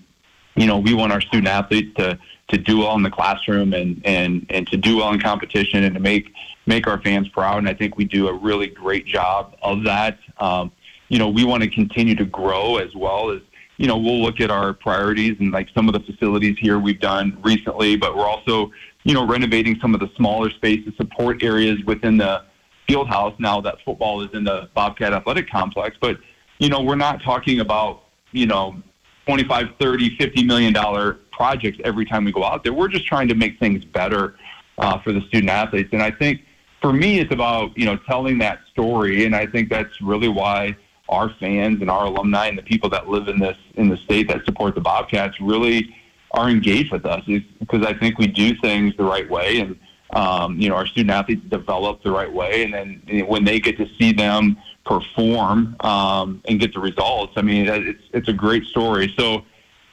you 0.54 0.66
know, 0.66 0.78
we 0.78 0.94
want 0.94 1.12
our 1.12 1.20
student 1.20 1.48
athletes 1.48 1.94
to, 1.96 2.18
to 2.48 2.58
do 2.58 2.78
well 2.78 2.94
in 2.94 3.02
the 3.02 3.10
classroom 3.10 3.74
and, 3.74 4.00
and, 4.04 4.46
and 4.50 4.66
to 4.68 4.76
do 4.76 4.98
well 4.98 5.12
in 5.12 5.20
competition 5.20 5.84
and 5.84 5.94
to 5.94 6.00
make, 6.00 6.32
make 6.66 6.86
our 6.86 7.00
fans 7.00 7.28
proud. 7.28 7.58
And 7.58 7.68
I 7.68 7.74
think 7.74 7.96
we 7.96 8.04
do 8.04 8.28
a 8.28 8.32
really 8.32 8.68
great 8.68 9.04
job 9.04 9.56
of 9.62 9.82
that. 9.84 10.18
Um, 10.38 10.72
you 11.08 11.18
know, 11.18 11.28
we 11.28 11.44
want 11.44 11.62
to 11.62 11.68
continue 11.68 12.14
to 12.14 12.24
grow 12.24 12.76
as 12.78 12.94
well 12.94 13.30
as, 13.30 13.40
you 13.78 13.86
know, 13.86 13.98
we'll 13.98 14.22
look 14.22 14.40
at 14.40 14.50
our 14.50 14.72
priorities 14.72 15.36
and 15.38 15.52
like 15.52 15.68
some 15.74 15.88
of 15.88 15.92
the 15.92 16.00
facilities 16.00 16.56
here 16.58 16.78
we've 16.78 17.00
done 17.00 17.36
recently, 17.42 17.96
but 17.96 18.16
we're 18.16 18.26
also 18.26 18.72
you 19.06 19.14
know, 19.14 19.24
renovating 19.24 19.78
some 19.78 19.94
of 19.94 20.00
the 20.00 20.10
smaller 20.16 20.50
spaces, 20.50 20.92
support 20.96 21.40
areas 21.44 21.78
within 21.84 22.16
the 22.16 22.42
field 22.88 23.06
house 23.06 23.32
now 23.38 23.60
that 23.60 23.76
football 23.84 24.20
is 24.20 24.28
in 24.34 24.42
the 24.42 24.68
Bobcat 24.74 25.12
Athletic 25.12 25.48
Complex. 25.48 25.96
But, 26.00 26.18
you 26.58 26.68
know, 26.68 26.82
we're 26.82 26.96
not 26.96 27.22
talking 27.22 27.60
about, 27.60 28.02
you 28.32 28.46
know, 28.46 28.82
25, 29.26 29.68
30, 29.78 30.16
50 30.16 30.42
million 30.42 30.72
dollar 30.72 31.20
projects 31.30 31.78
every 31.84 32.04
time 32.04 32.24
we 32.24 32.32
go 32.32 32.42
out 32.42 32.64
there. 32.64 32.72
We're 32.72 32.88
just 32.88 33.06
trying 33.06 33.28
to 33.28 33.36
make 33.36 33.60
things 33.60 33.84
better 33.84 34.34
uh, 34.78 34.98
for 34.98 35.12
the 35.12 35.20
student 35.28 35.50
athletes. 35.50 35.90
And 35.92 36.02
I 36.02 36.10
think 36.10 36.40
for 36.82 36.92
me, 36.92 37.20
it's 37.20 37.32
about, 37.32 37.78
you 37.78 37.84
know, 37.84 37.96
telling 38.08 38.38
that 38.38 38.58
story. 38.72 39.24
And 39.24 39.36
I 39.36 39.46
think 39.46 39.70
that's 39.70 40.00
really 40.00 40.28
why 40.28 40.76
our 41.08 41.32
fans 41.38 41.80
and 41.80 41.88
our 41.88 42.06
alumni 42.06 42.48
and 42.48 42.58
the 42.58 42.62
people 42.62 42.90
that 42.90 43.08
live 43.08 43.28
in 43.28 43.38
this, 43.38 43.56
in 43.76 43.88
the 43.88 43.98
state 43.98 44.26
that 44.26 44.44
support 44.44 44.74
the 44.74 44.80
Bobcats 44.80 45.40
really 45.40 45.94
are 46.36 46.50
engaged 46.50 46.92
with 46.92 47.06
us 47.06 47.24
because 47.58 47.84
I 47.84 47.94
think 47.94 48.18
we 48.18 48.26
do 48.26 48.54
things 48.56 48.94
the 48.96 49.04
right 49.04 49.28
way 49.28 49.60
and 49.60 49.78
um, 50.10 50.60
you 50.60 50.68
know 50.68 50.76
our 50.76 50.86
student 50.86 51.10
athletes 51.10 51.42
develop 51.48 52.02
the 52.02 52.12
right 52.12 52.32
way 52.32 52.62
and 52.64 52.74
then 52.74 53.26
when 53.26 53.44
they 53.44 53.58
get 53.58 53.76
to 53.78 53.88
see 53.98 54.12
them 54.12 54.56
perform 54.84 55.74
um, 55.80 56.42
and 56.46 56.60
get 56.60 56.74
the 56.74 56.80
results 56.80 57.32
I 57.36 57.42
mean 57.42 57.66
it's 57.66 58.02
it's 58.12 58.28
a 58.28 58.32
great 58.32 58.64
story. 58.66 59.12
So 59.18 59.42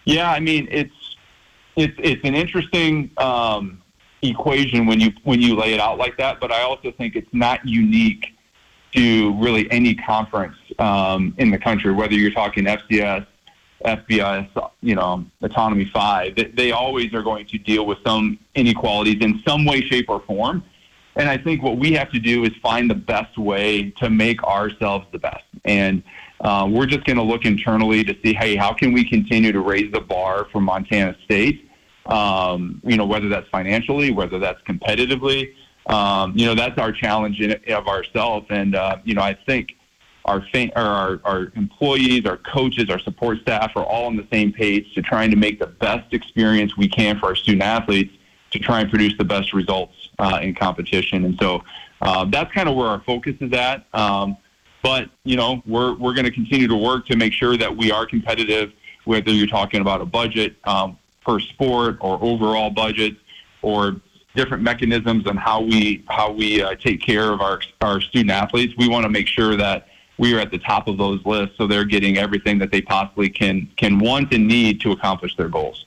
yeah 0.06 0.32
I 0.32 0.39
mean 0.39 0.67
it's 0.69 1.15
it's 1.77 1.95
it's 1.97 2.21
an 2.25 2.36
interesting 2.36 3.10
um, 3.17 3.82
equation 4.21 4.86
when 4.86 4.99
you 4.99 5.12
when 5.23 5.41
you 5.41 5.56
lay 5.56 5.73
it 5.73 5.79
out 5.79 5.97
like 5.97 6.17
that 6.17 6.41
but 6.41 6.51
I 6.51 6.62
also 6.62 6.91
think 6.91 7.15
it's 7.15 7.34
not 7.34 7.65
unique 7.65 8.27
to 8.95 9.34
really 9.41 9.71
any 9.71 9.95
conference 9.95 10.58
um, 10.77 11.34
in 11.38 11.51
the 11.51 11.58
country 11.58 11.93
whether 11.93 12.13
you're 12.13 12.32
talking 12.32 12.65
FCS 12.65 13.25
FBS, 13.84 14.72
you 14.82 14.96
know, 14.96 15.26
Autonomy 15.41 15.89
5, 15.93 16.36
they, 16.36 16.43
they 16.46 16.72
always 16.72 17.13
are 17.13 17.22
going 17.22 17.46
to 17.48 17.58
deal 17.58 17.86
with 17.86 17.98
some 18.06 18.39
inequalities 18.56 19.17
in 19.22 19.41
some 19.48 19.65
way, 19.65 19.82
shape, 19.82 20.06
or 20.10 20.22
form. 20.22 20.63
And 21.15 21.30
I 21.30 21.38
think 21.38 21.62
what 21.62 21.78
we 21.78 21.91
have 21.93 22.12
to 22.12 22.19
do 22.19 22.43
is 22.43 22.52
find 22.62 22.89
the 22.89 22.96
best 22.96 23.38
way 23.38 23.91
to 23.98 24.10
make 24.10 24.43
ourselves 24.43 25.06
the 25.12 25.19
best. 25.19 25.43
And 25.65 26.02
uh, 26.41 26.67
we're 26.69 26.88
just 26.88 27.04
going 27.06 27.17
to 27.17 27.24
look 27.24 27.46
internally 27.46 28.04
to 28.04 28.15
see, 28.24 28.34
hey, 28.34 28.56
how 28.56 28.74
can 28.74 28.93
we 28.93 29.08
continue 29.08 29.52
to 29.52 29.62
raise 29.62 29.91
the 29.91 30.02
bar 30.02 30.48
for 30.52 30.60
Montana 30.60 31.15
State? 31.24 31.69
Um, 32.08 32.82
you 32.84 32.98
know, 32.98 33.06
whether 33.06 33.30
that's 33.30 33.48
financially, 33.50 34.12
whether 34.12 34.39
that's 34.39 34.62
competitively. 34.63 35.54
Um, 35.86 36.34
you 36.36 36.46
know, 36.46 36.56
that's 36.56 36.78
our 36.80 36.91
challenge 36.91 37.39
in, 37.39 37.52
of 37.74 37.88
ourselves. 37.88 38.48
And, 38.50 38.76
uh, 38.76 38.98
you 39.04 39.13
know, 39.13 39.22
I 39.22 39.38
think 39.46 39.76
our, 40.25 40.43
our, 40.75 41.19
our 41.23 41.51
employees, 41.55 42.25
our 42.25 42.38
coaches, 42.38 42.89
our 42.89 42.99
support 42.99 43.39
staff 43.41 43.71
are 43.75 43.83
all 43.83 44.05
on 44.05 44.15
the 44.15 44.27
same 44.31 44.53
page 44.53 44.93
to 44.93 45.01
trying 45.01 45.29
to 45.29 45.36
make 45.36 45.59
the 45.59 45.67
best 45.67 46.13
experience 46.13 46.77
we 46.77 46.88
can 46.88 47.19
for 47.19 47.27
our 47.27 47.36
student 47.36 47.63
athletes 47.63 48.13
to 48.51 48.59
try 48.59 48.81
and 48.81 48.89
produce 48.89 49.17
the 49.17 49.23
best 49.25 49.53
results 49.53 50.09
uh, 50.19 50.39
in 50.41 50.53
competition. 50.55 51.25
And 51.25 51.38
so 51.41 51.63
uh, 52.01 52.25
that's 52.25 52.53
kind 52.53 52.69
of 52.69 52.75
where 52.75 52.88
our 52.88 53.01
focus 53.01 53.36
is 53.41 53.51
at. 53.53 53.86
Um, 53.93 54.38
but 54.81 55.09
you 55.23 55.38
know, 55.38 55.63
we're 55.65 55.93
we're 55.95 56.13
going 56.13 56.25
to 56.25 56.31
continue 56.31 56.67
to 56.67 56.75
work 56.75 57.05
to 57.07 57.15
make 57.15 57.31
sure 57.33 57.55
that 57.57 57.75
we 57.75 57.91
are 57.91 58.05
competitive. 58.05 58.73
Whether 59.05 59.31
you're 59.31 59.47
talking 59.47 59.81
about 59.81 60.01
a 60.01 60.05
budget, 60.05 60.55
um, 60.65 60.97
per 61.25 61.39
sport 61.39 61.97
or 62.01 62.21
overall 62.21 62.69
budget 62.69 63.15
or 63.62 64.01
different 64.36 64.63
mechanisms 64.63 65.27
on 65.27 65.38
how 65.38 65.62
we 65.62 66.03
how 66.09 66.31
we 66.31 66.62
uh, 66.62 66.75
take 66.75 67.01
care 67.01 67.31
of 67.31 67.41
our 67.41 67.62
our 67.81 68.01
student 68.01 68.31
athletes. 68.31 68.73
We 68.77 68.88
want 68.88 69.03
to 69.03 69.09
make 69.09 69.27
sure 69.27 69.55
that 69.55 69.88
we 70.17 70.34
are 70.36 70.39
at 70.39 70.52
the 70.52 70.60
top 70.60 70.88
of 70.88 70.97
those 70.97 71.26
lists, 71.26 71.56
so 71.58 71.67
they're 71.67 71.86
getting 71.86 72.17
everything 72.17 72.60
that 72.60 72.71
they 72.71 72.82
possibly 72.82 73.30
can 73.30 73.69
can 73.78 73.99
want 73.99 74.34
and 74.34 74.47
need 74.47 74.82
to 74.82 74.91
accomplish 74.91 75.36
their 75.36 75.49
goals. 75.49 75.86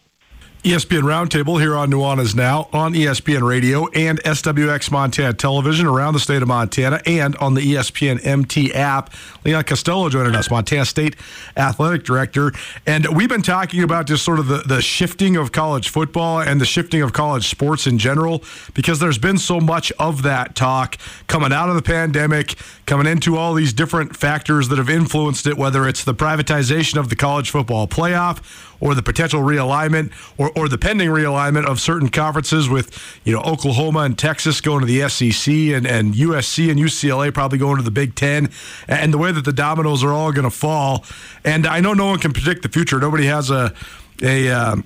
ESPN 0.67 1.03
Roundtable 1.03 1.61
here 1.61 1.77
on 1.77 1.93
Nuanez 1.93 2.35
Now 2.35 2.69
on 2.73 2.93
ESPN 2.93 3.47
Radio 3.49 3.87
and 3.91 4.21
SWX 4.25 4.91
Montana 4.91 5.33
Television 5.33 5.87
around 5.87 6.15
the 6.15 6.19
state 6.19 6.43
of 6.43 6.49
Montana 6.49 7.01
and 7.07 7.37
on 7.37 7.55
the 7.55 7.61
ESPN 7.61 8.27
MT 8.27 8.75
app. 8.75 9.15
Leon 9.45 9.63
Costello 9.63 10.09
joining 10.09 10.35
us, 10.35 10.51
Montana 10.51 10.85
State 10.85 11.15
Athletic 11.57 12.03
Director. 12.03 12.51
And 12.85 13.07
we've 13.17 13.29
been 13.29 13.43
talking 13.43 13.85
about 13.85 14.09
just 14.09 14.25
sort 14.25 14.41
of 14.41 14.49
the, 14.49 14.57
the 14.57 14.83
shifting 14.83 15.37
of 15.37 15.53
college 15.53 15.89
football 15.89 16.41
and 16.41 16.61
the 16.61 16.67
shifting 16.67 17.01
of 17.01 17.13
college 17.13 17.47
sports 17.47 17.87
in 17.87 17.97
general 17.97 18.43
because 18.75 18.99
there's 18.99 19.19
been 19.19 19.39
so 19.39 19.61
much 19.61 19.93
of 20.01 20.25
that 20.25 20.57
talk 20.57 20.99
coming 21.29 21.53
out 21.53 21.69
of 21.69 21.77
the 21.77 21.83
pandemic, 21.83 22.57
coming 22.87 23.07
into 23.07 23.37
all 23.37 23.55
these 23.55 23.73
different 23.73 24.17
factors 24.17 24.67
that 24.71 24.79
have 24.79 24.91
influenced 24.91 25.47
it, 25.47 25.57
whether 25.57 25.87
it's 25.87 26.03
the 26.03 26.13
privatization 26.13 26.99
of 26.99 27.09
the 27.09 27.15
college 27.15 27.51
football 27.51 27.87
playoff 27.87 28.43
or 28.81 28.95
the 28.95 29.03
potential 29.03 29.41
realignment 29.41 30.13
or, 30.39 30.51
or 30.57 30.69
the 30.69 30.79
pending 30.79 31.09
realignment 31.09 31.67
of 31.67 31.81
certain 31.81 32.09
conferences 32.09 32.69
with, 32.69 32.97
you 33.25 33.33
know, 33.33 33.41
Oklahoma 33.41 34.01
and 34.01 34.19
Texas 34.19 34.61
going 34.61 34.81
to 34.81 34.87
the 34.87 35.09
SEC 35.09 35.53
and, 35.53 35.87
and 35.87 36.15
USC 36.15 36.71
and 36.71 36.79
UCLA 36.79 37.33
probably 37.33 37.59
going 37.59 37.77
to 37.77 37.83
the 37.83 37.91
Big 37.91 38.15
Ten 38.15 38.51
and 38.89 39.13
the 39.13 39.19
way 39.19 39.33
that 39.33 39.45
the 39.45 39.53
dominoes 39.53 40.05
are 40.05 40.13
all 40.13 40.33
going 40.33 40.45
to 40.45 40.51
fall. 40.51 41.05
And 41.45 41.67
I 41.67 41.81
know 41.81 41.95
no 41.95 42.07
one 42.07 42.19
can 42.19 42.33
predict 42.33 42.63
the 42.63 42.69
future. 42.69 42.99
Nobody 42.99 43.27
has 43.27 43.51
a, 43.51 43.75
a, 44.23 44.51
um, 44.51 44.85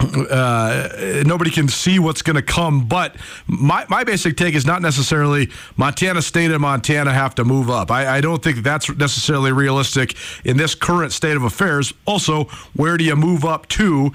uh, 0.00 1.22
nobody 1.24 1.50
can 1.50 1.68
see 1.68 1.98
what's 1.98 2.22
going 2.22 2.36
to 2.36 2.42
come. 2.42 2.86
But 2.86 3.16
my, 3.46 3.86
my 3.88 4.04
basic 4.04 4.36
take 4.36 4.54
is 4.54 4.66
not 4.66 4.82
necessarily 4.82 5.50
Montana 5.76 6.22
State 6.22 6.50
and 6.50 6.60
Montana 6.60 7.12
have 7.12 7.34
to 7.36 7.44
move 7.44 7.70
up. 7.70 7.90
I, 7.90 8.16
I 8.16 8.20
don't 8.20 8.42
think 8.42 8.62
that's 8.62 8.94
necessarily 8.96 9.52
realistic 9.52 10.14
in 10.44 10.56
this 10.56 10.74
current 10.74 11.12
state 11.12 11.36
of 11.36 11.44
affairs. 11.44 11.92
Also, 12.04 12.44
where 12.74 12.96
do 12.96 13.04
you 13.04 13.16
move 13.16 13.44
up 13.44 13.68
to? 13.68 14.12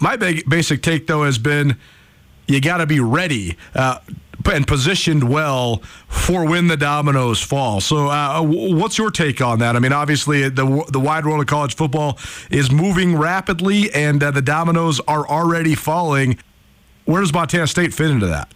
My 0.00 0.16
big, 0.16 0.48
basic 0.48 0.82
take, 0.82 1.06
though, 1.06 1.24
has 1.24 1.38
been 1.38 1.76
you 2.46 2.60
got 2.60 2.78
to 2.78 2.86
be 2.86 3.00
ready. 3.00 3.56
Uh, 3.74 3.98
and 4.46 4.66
positioned 4.66 5.28
well 5.28 5.82
for 6.08 6.46
when 6.46 6.68
the 6.68 6.76
dominoes 6.76 7.40
fall. 7.40 7.80
So, 7.80 8.08
uh, 8.08 8.42
what's 8.42 8.98
your 8.98 9.10
take 9.10 9.40
on 9.40 9.58
that? 9.60 9.76
I 9.76 9.78
mean, 9.78 9.92
obviously, 9.92 10.48
the 10.48 10.84
the 10.90 11.00
wide 11.00 11.26
world 11.26 11.40
of 11.40 11.46
college 11.46 11.76
football 11.76 12.18
is 12.50 12.70
moving 12.70 13.16
rapidly, 13.16 13.92
and 13.92 14.22
uh, 14.22 14.30
the 14.30 14.42
dominoes 14.42 15.00
are 15.00 15.26
already 15.28 15.74
falling. 15.74 16.38
Where 17.04 17.20
does 17.20 17.32
Montana 17.32 17.66
State 17.66 17.92
fit 17.92 18.10
into 18.10 18.26
that? 18.26 18.52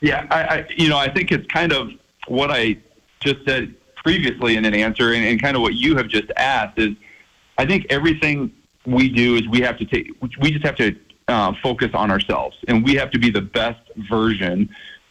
Yeah, 0.00 0.26
I, 0.30 0.42
I 0.42 0.66
you 0.76 0.88
know 0.88 0.98
I 0.98 1.12
think 1.12 1.32
it's 1.32 1.46
kind 1.48 1.72
of 1.72 1.90
what 2.28 2.50
I 2.50 2.78
just 3.20 3.44
said 3.46 3.74
previously 4.02 4.56
in 4.56 4.64
an 4.64 4.74
answer, 4.74 5.12
and, 5.12 5.24
and 5.24 5.40
kind 5.40 5.56
of 5.56 5.62
what 5.62 5.74
you 5.74 5.96
have 5.96 6.08
just 6.08 6.30
asked 6.36 6.78
is, 6.78 6.90
I 7.58 7.66
think 7.66 7.86
everything 7.90 8.50
we 8.86 9.08
do 9.08 9.36
is 9.36 9.46
we 9.48 9.60
have 9.60 9.78
to 9.78 9.84
take 9.84 10.10
we 10.40 10.50
just 10.50 10.64
have 10.64 10.76
to 10.76 10.96
uh, 11.28 11.52
focus 11.62 11.90
on 11.94 12.10
ourselves, 12.10 12.56
and 12.68 12.84
we 12.84 12.94
have 12.94 13.10
to 13.12 13.18
be 13.18 13.30
the 13.30 13.42
best 13.42 13.80
version 14.10 14.68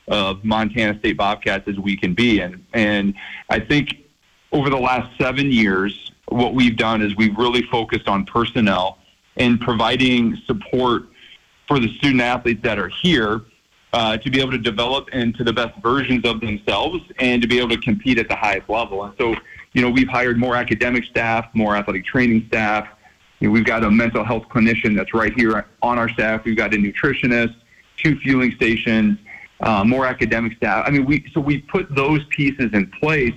of 0.09 0.43
Montana 0.43 0.97
State 0.99 1.17
Bobcats 1.17 1.67
as 1.67 1.77
we 1.77 1.95
can 1.95 2.13
be. 2.13 2.41
And 2.41 2.65
and 2.73 3.13
I 3.49 3.59
think 3.59 3.97
over 4.51 4.69
the 4.69 4.79
last 4.79 5.15
seven 5.17 5.51
years, 5.51 6.11
what 6.27 6.53
we've 6.53 6.75
done 6.75 7.01
is 7.01 7.15
we've 7.15 7.37
really 7.37 7.61
focused 7.63 8.07
on 8.07 8.25
personnel 8.25 8.97
and 9.37 9.59
providing 9.59 10.35
support 10.45 11.03
for 11.67 11.79
the 11.79 11.87
student 11.97 12.21
athletes 12.21 12.61
that 12.63 12.79
are 12.79 12.89
here 12.89 13.41
uh, 13.93 14.17
to 14.17 14.29
be 14.29 14.39
able 14.39 14.51
to 14.51 14.57
develop 14.57 15.09
into 15.09 15.43
the 15.43 15.53
best 15.53 15.77
versions 15.81 16.25
of 16.25 16.39
themselves 16.41 16.99
and 17.19 17.41
to 17.41 17.47
be 17.47 17.57
able 17.57 17.69
to 17.69 17.77
compete 17.77 18.17
at 18.19 18.27
the 18.27 18.35
highest 18.35 18.69
level. 18.69 19.03
And 19.03 19.13
so, 19.17 19.35
you 19.73 19.81
know, 19.81 19.89
we've 19.89 20.07
hired 20.07 20.37
more 20.37 20.55
academic 20.55 21.05
staff, 21.05 21.47
more 21.53 21.75
athletic 21.75 22.05
training 22.05 22.45
staff. 22.47 22.87
You 23.39 23.47
know, 23.47 23.51
we've 23.51 23.65
got 23.65 23.83
a 23.83 23.89
mental 23.89 24.23
health 24.23 24.43
clinician 24.49 24.95
that's 24.95 25.13
right 25.13 25.33
here 25.33 25.65
on 25.81 25.97
our 25.97 26.09
staff. 26.09 26.43
We've 26.43 26.57
got 26.57 26.73
a 26.73 26.77
nutritionist, 26.77 27.55
two 27.97 28.19
fueling 28.19 28.51
stations, 28.51 29.17
uh, 29.61 29.83
more 29.83 30.05
academic 30.05 30.55
staff. 30.57 30.85
I 30.87 30.91
mean, 30.91 31.05
we 31.05 31.25
so 31.33 31.41
we 31.41 31.59
put 31.59 31.93
those 31.93 32.21
pieces 32.29 32.71
in 32.73 32.89
place 32.99 33.35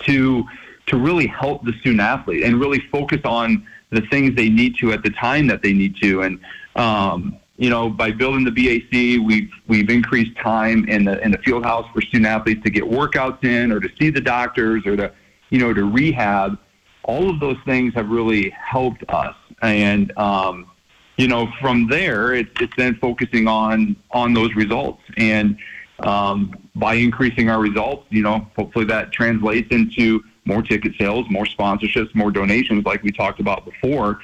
to 0.00 0.44
to 0.86 0.98
really 0.98 1.26
help 1.26 1.64
the 1.64 1.72
student 1.80 2.00
athlete 2.00 2.44
and 2.44 2.60
really 2.60 2.80
focus 2.92 3.20
on 3.24 3.66
the 3.90 4.02
things 4.02 4.34
they 4.34 4.48
need 4.48 4.76
to 4.78 4.92
at 4.92 5.02
the 5.02 5.10
time 5.10 5.46
that 5.46 5.62
they 5.62 5.72
need 5.72 5.96
to. 6.02 6.22
And 6.22 6.40
um, 6.76 7.38
you 7.56 7.70
know, 7.70 7.88
by 7.88 8.10
building 8.10 8.44
the 8.44 8.50
BAC, 8.50 9.26
we've 9.26 9.50
we've 9.68 9.88
increased 9.88 10.36
time 10.38 10.88
in 10.88 11.04
the 11.04 11.22
in 11.22 11.30
the 11.30 11.38
field 11.38 11.64
house 11.64 11.86
for 11.92 12.00
student 12.00 12.26
athletes 12.26 12.62
to 12.64 12.70
get 12.70 12.84
workouts 12.84 13.44
in, 13.44 13.70
or 13.70 13.80
to 13.80 13.88
see 13.98 14.10
the 14.10 14.20
doctors, 14.20 14.86
or 14.86 14.96
to 14.96 15.12
you 15.50 15.58
know 15.58 15.72
to 15.72 15.84
rehab. 15.84 16.58
All 17.04 17.28
of 17.28 17.38
those 17.38 17.58
things 17.66 17.92
have 17.94 18.08
really 18.08 18.50
helped 18.50 19.04
us, 19.08 19.36
and 19.62 20.16
um, 20.18 20.70
you 21.16 21.28
know, 21.28 21.48
from 21.60 21.86
there, 21.88 22.34
it's, 22.34 22.50
it's 22.60 22.72
then 22.76 22.96
focusing 22.96 23.46
on 23.46 23.96
on 24.10 24.34
those 24.34 24.54
results, 24.54 25.02
and 25.16 25.56
um, 26.00 26.56
by 26.74 26.94
increasing 26.94 27.48
our 27.48 27.60
results, 27.60 28.06
you 28.10 28.22
know, 28.22 28.48
hopefully 28.56 28.84
that 28.86 29.12
translates 29.12 29.68
into 29.70 30.22
more 30.44 30.62
ticket 30.62 30.94
sales, 30.98 31.26
more 31.30 31.44
sponsorships, 31.44 32.14
more 32.14 32.30
donations, 32.30 32.84
like 32.84 33.02
we 33.02 33.10
talked 33.10 33.40
about 33.40 33.64
before. 33.64 34.20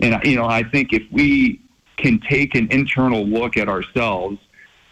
And 0.00 0.18
you 0.24 0.36
know, 0.36 0.46
I 0.46 0.62
think 0.62 0.92
if 0.92 1.02
we 1.10 1.60
can 1.96 2.20
take 2.20 2.54
an 2.54 2.68
internal 2.70 3.26
look 3.26 3.56
at 3.56 3.68
ourselves 3.68 4.38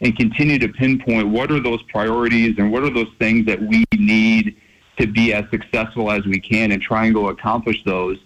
and 0.00 0.16
continue 0.16 0.58
to 0.58 0.68
pinpoint 0.68 1.28
what 1.28 1.50
are 1.50 1.60
those 1.60 1.82
priorities 1.84 2.56
and 2.58 2.70
what 2.70 2.82
are 2.82 2.90
those 2.90 3.12
things 3.18 3.46
that 3.46 3.62
we 3.62 3.84
need 3.96 4.56
to 4.98 5.06
be 5.06 5.32
as 5.32 5.44
successful 5.50 6.10
as 6.10 6.26
we 6.26 6.40
can 6.40 6.72
and 6.72 6.82
try 6.82 7.06
and 7.06 7.14
go 7.14 7.28
accomplish 7.28 7.82
those, 7.84 8.18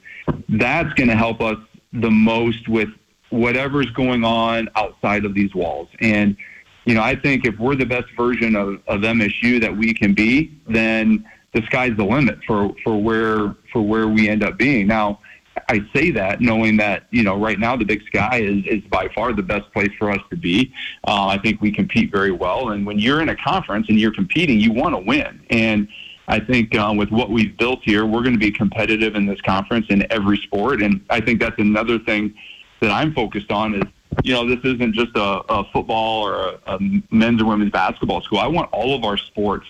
that's 0.48 0.92
going 0.94 1.08
to 1.08 1.16
help 1.16 1.40
us 1.40 1.58
the 1.92 2.10
most 2.10 2.68
with 2.68 2.88
whatever's 3.30 3.90
going 3.90 4.24
on 4.24 4.68
outside 4.76 5.24
of 5.24 5.34
these 5.34 5.54
walls. 5.54 5.88
And, 6.00 6.36
you 6.84 6.94
know, 6.94 7.02
I 7.02 7.14
think 7.14 7.46
if 7.46 7.58
we're 7.58 7.76
the 7.76 7.86
best 7.86 8.08
version 8.16 8.56
of, 8.56 8.80
of 8.86 9.00
MSU 9.00 9.60
that 9.60 9.76
we 9.76 9.94
can 9.94 10.14
be, 10.14 10.58
then 10.68 11.24
the 11.52 11.62
sky's 11.62 11.96
the 11.96 12.04
limit 12.04 12.38
for, 12.46 12.74
for 12.84 13.00
where 13.00 13.54
for 13.72 13.82
where 13.82 14.08
we 14.08 14.28
end 14.28 14.42
up 14.42 14.56
being. 14.56 14.86
Now, 14.86 15.20
I 15.68 15.80
say 15.94 16.10
that 16.12 16.40
knowing 16.40 16.76
that 16.78 17.04
you 17.10 17.22
know 17.22 17.36
right 17.36 17.58
now 17.58 17.76
the 17.76 17.84
Big 17.84 18.02
Sky 18.06 18.40
is 18.40 18.64
is 18.66 18.82
by 18.90 19.08
far 19.14 19.32
the 19.32 19.42
best 19.42 19.70
place 19.72 19.90
for 19.98 20.10
us 20.10 20.20
to 20.30 20.36
be. 20.36 20.72
Uh, 21.06 21.26
I 21.26 21.38
think 21.38 21.60
we 21.60 21.72
compete 21.72 22.10
very 22.12 22.30
well, 22.30 22.70
and 22.70 22.86
when 22.86 22.98
you're 22.98 23.20
in 23.20 23.28
a 23.28 23.36
conference 23.36 23.88
and 23.88 23.98
you're 23.98 24.14
competing, 24.14 24.60
you 24.60 24.72
want 24.72 24.94
to 24.94 25.00
win. 25.00 25.40
And 25.50 25.88
I 26.28 26.38
think 26.38 26.76
uh, 26.76 26.92
with 26.96 27.10
what 27.10 27.30
we've 27.30 27.56
built 27.56 27.80
here, 27.82 28.06
we're 28.06 28.22
going 28.22 28.34
to 28.34 28.38
be 28.38 28.52
competitive 28.52 29.16
in 29.16 29.26
this 29.26 29.40
conference 29.40 29.86
in 29.90 30.06
every 30.12 30.36
sport. 30.38 30.80
And 30.80 31.04
I 31.10 31.20
think 31.20 31.40
that's 31.40 31.58
another 31.58 31.98
thing 31.98 32.34
that 32.80 32.90
I'm 32.90 33.14
focused 33.14 33.50
on 33.50 33.74
is, 33.74 33.82
you 34.24 34.32
know, 34.32 34.46
this 34.46 34.58
isn't 34.64 34.94
just 34.94 35.16
a, 35.16 35.42
a 35.48 35.64
football 35.72 36.26
or 36.26 36.34
a, 36.34 36.60
a 36.66 36.78
men's 37.10 37.42
or 37.42 37.46
women's 37.46 37.70
basketball 37.70 38.20
school. 38.22 38.38
I 38.38 38.46
want 38.46 38.70
all 38.72 38.94
of 38.94 39.04
our 39.04 39.16
sports 39.16 39.66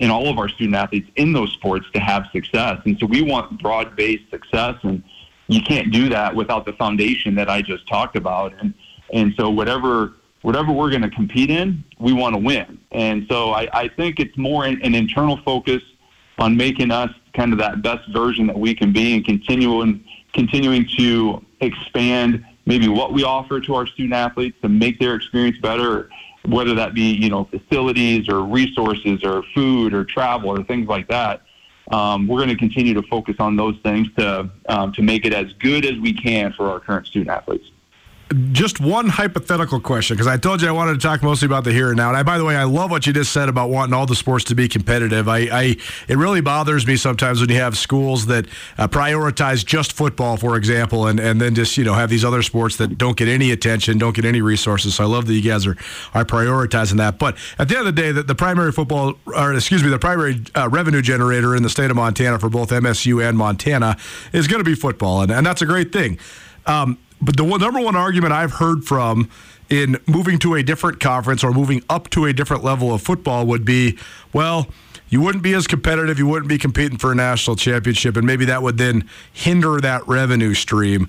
and 0.00 0.10
all 0.10 0.28
of 0.28 0.38
our 0.38 0.48
student 0.48 0.74
athletes 0.74 1.08
in 1.16 1.32
those 1.32 1.52
sports 1.52 1.86
to 1.94 2.00
have 2.00 2.24
success. 2.32 2.80
And 2.84 2.98
so 2.98 3.06
we 3.06 3.22
want 3.22 3.62
broad 3.62 3.96
based 3.96 4.28
success 4.30 4.76
and 4.82 5.02
you 5.48 5.62
can't 5.62 5.92
do 5.92 6.08
that 6.08 6.34
without 6.34 6.64
the 6.64 6.72
foundation 6.74 7.34
that 7.36 7.48
I 7.48 7.62
just 7.62 7.86
talked 7.88 8.16
about. 8.16 8.52
And 8.60 8.74
and 9.12 9.34
so 9.36 9.50
whatever 9.50 10.14
whatever 10.42 10.72
we're 10.72 10.90
going 10.90 11.02
to 11.02 11.10
compete 11.10 11.50
in, 11.50 11.84
we 12.00 12.12
want 12.12 12.34
to 12.34 12.38
win. 12.38 12.78
And 12.90 13.26
so 13.28 13.52
I, 13.52 13.68
I 13.72 13.88
think 13.88 14.18
it's 14.18 14.36
more 14.36 14.64
an, 14.64 14.80
an 14.82 14.94
internal 14.94 15.36
focus 15.44 15.82
on 16.38 16.56
making 16.56 16.90
us 16.90 17.10
kind 17.34 17.52
of 17.52 17.58
that 17.58 17.82
best 17.82 18.08
version 18.12 18.46
that 18.48 18.58
we 18.58 18.74
can 18.74 18.92
be 18.92 19.14
and 19.14 19.24
continuing 19.24 20.04
continuing 20.32 20.88
to 20.96 21.44
expand 21.62 22.44
maybe 22.66 22.88
what 22.88 23.12
we 23.12 23.24
offer 23.24 23.60
to 23.60 23.74
our 23.74 23.86
student 23.86 24.14
athletes 24.14 24.56
to 24.62 24.68
make 24.68 24.98
their 24.98 25.14
experience 25.14 25.58
better, 25.58 26.10
whether 26.44 26.74
that 26.74 26.94
be 26.94 27.14
you 27.14 27.30
know 27.30 27.44
facilities 27.44 28.28
or 28.28 28.42
resources 28.42 29.24
or 29.24 29.42
food 29.54 29.94
or 29.94 30.04
travel 30.04 30.50
or 30.50 30.62
things 30.64 30.88
like 30.88 31.08
that. 31.08 31.42
Um, 31.90 32.28
we're 32.28 32.38
going 32.38 32.48
to 32.48 32.56
continue 32.56 32.94
to 32.94 33.02
focus 33.02 33.36
on 33.38 33.56
those 33.56 33.76
things 33.82 34.08
to 34.16 34.50
um, 34.68 34.92
to 34.92 35.02
make 35.02 35.24
it 35.24 35.32
as 35.32 35.52
good 35.54 35.84
as 35.84 35.98
we 35.98 36.12
can 36.12 36.52
for 36.52 36.70
our 36.70 36.80
current 36.80 37.06
student 37.06 37.30
athletes 37.30 37.71
just 38.32 38.80
one 38.80 39.08
hypothetical 39.08 39.80
question 39.80 40.16
because 40.16 40.26
I 40.26 40.36
told 40.36 40.62
you 40.62 40.68
I 40.68 40.72
wanted 40.72 40.94
to 40.94 40.98
talk 40.98 41.22
mostly 41.22 41.46
about 41.46 41.64
the 41.64 41.72
here 41.72 41.88
and 41.88 41.96
now. 41.96 42.08
And 42.08 42.16
I, 42.16 42.22
by 42.22 42.38
the 42.38 42.44
way, 42.44 42.56
I 42.56 42.64
love 42.64 42.90
what 42.90 43.06
you 43.06 43.12
just 43.12 43.32
said 43.32 43.48
about 43.48 43.70
wanting 43.70 43.94
all 43.94 44.06
the 44.06 44.14
sports 44.14 44.44
to 44.46 44.54
be 44.54 44.68
competitive. 44.68 45.28
I, 45.28 45.38
I 45.38 45.76
it 46.08 46.16
really 46.16 46.40
bothers 46.40 46.86
me 46.86 46.96
sometimes 46.96 47.40
when 47.40 47.50
you 47.50 47.56
have 47.56 47.76
schools 47.76 48.26
that 48.26 48.46
uh, 48.78 48.88
prioritize 48.88 49.64
just 49.64 49.92
football, 49.92 50.36
for 50.36 50.56
example, 50.56 51.06
and, 51.06 51.18
and 51.18 51.40
then 51.40 51.54
just 51.54 51.76
you 51.76 51.84
know 51.84 51.94
have 51.94 52.10
these 52.10 52.24
other 52.24 52.42
sports 52.42 52.76
that 52.76 52.98
don't 52.98 53.16
get 53.16 53.28
any 53.28 53.50
attention, 53.50 53.98
don't 53.98 54.14
get 54.14 54.24
any 54.24 54.40
resources. 54.40 54.94
So 54.94 55.04
I 55.04 55.06
love 55.06 55.26
that 55.26 55.34
you 55.34 55.42
guys 55.42 55.66
are 55.66 55.76
are 56.14 56.24
prioritizing 56.24 56.98
that. 56.98 57.18
But 57.18 57.36
at 57.58 57.68
the 57.68 57.78
end 57.78 57.88
of 57.88 57.94
the 57.94 58.02
day, 58.02 58.12
the, 58.12 58.22
the 58.22 58.34
primary 58.34 58.72
football, 58.72 59.14
or 59.26 59.54
excuse 59.54 59.82
me, 59.82 59.90
the 59.90 59.98
primary 59.98 60.42
uh, 60.54 60.68
revenue 60.68 61.02
generator 61.02 61.56
in 61.56 61.62
the 61.62 61.70
state 61.70 61.90
of 61.90 61.96
Montana 61.96 62.38
for 62.38 62.48
both 62.48 62.70
MSU 62.70 63.26
and 63.26 63.36
Montana 63.36 63.96
is 64.32 64.48
going 64.48 64.60
to 64.60 64.68
be 64.68 64.74
football, 64.74 65.22
and, 65.22 65.30
and 65.30 65.46
that's 65.46 65.62
a 65.62 65.66
great 65.66 65.92
thing. 65.92 66.18
Um, 66.66 66.98
but 67.22 67.36
the 67.36 67.44
one, 67.44 67.60
number 67.60 67.80
one 67.80 67.96
argument 67.96 68.32
I've 68.32 68.54
heard 68.54 68.84
from 68.84 69.30
in 69.70 69.98
moving 70.06 70.38
to 70.40 70.54
a 70.54 70.62
different 70.62 71.00
conference 71.00 71.42
or 71.42 71.52
moving 71.52 71.82
up 71.88 72.10
to 72.10 72.26
a 72.26 72.32
different 72.32 72.62
level 72.62 72.92
of 72.92 73.00
football 73.00 73.46
would 73.46 73.64
be, 73.64 73.96
well, 74.32 74.66
you 75.08 75.20
wouldn't 75.20 75.44
be 75.44 75.54
as 75.54 75.66
competitive. 75.66 76.18
You 76.18 76.26
wouldn't 76.26 76.48
be 76.48 76.58
competing 76.58 76.98
for 76.98 77.12
a 77.12 77.14
national 77.14 77.56
championship, 77.56 78.16
and 78.16 78.26
maybe 78.26 78.46
that 78.46 78.62
would 78.62 78.78
then 78.78 79.08
hinder 79.32 79.80
that 79.80 80.06
revenue 80.08 80.54
stream. 80.54 81.08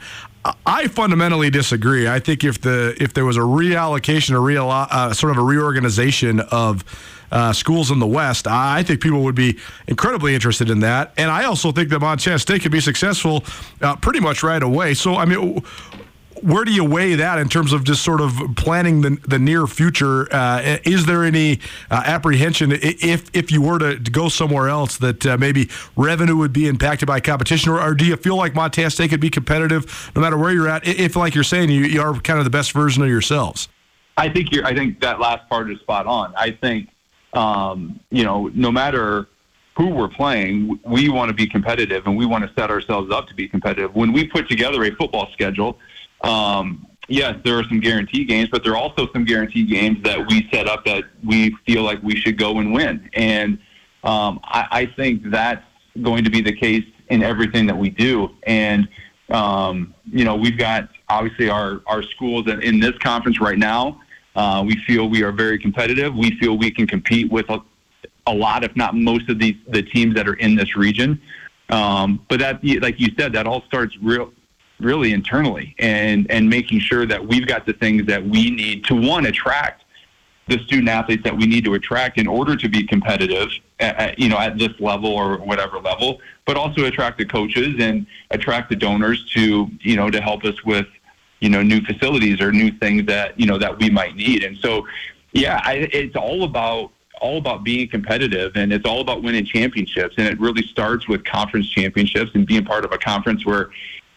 I 0.66 0.88
fundamentally 0.88 1.50
disagree. 1.50 2.08
I 2.08 2.20
think 2.20 2.44
if 2.44 2.60
the 2.60 2.98
if 3.00 3.14
there 3.14 3.24
was 3.24 3.38
a 3.38 3.42
reallocation, 3.42 4.36
a 4.36 4.40
real 4.40 4.70
uh, 4.70 5.14
sort 5.14 5.32
of 5.32 5.38
a 5.38 5.42
reorganization 5.42 6.42
of 6.42 6.84
uh, 7.32 7.54
schools 7.54 7.92
in 7.92 8.00
the 8.00 8.08
West, 8.08 8.46
I 8.46 8.84
think 8.84 9.02
people 9.02 9.24
would 9.24 9.36
be 9.36 9.58
incredibly 9.88 10.36
interested 10.36 10.70
in 10.70 10.82
that. 10.82 11.14
And 11.18 11.32
I 11.32 11.46
also 11.46 11.72
think 11.72 11.90
that 11.90 12.00
Montana 12.00 12.40
State 12.40 12.62
could 12.62 12.74
be 12.74 12.82
successful 12.82 13.46
uh, 13.82 13.96
pretty 13.96 14.20
much 14.20 14.44
right 14.44 14.62
away. 14.62 14.96
So 14.96 15.16
I 15.16 15.24
mean, 15.24 15.64
where 16.44 16.66
do 16.66 16.74
you 16.74 16.84
weigh 16.84 17.16
that 17.16 17.40
in 17.40 17.48
terms 17.48 17.72
of 17.72 17.84
just 17.84 18.04
sort 18.04 18.20
of 18.20 18.38
planning 18.56 19.02
the, 19.02 19.18
the 19.28 19.40
near 19.40 19.66
future? 19.66 20.28
Uh, 20.34 20.78
is 20.84 21.06
there 21.06 21.24
any 21.24 21.60
uh, 21.90 22.04
apprehension 22.06 22.72
if 22.72 23.30
if 23.34 23.52
you 23.52 23.62
were 23.62 23.80
to, 23.80 23.98
to 23.98 24.12
go 24.12 24.28
somewhere 24.30 24.68
else 24.68 24.98
that 24.98 25.26
uh, 25.26 25.38
maybe 25.38 25.70
revenue 25.96 26.36
would 26.36 26.54
be 26.54 26.68
impacted 26.68 27.08
by 27.08 27.20
competition, 27.20 27.72
or, 27.72 27.82
or, 27.82 27.94
do 27.94 28.06
you 28.06 28.18
feel 28.18 28.36
like 28.36 28.54
Montana 28.56 28.90
State 28.90 29.10
could 29.10 29.22
be 29.22 29.30
competitive 29.30 30.12
no 30.16 30.22
matter 30.22 30.38
where 30.38 30.52
you're 30.52 30.68
at? 30.68 30.86
If, 30.86 31.16
like 31.16 31.34
you're 31.34 31.44
saying, 31.44 31.70
you, 31.70 31.86
you 31.86 32.02
are 32.02 32.14
kind 32.20 32.40
of 32.40 32.46
the 32.46 32.52
best 32.52 32.74
version 32.74 33.02
of 33.02 33.10
yourselves. 33.10 33.70
I 34.18 34.30
think 34.30 34.52
you're. 34.52 34.66
I 34.66 34.76
think 34.76 35.00
that 35.02 35.20
last 35.20 35.48
part 35.50 35.72
is 35.72 35.80
spot 35.80 36.06
on. 36.08 36.34
I 36.36 36.52
think 36.52 36.90
um, 37.34 38.00
you 38.12 38.24
know, 38.24 38.52
no 38.54 38.72
matter 38.72 39.28
who 39.76 39.88
we're 39.88 40.10
playing, 40.10 40.80
we 40.86 41.10
want 41.10 41.30
to 41.30 41.34
be 41.34 41.48
competitive 41.48 42.06
and 42.06 42.16
we 42.16 42.26
want 42.26 42.44
to 42.44 42.54
set 42.54 42.70
ourselves 42.70 43.12
up 43.12 43.28
to 43.28 43.34
be 43.34 43.48
competitive. 43.48 43.96
When 43.96 44.14
we 44.14 44.28
put 44.28 44.48
together 44.48 44.84
a 44.84 44.92
football 44.92 45.30
schedule 45.34 45.80
um, 46.24 46.88
yes, 47.08 47.36
there 47.44 47.58
are 47.58 47.64
some 47.66 47.80
guarantee 47.80 48.26
games, 48.26 48.50
but 48.50 48.64
there 48.64 48.74
are 48.74 48.78
also 48.78 49.08
some 49.14 49.26
guarantee 49.26 49.66
games 49.66 50.02
that 50.04 50.26
we 50.28 50.48
set 50.52 50.68
up 50.68 50.86
that 50.86 51.04
we 51.24 51.56
feel 51.66 51.84
like 51.84 52.02
we 52.02 52.16
should 52.16 52.38
go 52.38 52.60
and 52.60 52.74
win. 52.74 53.10
And 53.14 53.60
um, 54.04 54.40
I, 54.44 54.68
I 54.72 54.86
think 54.86 55.30
that's 55.30 55.64
going 56.02 56.24
to 56.24 56.30
be 56.30 56.42
the 56.42 56.54
case 56.54 56.86
in 57.10 57.22
everything 57.24 57.68
that 57.68 57.78
we 57.78 57.90
do. 57.90 58.30
And 58.44 58.88
um, 59.30 59.94
you 60.12 60.26
know, 60.26 60.36
we've 60.36 60.58
got 60.58 60.90
obviously 61.10 61.50
our 61.50 61.82
our 61.88 62.04
schools 62.04 62.48
in, 62.48 62.80
this 62.80 62.98
conference 63.00 63.40
right 63.40 63.58
now. 63.58 64.02
Uh, 64.36 64.64
we 64.66 64.76
feel 64.86 65.10
we 65.10 65.24
are 65.24 65.32
very 65.32 65.58
competitive. 65.60 66.14
We 66.16 66.38
feel 66.40 66.58
we 66.58 66.72
can 66.72 66.88
compete 66.88 67.32
with 67.32 67.50
a, 67.50 67.60
a 68.28 68.34
lot, 68.34 68.64
if 68.64 68.76
not 68.76 68.96
most, 68.96 69.30
of 69.30 69.40
these 69.40 69.56
the 69.70 69.82
teams 69.82 70.16
that 70.16 70.28
are 70.28 70.36
in 70.36 70.56
this 70.56 70.76
region. 70.76 71.22
Um, 71.70 72.24
but 72.30 72.40
that, 72.40 72.64
like 72.82 73.00
you 73.00 73.10
said, 73.18 73.34
that 73.34 73.48
all 73.48 73.64
starts 73.64 73.98
real 74.02 74.32
really 74.80 75.14
internally 75.14 75.76
and 75.80 76.30
and 76.30 76.50
making 76.50 76.80
sure 76.80 77.06
that 77.06 77.26
we've 77.26 77.48
got 77.48 77.66
the 77.66 77.74
things 77.74 78.06
that 78.06 78.24
we 78.24 78.50
need 78.50 78.84
to 78.86 78.96
one 78.96 79.26
attract 79.28 79.84
the 80.48 80.60
student 80.66 80.90
athletes 80.90 81.24
that 81.24 81.36
we 81.36 81.46
need 81.46 81.64
to 81.64 81.74
attract 81.76 82.18
in 82.18 82.28
order 82.28 82.56
to 82.56 82.68
be 82.68 82.86
competitive 82.86 83.50
at, 83.80 84.18
you 84.20 84.28
know 84.28 84.38
at 84.38 84.58
this 84.58 84.72
level 84.80 85.10
or 85.10 85.38
whatever 85.38 85.80
level 85.80 86.20
but 86.46 86.58
also 86.58 86.86
attract 86.86 87.18
the 87.18 87.26
coaches 87.26 87.76
and 87.80 88.06
attract 88.32 88.70
the 88.70 88.76
donors 88.76 89.24
to 89.32 89.70
you 89.82 89.96
know 89.96 90.10
to 90.10 90.20
help 90.20 90.44
us 90.44 90.64
with 90.66 90.88
you 91.44 91.50
know 91.50 91.62
new 91.62 91.82
facilities 91.82 92.42
or 92.42 92.52
new 92.52 92.72
things 92.80 93.06
that 93.06 93.38
you 93.40 93.46
know 93.46 93.58
that 93.58 93.78
we 93.78 93.90
might 93.90 94.16
need. 94.16 94.44
And 94.44 94.58
so 94.58 94.88
yeah 95.34 95.62
I, 95.64 95.90
it's 95.92 96.16
all 96.16 96.44
about 96.44 96.92
all 97.22 97.38
about 97.38 97.64
being 97.64 97.88
competitive 97.88 98.54
and 98.56 98.74
it's 98.74 98.86
all 98.86 99.02
about 99.02 99.24
winning 99.24 99.46
championships. 99.46 100.16
And 100.18 100.28
it 100.28 100.40
really 100.40 100.64
starts 100.64 101.08
with 101.08 101.24
conference 101.24 101.70
championships 101.70 102.32
and 102.34 102.46
being 102.46 102.66
part 102.66 102.84
of 102.86 102.92
a 102.92 102.98
conference 102.98 103.46
where 103.46 103.70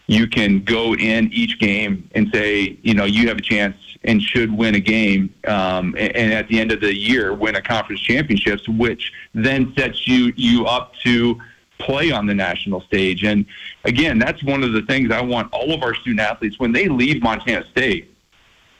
you 0.07 0.25
can 0.25 0.63
go 0.63 0.95
in 0.95 1.31
each 1.33 1.59
game 1.59 2.09
and 2.15 2.29
say, 2.33 2.77
you 2.81 2.93
know, 2.93 3.03
you 3.03 3.27
have 3.27 3.37
a 3.37 3.41
chance 3.41 3.75
and 4.03 4.21
should 4.21 4.55
win 4.55 4.75
a 4.75 4.79
game, 4.79 5.33
um, 5.47 5.93
and, 5.97 6.15
and, 6.15 6.33
at 6.33 6.47
the 6.47 6.59
end 6.59 6.71
of 6.71 6.79
the 6.79 6.93
year 6.93 7.33
win 7.33 7.55
a 7.55 7.61
conference 7.61 7.99
championships, 7.99 8.67
which 8.69 9.11
then 9.33 9.73
sets 9.77 10.07
you 10.07 10.31
you 10.37 10.65
up 10.65 10.93
to 11.03 11.37
play 11.79 12.11
on 12.11 12.25
the 12.25 12.33
national 12.33 12.81
stage. 12.81 13.23
And 13.23 13.45
again, 13.83 14.17
that's 14.17 14.41
one 14.43 14.63
of 14.63 14.73
the 14.73 14.81
things 14.83 15.11
I 15.11 15.21
want 15.21 15.51
all 15.51 15.73
of 15.73 15.83
our 15.83 15.93
student 15.93 16.21
athletes 16.21 16.57
when 16.57 16.71
they 16.71 16.87
leave 16.87 17.21
Montana 17.21 17.65
State. 17.65 18.11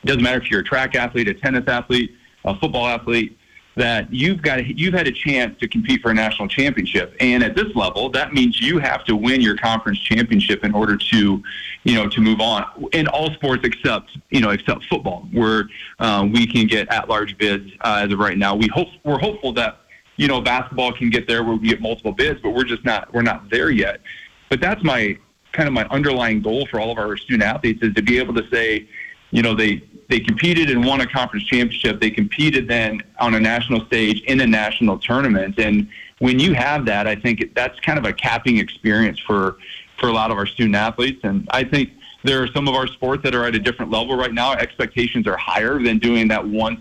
It 0.04 0.08
doesn't 0.08 0.24
matter 0.24 0.42
if 0.42 0.50
you're 0.50 0.62
a 0.62 0.64
track 0.64 0.96
athlete, 0.96 1.28
a 1.28 1.34
tennis 1.34 1.68
athlete, 1.68 2.16
a 2.46 2.58
football 2.58 2.88
athlete 2.88 3.38
that 3.78 4.12
you've 4.12 4.42
got 4.42 4.66
you've 4.66 4.94
had 4.94 5.08
a 5.08 5.12
chance 5.12 5.58
to 5.60 5.68
compete 5.68 6.02
for 6.02 6.10
a 6.10 6.14
national 6.14 6.48
championship. 6.48 7.16
And 7.20 7.44
at 7.44 7.56
this 7.56 7.74
level 7.76 8.10
that 8.10 8.34
means 8.34 8.60
you 8.60 8.80
have 8.80 9.06
to 9.06 9.16
win 9.16 9.40
your 9.40 9.56
conference 9.56 10.00
championship 10.00 10.66
in 10.66 10.74
order 10.74 10.98
to 10.98 11.44
you 11.84 11.96
know 11.96 12.10
to 12.10 12.20
move 12.20 12.42
on 12.42 12.90
in 12.92 13.08
all 13.08 13.32
sports 13.34 13.64
except 13.64 14.18
you 14.32 14.42
know 14.42 14.50
except 14.50 14.86
football. 14.86 15.28
Where 15.32 15.70
uh, 16.00 16.28
we 16.30 16.48
can 16.48 16.66
get 16.66 16.92
at 16.92 17.08
large 17.08 17.38
bids 17.38 17.72
uh, 17.82 18.02
as 18.06 18.12
of 18.12 18.20
right 18.20 18.38
now. 18.38 18.56
We 18.56 18.68
hope 18.68 18.88
we're 19.04 19.20
hopeful 19.20 19.54
that 19.54 19.78
you 20.18 20.28
know 20.28 20.42
basketball 20.42 20.92
can 20.92 21.12
get 21.12 21.28
there 21.28 21.44
where 21.44 21.56
we 21.56 21.70
get 21.70 21.80
multiple 21.80 22.12
bids 22.12 22.42
but 22.42 22.52
we're 22.52 22.64
just 22.64 22.84
not 22.84 23.14
we're 23.14 23.22
not 23.22 23.50
there 23.52 23.70
yet. 23.70 24.02
But 24.50 24.60
that's 24.60 24.84
my 24.84 25.18
kind 25.52 25.68
of 25.68 25.74
my 25.74 25.86
underlying 25.90 26.42
goal 26.42 26.66
for 26.66 26.80
all 26.80 26.92
of 26.92 26.98
our 26.98 27.16
student 27.16 27.44
athletes 27.44 27.84
is 27.84 27.94
to 27.94 28.02
be 28.02 28.18
able 28.18 28.34
to 28.34 28.48
say 28.52 28.88
you 29.32 29.42
know 29.42 29.54
they 29.56 29.84
they 30.10 30.20
competed 30.20 30.70
and 30.70 30.86
won 30.86 31.02
a 31.02 31.08
conference 31.08 31.46
championship. 31.46 32.00
They 32.00 32.12
competed 32.12 32.68
then 32.68 33.02
on 33.20 33.34
a 33.36 33.40
national 33.40 33.86
stage 33.86 34.22
in 34.22 34.40
a 34.40 34.48
national 34.48 35.00
tournament. 35.00 35.60
And 35.60 35.90
when 36.20 36.40
you 36.40 36.54
have 36.54 36.86
that, 36.86 37.08
I 37.08 37.16
think 37.16 37.54
that's 37.54 37.80
kind 37.82 38.00
of 38.00 38.06
a 38.06 38.14
capping 38.14 38.58
experience 38.58 39.20
for 39.20 39.58
for 39.98 40.10
a 40.10 40.14
lot 40.14 40.32
of 40.32 40.38
our 40.38 40.46
student 40.46 40.76
athletes. 40.76 41.22
And 41.24 41.48
I 41.52 41.64
think 41.64 41.92
there 42.24 42.42
are 42.42 42.48
some 42.48 42.68
of 42.68 42.76
our 42.76 42.88
sports 42.88 43.24
that 43.24 43.36
are 43.36 43.46
at 43.46 43.56
a 43.56 43.60
different 43.60 43.92
level 43.92 44.16
right 44.16 44.34
now. 44.34 44.54
Expectations 44.54 45.28
are 45.28 45.38
higher 45.38 45.82
than 45.82 45.98
doing 45.98 46.28
that 46.30 46.48
once 46.48 46.80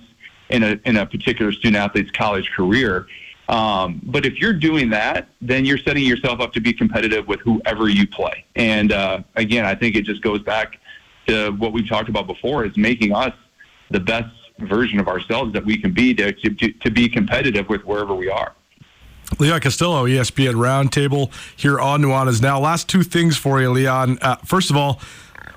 in 0.51 0.63
a 0.63 0.79
in 0.85 0.97
a 0.97 1.07
particular 1.07 1.53
student 1.53 1.77
athlete's 1.77 2.11
college 2.11 2.51
career. 2.53 3.07
Um, 3.49 4.01
but 4.03 4.27
if 4.27 4.41
you're 4.41 4.53
doing 4.53 4.91
that, 4.91 5.29
then 5.41 5.65
you're 5.65 5.79
setting 5.79 6.05
yourself 6.05 6.41
up 6.41 6.53
to 6.55 6.61
be 6.61 6.73
competitive 6.73 7.29
with 7.29 7.41
whoever 7.41 7.89
you 7.89 8.07
play. 8.07 8.45
And 8.57 8.93
uh, 8.93 9.21
again, 9.37 9.65
I 9.65 9.75
think 9.77 9.95
it 9.95 10.03
just 10.03 10.21
goes 10.21 10.43
back 10.43 10.81
to 11.27 11.51
what 11.53 11.73
we've 11.73 11.89
talked 11.89 12.09
about 12.09 12.27
before 12.27 12.65
is 12.65 12.77
making 12.77 13.15
us 13.15 13.35
the 13.91 14.01
best 14.01 14.35
version 14.61 14.99
of 14.99 15.09
ourselves 15.09 15.53
that 15.53 15.65
we 15.65 15.77
can 15.77 15.93
be 15.93 16.15
to, 16.15 16.33
to, 16.33 16.73
to 16.73 16.91
be 16.91 17.09
competitive 17.09 17.69
with 17.69 17.85
wherever 17.85 18.15
we 18.15 18.29
are. 18.29 18.55
Leon 19.39 19.61
Costello, 19.61 20.07
ESPN 20.07 20.55
Roundtable 20.55 21.33
here 21.57 21.81
on 21.81 22.01
Nuanez 22.01 22.41
Now. 22.41 22.61
Last 22.61 22.89
two 22.89 23.03
things 23.03 23.37
for 23.37 23.61
you, 23.61 23.71
Leon. 23.71 24.19
Uh, 24.23 24.37
first 24.37 24.71
of 24.71 24.77
all, 24.77 25.01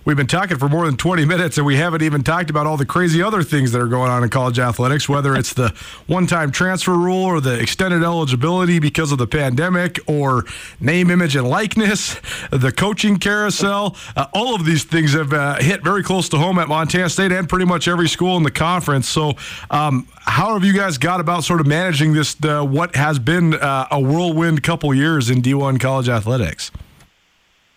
We've 0.10 0.17
been 0.17 0.26
talking 0.26 0.58
for 0.58 0.67
more 0.67 0.88
than 0.88 0.98
20 0.98 1.24
minutes, 1.26 1.60
and 1.60 1.67
we 1.67 1.76
haven't 1.76 2.02
even 2.02 2.24
talked 2.24 2.50
about 2.50 2.65
all 2.65 2.78
the 2.78 2.86
crazy 2.88 3.22
other 3.22 3.43
things 3.43 3.74
that 3.74 3.80
are 3.80 3.86
going 3.86 4.10
on 4.10 4.24
in 4.24 4.32
college 4.32 4.58
athletics, 4.58 5.08
whether 5.08 5.36
it's 5.36 5.54
the 5.54 5.69
one 6.08 6.26
time 6.26 6.50
transfer 6.50 6.98
rule 6.98 7.26
or 7.26 7.39
the 7.39 7.60
extended 7.60 8.02
eligibility 8.02 8.80
because 8.80 9.12
of 9.12 9.19
the 9.19 9.28
pandemic 9.28 10.00
or 10.08 10.45
name, 10.80 11.12
image, 11.12 11.36
and 11.36 11.48
likeness, 11.48 12.19
the 12.50 12.72
coaching 12.72 13.17
carousel. 13.17 13.95
Uh, 14.15 14.26
all 14.34 14.56
of 14.56 14.65
these 14.65 14.84
things 14.84 15.13
have 15.13 15.32
uh, 15.32 15.58
hit 15.58 15.84
very 15.84 16.02
close 16.02 16.28
to 16.30 16.39
home 16.39 16.58
at 16.58 16.67
Montana 16.67 17.08
State 17.08 17.32
and 17.32 17.48
pretty 17.48 17.65
much 17.65 17.88
every 17.88 18.10
school 18.10 18.36
in 18.36 18.41
the 18.41 18.50
conference. 18.50 19.08
So, 19.08 19.36
um, 19.69 20.08
how 20.22 20.56
have 20.56 20.65
you 20.65 20.74
guys 20.74 20.98
got 20.98 21.19
about 21.19 21.43
sort 21.43 21.62
of 21.62 21.67
managing 21.67 22.13
this, 22.13 22.36
uh, 22.43 22.63
what 22.63 22.95
has 22.95 23.19
been 23.19 23.54
uh, 23.54 23.86
a 23.91 24.02
whirlwind 24.02 24.63
couple 24.63 24.91
years 24.91 25.30
in 25.30 25.43
D1 25.43 25.80
college 25.80 26.10
athletics? 26.10 26.72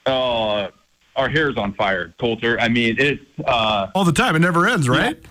Oh, 0.07 0.71
our 1.17 1.29
hair 1.29 1.51
is 1.51 1.57
on 1.57 1.75
fire, 1.75 2.15
Colter. 2.19 2.59
I 2.59 2.69
mean, 2.69 2.97
it's 2.99 3.23
uh, 3.47 3.89
all 3.95 4.05
the 4.05 4.13
time. 4.13 4.37
It 4.37 4.41
never 4.41 4.67
ends, 4.67 4.89
right? 4.89 5.23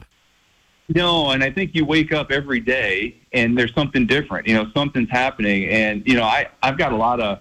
No, 0.93 1.31
and 1.31 1.43
I 1.43 1.49
think 1.51 1.73
you 1.73 1.85
wake 1.85 2.11
up 2.13 2.31
every 2.31 2.59
day 2.59 3.15
and 3.31 3.57
there's 3.57 3.73
something 3.73 4.05
different. 4.05 4.47
You 4.47 4.55
know, 4.55 4.69
something's 4.73 5.09
happening, 5.09 5.69
and 5.69 6.05
you 6.05 6.15
know, 6.15 6.23
I 6.23 6.49
I've 6.61 6.77
got 6.77 6.91
a 6.91 6.97
lot 6.97 7.19
of 7.19 7.39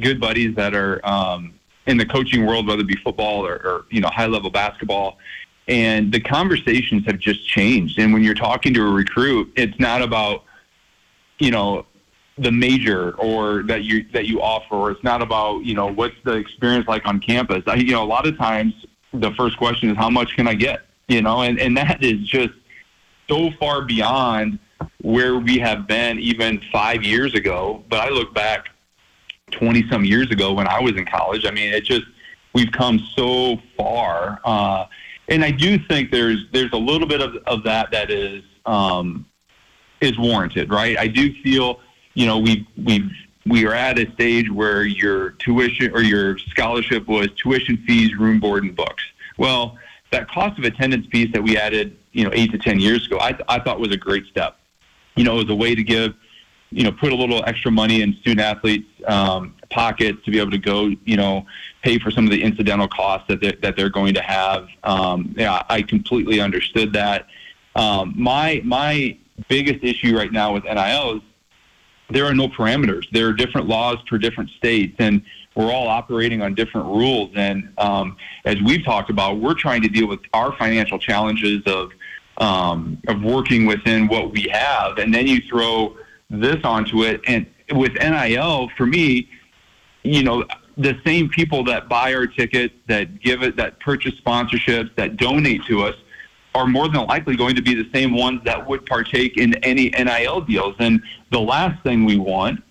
good 0.00 0.20
buddies 0.20 0.54
that 0.56 0.74
are 0.74 1.04
um, 1.06 1.54
in 1.86 1.96
the 1.96 2.06
coaching 2.06 2.46
world, 2.46 2.66
whether 2.66 2.82
it 2.82 2.86
be 2.86 2.96
football 2.96 3.46
or, 3.46 3.54
or 3.54 3.84
you 3.90 4.00
know 4.00 4.08
high 4.08 4.26
level 4.26 4.50
basketball, 4.50 5.18
and 5.68 6.12
the 6.12 6.20
conversations 6.20 7.04
have 7.06 7.18
just 7.18 7.46
changed. 7.46 7.98
And 7.98 8.12
when 8.12 8.22
you're 8.22 8.34
talking 8.34 8.74
to 8.74 8.82
a 8.82 8.90
recruit, 8.90 9.52
it's 9.56 9.78
not 9.78 10.02
about 10.02 10.44
you 11.38 11.50
know 11.50 11.86
the 12.40 12.50
major 12.50 13.12
or 13.18 13.62
that 13.64 13.84
you 13.84 14.04
that 14.12 14.26
you 14.26 14.40
offer 14.40 14.90
it's 14.90 15.04
not 15.04 15.20
about 15.20 15.58
you 15.64 15.74
know 15.74 15.86
what's 15.92 16.16
the 16.24 16.32
experience 16.32 16.88
like 16.88 17.06
on 17.06 17.20
campus. 17.20 17.62
I, 17.66 17.74
you 17.74 17.92
know 17.92 18.02
a 18.02 18.06
lot 18.06 18.26
of 18.26 18.36
times 18.38 18.72
the 19.12 19.30
first 19.32 19.58
question 19.58 19.90
is 19.90 19.96
how 19.96 20.08
much 20.10 20.34
can 20.36 20.48
i 20.48 20.54
get? 20.54 20.86
You 21.06 21.20
know 21.20 21.42
and 21.42 21.60
and 21.60 21.76
that 21.76 22.02
is 22.02 22.26
just 22.26 22.54
so 23.28 23.50
far 23.60 23.84
beyond 23.84 24.58
where 25.02 25.38
we 25.38 25.58
have 25.58 25.86
been 25.86 26.18
even 26.18 26.62
five 26.72 27.02
years 27.02 27.34
ago. 27.34 27.84
But 27.90 28.00
i 28.00 28.08
look 28.08 28.34
back 28.34 28.68
20 29.50 29.88
some 29.90 30.04
years 30.04 30.30
ago 30.30 30.52
when 30.52 30.68
i 30.68 30.78
was 30.78 30.92
in 30.96 31.04
college 31.04 31.44
i 31.44 31.50
mean 31.50 31.74
it 31.74 31.82
just 31.82 32.04
we've 32.54 32.70
come 32.70 33.00
so 33.16 33.56
far 33.76 34.40
uh, 34.44 34.86
and 35.28 35.44
i 35.44 35.50
do 35.50 35.76
think 35.76 36.12
there's 36.12 36.46
there's 36.52 36.72
a 36.72 36.76
little 36.76 37.08
bit 37.08 37.20
of, 37.20 37.34
of 37.48 37.64
that 37.64 37.90
that 37.90 38.12
is 38.12 38.44
um, 38.64 39.26
is 40.00 40.16
warranted 40.18 40.70
right? 40.70 40.96
I 40.96 41.08
do 41.08 41.32
feel 41.42 41.80
you 42.20 42.26
know, 42.26 42.38
we 42.38 42.68
we 42.76 43.10
we 43.46 43.66
are 43.66 43.72
at 43.72 43.98
a 43.98 44.12
stage 44.12 44.50
where 44.50 44.84
your 44.84 45.30
tuition 45.30 45.90
or 45.94 46.02
your 46.02 46.36
scholarship 46.36 47.08
was 47.08 47.28
tuition 47.34 47.78
fees, 47.86 48.14
room, 48.14 48.38
board, 48.38 48.62
and 48.62 48.76
books. 48.76 49.02
Well, 49.38 49.78
that 50.10 50.28
cost 50.28 50.58
of 50.58 50.64
attendance 50.64 51.06
piece 51.06 51.32
that 51.32 51.42
we 51.42 51.56
added, 51.56 51.96
you 52.12 52.24
know, 52.24 52.30
eight 52.34 52.52
to 52.52 52.58
ten 52.58 52.78
years 52.78 53.06
ago, 53.06 53.18
I, 53.18 53.38
I 53.48 53.58
thought 53.58 53.80
was 53.80 53.94
a 53.94 53.96
great 53.96 54.26
step. 54.26 54.58
You 55.16 55.24
know, 55.24 55.32
it 55.36 55.44
was 55.44 55.48
a 55.48 55.54
way 55.54 55.74
to 55.74 55.82
give, 55.82 56.14
you 56.70 56.84
know, 56.84 56.92
put 56.92 57.10
a 57.10 57.16
little 57.16 57.42
extra 57.46 57.70
money 57.70 58.02
in 58.02 58.12
student 58.16 58.40
athletes' 58.40 58.90
um, 59.06 59.54
pockets 59.70 60.22
to 60.26 60.30
be 60.30 60.38
able 60.38 60.50
to 60.50 60.58
go, 60.58 60.88
you 61.06 61.16
know, 61.16 61.46
pay 61.82 61.98
for 61.98 62.10
some 62.10 62.26
of 62.26 62.30
the 62.30 62.42
incidental 62.42 62.86
costs 62.86 63.28
that 63.28 63.40
they're, 63.40 63.56
that 63.62 63.76
they're 63.76 63.88
going 63.88 64.12
to 64.12 64.22
have. 64.22 64.68
Um, 64.84 65.34
yeah, 65.38 65.62
I 65.70 65.80
completely 65.80 66.38
understood 66.38 66.92
that. 66.92 67.28
Um, 67.76 68.12
my 68.14 68.60
my 68.62 69.16
biggest 69.48 69.82
issue 69.82 70.14
right 70.14 70.30
now 70.30 70.52
with 70.52 70.64
NIL 70.64 71.22
there 72.10 72.26
are 72.26 72.34
no 72.34 72.48
parameters. 72.48 73.06
There 73.12 73.28
are 73.28 73.32
different 73.32 73.68
laws 73.68 73.98
for 74.08 74.18
different 74.18 74.50
states, 74.50 74.96
and 74.98 75.22
we're 75.54 75.72
all 75.72 75.88
operating 75.88 76.42
on 76.42 76.54
different 76.54 76.86
rules. 76.86 77.30
And 77.34 77.72
um, 77.78 78.16
as 78.44 78.60
we've 78.62 78.84
talked 78.84 79.10
about, 79.10 79.38
we're 79.38 79.54
trying 79.54 79.82
to 79.82 79.88
deal 79.88 80.06
with 80.06 80.20
our 80.32 80.56
financial 80.56 80.98
challenges 80.98 81.62
of 81.66 81.90
um, 82.38 82.98
of 83.06 83.22
working 83.22 83.66
within 83.66 84.08
what 84.08 84.32
we 84.32 84.48
have, 84.50 84.96
and 84.96 85.12
then 85.12 85.26
you 85.26 85.42
throw 85.48 85.94
this 86.30 86.56
onto 86.64 87.04
it. 87.04 87.20
And 87.26 87.46
with 87.72 87.92
NIL, 87.94 88.70
for 88.76 88.86
me, 88.86 89.28
you 90.02 90.22
know, 90.22 90.44
the 90.78 90.98
same 91.04 91.28
people 91.28 91.64
that 91.64 91.88
buy 91.88 92.14
our 92.14 92.26
tickets, 92.26 92.74
that 92.86 93.20
give 93.20 93.42
it, 93.42 93.56
that 93.56 93.78
purchase 93.80 94.14
sponsorships, 94.20 94.94
that 94.96 95.18
donate 95.18 95.62
to 95.66 95.82
us, 95.82 95.94
are 96.54 96.66
more 96.66 96.88
than 96.88 97.06
likely 97.06 97.36
going 97.36 97.54
to 97.54 97.62
be 97.62 97.74
the 97.74 97.88
same 97.92 98.16
ones 98.16 98.40
that 98.44 98.66
would 98.66 98.84
partake 98.86 99.36
in 99.36 99.54
any 99.64 99.90
NIL 99.90 100.40
deals. 100.40 100.74
And 100.78 101.02
the 101.30 101.40
last 101.40 101.82
thing 101.82 102.04
we 102.04 102.18
want 102.18 102.62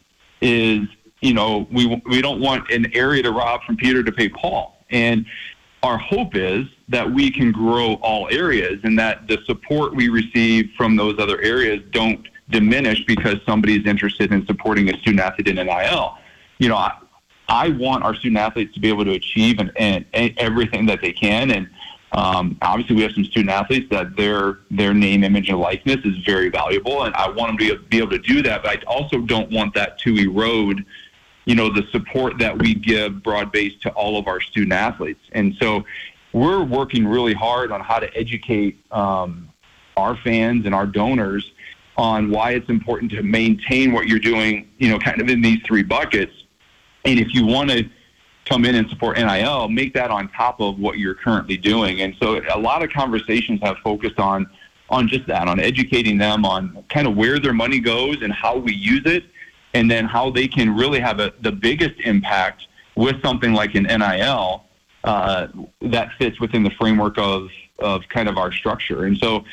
is, 0.41 0.81
you 1.21 1.33
know, 1.33 1.67
we 1.71 2.01
we 2.05 2.21
don't 2.21 2.39
want 2.39 2.69
an 2.71 2.91
area 2.95 3.23
to 3.23 3.31
rob 3.31 3.63
from 3.63 3.77
Peter 3.77 4.03
to 4.03 4.11
pay 4.11 4.29
Paul. 4.29 4.77
And 4.89 5.25
our 5.83 5.97
hope 5.97 6.35
is 6.35 6.65
that 6.89 7.09
we 7.09 7.31
can 7.31 7.51
grow 7.51 7.93
all 7.95 8.27
areas 8.29 8.79
and 8.83 8.99
that 8.99 9.27
the 9.27 9.37
support 9.45 9.95
we 9.95 10.09
receive 10.09 10.71
from 10.75 10.95
those 10.95 11.19
other 11.19 11.39
areas 11.41 11.81
don't 11.91 12.27
diminish 12.49 13.05
because 13.05 13.35
somebody's 13.45 13.85
interested 13.85 14.33
in 14.33 14.45
supporting 14.45 14.93
a 14.93 14.97
student 14.99 15.21
athlete 15.21 15.47
in 15.47 15.55
NIL. 15.55 16.17
You 16.57 16.69
know, 16.69 16.75
I, 16.75 16.97
I 17.47 17.69
want 17.69 18.03
our 18.03 18.13
student 18.15 18.39
athletes 18.39 18.73
to 18.73 18.79
be 18.79 18.89
able 18.89 19.05
to 19.05 19.11
achieve 19.11 19.59
and, 19.59 19.71
and, 19.77 20.05
and 20.13 20.33
everything 20.37 20.85
that 20.87 21.01
they 21.01 21.13
can. 21.13 21.51
And 21.51 21.69
um, 22.11 22.57
obviously, 22.61 22.95
we 22.95 23.03
have 23.03 23.11
some 23.11 23.25
student 23.25 23.51
athletes 23.51 23.87
that 23.91 24.15
their 24.15 24.59
their 24.71 24.93
name, 24.93 25.23
image, 25.23 25.49
and 25.49 25.59
likeness 25.59 26.03
is 26.05 26.17
very 26.25 26.49
valuable, 26.49 27.03
and 27.03 27.13
I 27.15 27.29
want 27.29 27.59
them 27.59 27.67
to 27.67 27.77
be 27.77 27.99
able 27.99 28.09
to 28.11 28.19
do 28.19 28.41
that. 28.43 28.63
But 28.63 28.79
I 28.79 28.81
also 28.87 29.19
don't 29.19 29.51
want 29.51 29.75
that 29.75 29.99
to 29.99 30.15
erode, 30.15 30.85
you 31.45 31.53
know, 31.53 31.71
the 31.71 31.83
support 31.91 32.39
that 32.39 32.57
we 32.57 32.73
give 32.73 33.21
broad 33.21 33.51
based 33.51 33.81
to 33.83 33.91
all 33.91 34.17
of 34.17 34.27
our 34.27 34.41
student 34.41 34.73
athletes. 34.73 35.21
And 35.33 35.55
so, 35.61 35.85
we're 36.33 36.63
working 36.63 37.07
really 37.07 37.33
hard 37.33 37.71
on 37.71 37.81
how 37.81 37.99
to 37.99 38.17
educate 38.17 38.79
um, 38.91 39.49
our 39.95 40.15
fans 40.17 40.65
and 40.65 40.73
our 40.73 40.87
donors 40.87 41.51
on 41.95 42.31
why 42.31 42.51
it's 42.51 42.69
important 42.69 43.11
to 43.11 43.21
maintain 43.21 43.91
what 43.91 44.07
you're 44.07 44.19
doing, 44.19 44.67
you 44.77 44.89
know, 44.89 44.97
kind 44.97 45.21
of 45.21 45.29
in 45.29 45.41
these 45.41 45.59
three 45.63 45.83
buckets. 45.83 46.33
And 47.05 47.19
if 47.19 47.33
you 47.33 47.45
want 47.45 47.69
to 47.69 47.89
come 48.49 48.65
in 48.65 48.75
and 48.75 48.89
support 48.89 49.17
NIL, 49.17 49.69
make 49.69 49.93
that 49.93 50.09
on 50.09 50.27
top 50.29 50.59
of 50.59 50.79
what 50.79 50.97
you're 50.97 51.13
currently 51.13 51.55
doing. 51.55 52.01
And 52.01 52.15
so 52.19 52.41
a 52.53 52.59
lot 52.59 52.83
of 52.83 52.89
conversations 52.89 53.61
have 53.61 53.77
focused 53.77 54.19
on 54.19 54.49
on 54.89 55.07
just 55.07 55.27
that, 55.27 55.47
on 55.47 55.59
educating 55.59 56.17
them 56.17 56.43
on 56.43 56.83
kind 56.89 57.05
of 57.05 57.15
where 57.15 57.39
their 57.39 57.53
money 57.53 57.79
goes 57.79 58.23
and 58.23 58.33
how 58.33 58.57
we 58.57 58.73
use 58.73 59.03
it, 59.05 59.23
and 59.75 59.89
then 59.89 60.03
how 60.03 60.31
they 60.31 60.47
can 60.47 60.75
really 60.75 60.99
have 60.99 61.19
a, 61.19 61.31
the 61.41 61.51
biggest 61.51 61.99
impact 61.99 62.67
with 62.95 63.21
something 63.21 63.53
like 63.53 63.75
an 63.75 63.83
NIL 63.83 64.63
uh, 65.03 65.47
that 65.81 66.09
fits 66.17 66.39
within 66.39 66.63
the 66.63 66.71
framework 66.71 67.17
of 67.17 67.49
of 67.77 68.01
kind 68.09 68.27
of 68.27 68.37
our 68.37 68.51
structure. 68.51 69.05
And 69.05 69.17
so, 69.17 69.45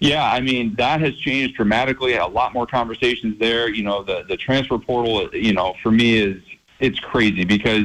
yeah, 0.00 0.24
I 0.24 0.40
mean 0.40 0.74
that 0.76 1.00
has 1.02 1.14
changed 1.16 1.56
dramatically. 1.56 2.14
A 2.14 2.26
lot 2.26 2.54
more 2.54 2.66
conversations 2.66 3.38
there. 3.38 3.68
You 3.68 3.82
know, 3.82 4.02
the 4.02 4.24
the 4.28 4.36
transfer 4.36 4.78
portal. 4.78 5.28
You 5.34 5.52
know, 5.52 5.74
for 5.82 5.90
me 5.90 6.16
is 6.16 6.42
it's 6.80 6.98
crazy 6.98 7.44
because 7.44 7.84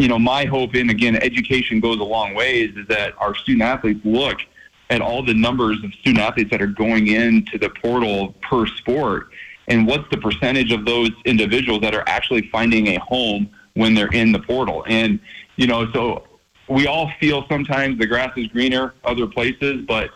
you 0.00 0.08
know, 0.08 0.18
my 0.18 0.46
hope 0.46 0.74
in 0.74 0.88
again, 0.88 1.16
education 1.16 1.78
goes 1.78 1.98
a 1.98 2.04
long 2.04 2.34
ways 2.34 2.74
is 2.74 2.86
that 2.88 3.12
our 3.18 3.34
student 3.34 3.62
athletes 3.62 4.00
look 4.04 4.38
at 4.88 5.02
all 5.02 5.22
the 5.22 5.34
numbers 5.34 5.76
of 5.84 5.92
student 5.94 6.18
athletes 6.18 6.50
that 6.50 6.62
are 6.62 6.66
going 6.66 7.08
into 7.08 7.58
the 7.58 7.68
portal 7.68 8.34
per 8.40 8.66
sport 8.66 9.28
and 9.68 9.86
what's 9.86 10.08
the 10.10 10.16
percentage 10.16 10.72
of 10.72 10.86
those 10.86 11.10
individuals 11.26 11.80
that 11.82 11.94
are 11.94 12.02
actually 12.08 12.48
finding 12.48 12.88
a 12.88 13.00
home 13.00 13.48
when 13.74 13.94
they're 13.94 14.08
in 14.08 14.32
the 14.32 14.40
portal. 14.40 14.84
And, 14.88 15.20
you 15.56 15.66
know, 15.66 15.92
so 15.92 16.24
we 16.68 16.86
all 16.86 17.12
feel 17.20 17.46
sometimes 17.48 17.98
the 17.98 18.06
grass 18.06 18.32
is 18.36 18.46
greener 18.48 18.94
other 19.04 19.26
places, 19.26 19.84
but 19.86 20.10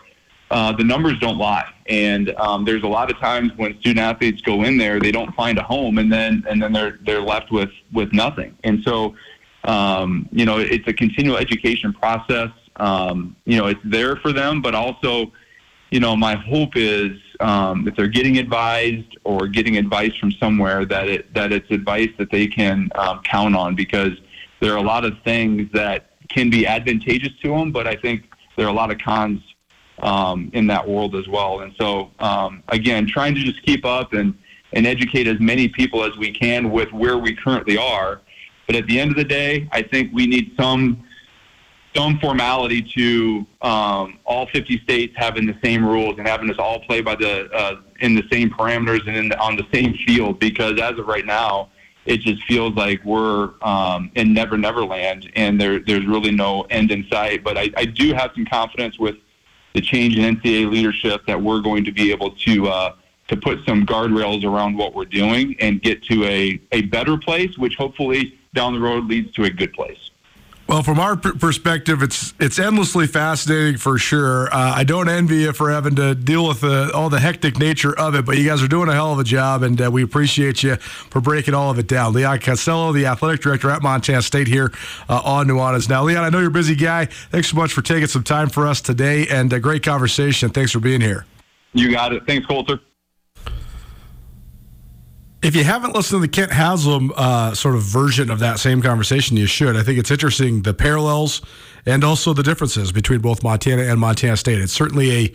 uh, 0.51 0.71
the 0.73 0.83
numbers 0.83 1.17
don't 1.19 1.37
lie. 1.37 1.71
And 1.87 2.33
um, 2.37 2.65
there's 2.65 2.83
a 2.83 2.87
lot 2.87 3.11
of 3.11 3.17
times 3.19 3.51
when 3.55 3.79
student 3.79 3.99
athletes 3.99 4.41
go 4.41 4.63
in 4.63 4.77
there, 4.77 4.99
they 4.99 5.11
don't 5.11 5.33
find 5.35 5.57
a 5.57 5.63
home, 5.63 5.99
and 5.99 6.11
then 6.11 6.43
and 6.49 6.61
then 6.61 6.73
they're 6.73 6.99
they're 7.05 7.21
left 7.21 7.51
with 7.51 7.69
with 7.93 8.11
nothing. 8.13 8.57
And 8.63 8.81
so 8.83 9.15
um, 9.65 10.29
you 10.31 10.45
know, 10.45 10.59
it's 10.59 10.87
a 10.87 10.93
continual 10.93 11.37
education 11.37 11.91
process. 11.91 12.51
Um, 12.77 13.35
you 13.45 13.57
know, 13.57 13.67
it's 13.67 13.79
there 13.83 14.15
for 14.17 14.31
them, 14.31 14.61
but 14.61 14.75
also, 14.75 15.31
you 15.91 15.99
know, 15.99 16.15
my 16.15 16.35
hope 16.35 16.75
is 16.75 17.17
um, 17.39 17.87
if 17.87 17.95
they're 17.95 18.07
getting 18.07 18.37
advised 18.37 19.17
or 19.23 19.47
getting 19.47 19.77
advice 19.77 20.15
from 20.15 20.31
somewhere 20.33 20.85
that 20.85 21.07
it 21.07 21.33
that 21.33 21.51
it's 21.51 21.69
advice 21.71 22.09
that 22.17 22.31
they 22.31 22.47
can 22.47 22.89
um, 22.95 23.21
count 23.23 23.55
on 23.55 23.75
because 23.75 24.13
there 24.59 24.73
are 24.73 24.77
a 24.77 24.83
lot 24.83 25.03
of 25.03 25.13
things 25.23 25.69
that 25.73 26.11
can 26.29 26.49
be 26.49 26.67
advantageous 26.67 27.33
to 27.41 27.49
them, 27.49 27.71
but 27.71 27.87
I 27.87 27.95
think 27.95 28.29
there 28.55 28.65
are 28.65 28.69
a 28.69 28.73
lot 28.73 28.91
of 28.91 28.97
cons 28.99 29.41
um, 29.99 30.49
in 30.53 30.67
that 30.67 30.87
world 30.87 31.15
as 31.15 31.27
well. 31.27 31.61
And 31.61 31.73
so, 31.79 32.11
um, 32.19 32.63
again, 32.69 33.07
trying 33.07 33.35
to 33.35 33.41
just 33.41 33.63
keep 33.63 33.85
up 33.85 34.13
and 34.13 34.37
and 34.73 34.85
educate 34.85 35.27
as 35.27 35.39
many 35.39 35.69
people 35.69 36.03
as 36.03 36.17
we 36.17 36.31
can 36.31 36.69
with 36.69 36.91
where 36.91 37.17
we 37.17 37.33
currently 37.33 37.77
are 37.77 38.21
but 38.67 38.75
at 38.75 38.87
the 38.87 38.99
end 38.99 39.11
of 39.11 39.17
the 39.17 39.23
day, 39.23 39.67
I 39.71 39.81
think 39.81 40.11
we 40.13 40.27
need 40.27 40.53
some 40.59 41.05
some 41.95 42.19
formality 42.19 42.81
to 42.81 43.45
um, 43.61 44.19
all 44.25 44.47
50 44.47 44.79
states 44.79 45.13
having 45.15 45.45
the 45.45 45.57
same 45.63 45.85
rules 45.85 46.17
and 46.17 46.27
having 46.27 46.49
us 46.49 46.57
all 46.59 46.81
play 46.81 46.99
by 47.01 47.15
the 47.15 47.49
uh, 47.51 47.81
in 48.01 48.15
the 48.15 48.23
same 48.31 48.49
parameters 48.49 49.07
and 49.07 49.31
the, 49.31 49.39
on 49.39 49.55
the 49.55 49.65
same 49.73 49.93
field. 50.05 50.39
Because 50.39 50.79
as 50.79 50.99
of 50.99 51.07
right 51.07 51.25
now, 51.25 51.69
it 52.05 52.19
just 52.19 52.43
feels 52.43 52.75
like 52.75 53.03
we're 53.05 53.51
um, 53.61 54.11
in 54.15 54.33
Never 54.33 54.57
Never 54.57 54.83
Land, 54.83 55.31
and 55.35 55.59
there 55.59 55.79
there's 55.79 56.05
really 56.05 56.31
no 56.31 56.63
end 56.63 56.91
in 56.91 57.07
sight. 57.09 57.43
But 57.43 57.57
I, 57.57 57.71
I 57.77 57.85
do 57.85 58.13
have 58.13 58.31
some 58.35 58.45
confidence 58.45 58.99
with 58.99 59.15
the 59.73 59.81
change 59.81 60.17
in 60.17 60.35
NCAA 60.35 60.69
leadership 60.69 61.25
that 61.27 61.41
we're 61.41 61.61
going 61.61 61.85
to 61.85 61.91
be 61.91 62.11
able 62.11 62.31
to. 62.31 62.67
Uh, 62.67 62.95
to 63.27 63.35
put 63.35 63.57
some 63.67 63.87
guardrails 63.87 64.43
around 64.43 64.77
what 64.77 64.93
we're 64.93 65.03
doing 65.03 65.55
and 65.59 65.81
get 65.81 66.03
to 66.03 66.23
a, 66.25 66.61
a 66.71 66.83
better 66.83 67.17
place, 67.17 67.57
which 67.57 67.75
hopefully 67.75 68.37
down 68.55 68.73
the 68.73 68.79
road 68.79 69.05
leads 69.05 69.31
to 69.33 69.43
a 69.43 69.49
good 69.49 69.73
place. 69.73 70.05
Well, 70.67 70.81
from 70.81 70.99
our 70.99 71.15
perspective, 71.15 72.01
it's 72.01 72.33
it's 72.39 72.57
endlessly 72.57 73.05
fascinating 73.05 73.77
for 73.77 73.99
sure. 73.99 74.51
Uh, 74.51 74.73
I 74.75 74.83
don't 74.83 75.07
envy 75.07 75.41
you 75.41 75.53
for 75.53 75.69
having 75.69 75.95
to 75.97 76.15
deal 76.15 76.47
with 76.47 76.61
the, 76.61 76.91
all 76.91 77.07
the 77.07 77.19
hectic 77.19 77.59
nature 77.59 77.95
of 77.95 78.15
it, 78.15 78.25
but 78.25 78.39
you 78.39 78.49
guys 78.49 78.63
are 78.63 78.67
doing 78.67 78.89
a 78.89 78.93
hell 78.93 79.13
of 79.13 79.19
a 79.19 79.23
job, 79.23 79.61
and 79.61 79.79
uh, 79.79 79.91
we 79.91 80.01
appreciate 80.01 80.63
you 80.63 80.77
for 80.77 81.21
breaking 81.21 81.53
all 81.53 81.69
of 81.69 81.77
it 81.77 81.87
down. 81.87 82.13
Leon 82.13 82.39
Costello, 82.39 82.91
the 82.93 83.05
athletic 83.05 83.41
director 83.41 83.69
at 83.69 83.83
Montana 83.83 84.23
State, 84.23 84.47
here 84.47 84.71
uh, 85.07 85.21
on 85.23 85.47
Nuanez 85.47 85.87
Now. 85.87 86.03
Leon, 86.03 86.23
I 86.23 86.29
know 86.29 86.39
you're 86.39 86.47
a 86.47 86.51
busy 86.51 86.75
guy. 86.75 87.05
Thanks 87.05 87.51
so 87.51 87.57
much 87.57 87.71
for 87.71 87.83
taking 87.83 88.07
some 88.07 88.23
time 88.23 88.49
for 88.49 88.65
us 88.65 88.81
today, 88.81 89.27
and 89.27 89.53
a 89.53 89.59
great 89.59 89.83
conversation. 89.83 90.49
Thanks 90.49 90.71
for 90.71 90.79
being 90.79 91.01
here. 91.01 91.27
You 91.73 91.91
got 91.91 92.11
it. 92.11 92.25
Thanks, 92.25 92.47
Colter. 92.47 92.79
If 95.45 95.55
you 95.55 95.63
haven't 95.63 95.93
listened 95.93 96.23
to 96.23 96.27
the 96.27 96.27
Kent 96.27 96.51
Haslam 96.51 97.13
uh, 97.15 97.53
sort 97.53 97.75
of 97.75 97.83
version 97.83 98.31
of 98.31 98.39
that 98.39 98.57
same 98.57 98.81
conversation, 98.81 99.37
you 99.37 99.45
should. 99.45 99.75
I 99.75 99.83
think 99.83 99.99
it's 99.99 100.09
interesting 100.09 100.63
the 100.63 100.73
parallels 100.73 101.43
and 101.85 102.03
also 102.03 102.33
the 102.33 102.41
differences 102.41 102.91
between 102.91 103.19
both 103.19 103.43
Montana 103.43 103.83
and 103.83 103.99
Montana 103.99 104.37
State. 104.37 104.59
It's 104.59 104.73
certainly 104.73 105.11
a 105.11 105.33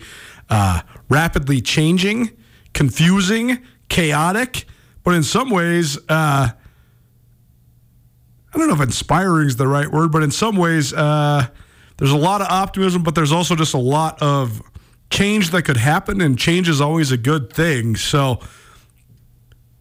uh, 0.49 0.81
rapidly 1.07 1.61
changing, 1.61 2.29
confusing, 2.73 3.59
chaotic, 3.87 4.65
but 5.05 5.15
in 5.15 5.23
some 5.23 5.49
ways, 5.49 5.97
uh, 6.09 6.49
I 8.49 8.57
don't 8.57 8.67
know 8.67 8.75
if 8.75 8.81
inspiring 8.81 9.47
is 9.47 9.55
the 9.55 9.69
right 9.69 9.89
word, 9.89 10.11
but 10.11 10.23
in 10.23 10.31
some 10.31 10.57
ways, 10.57 10.93
uh, 10.93 11.47
there's 11.95 12.11
a 12.11 12.17
lot 12.17 12.41
of 12.41 12.47
optimism, 12.47 13.03
but 13.03 13.15
there's 13.15 13.31
also 13.31 13.55
just 13.55 13.73
a 13.73 13.79
lot 13.79 14.21
of 14.21 14.61
change 15.09 15.51
that 15.51 15.63
could 15.63 15.77
happen, 15.77 16.19
and 16.19 16.37
change 16.37 16.67
is 16.67 16.81
always 16.81 17.13
a 17.13 17.17
good 17.17 17.53
thing. 17.53 17.95
So, 17.95 18.41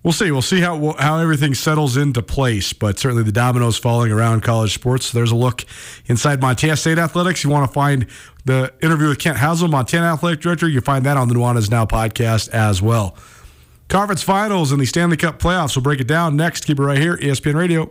We'll 0.03 0.13
see. 0.15 0.31
We'll 0.31 0.41
see 0.41 0.61
how 0.61 0.95
how 0.99 1.19
everything 1.19 1.55
settles 1.55 1.97
into 1.97 2.23
place. 2.23 2.73
But 2.73 2.99
certainly 2.99 3.23
the 3.23 3.33
dominoes 3.33 3.77
falling 3.77 4.11
around 4.11 4.43
college 4.43 4.73
sports. 4.73 5.07
So 5.07 5.19
there's 5.19 5.31
a 5.31 5.37
look 5.37 5.65
inside 6.07 6.41
Montana 6.41 6.77
State 6.77 6.99
athletics. 6.99 7.45
You 7.45 7.51
want 7.51 7.69
to 7.69 7.73
find 7.73 8.07
the 8.47 8.73
interview 8.83 9.09
with 9.09 9.19
Kent 9.19 9.37
Haslam, 9.37 9.71
Montana 9.71 10.07
athletic 10.07 10.41
director. 10.41 10.69
You 10.69 10.81
find 10.81 11.05
that 11.05 11.19
on 11.19 11.29
the 11.29 11.35
Nuanez 11.35 11.71
Now 11.71 11.85
podcast 11.85 12.49
as 12.51 12.81
well. 12.81 13.15
Conference 13.89 14.23
finals 14.23 14.73
and 14.73 14.81
the 14.81 14.87
Stanley 14.87 15.17
Cup 15.17 15.39
playoffs. 15.39 15.77
We'll 15.77 15.83
break 15.83 16.01
it 16.01 16.07
down 16.07 16.37
next. 16.37 16.65
Keep 16.65 16.79
it 16.79 16.83
right 16.83 16.99
here, 16.99 17.17
ESPN 17.17 17.57
Radio. 17.57 17.91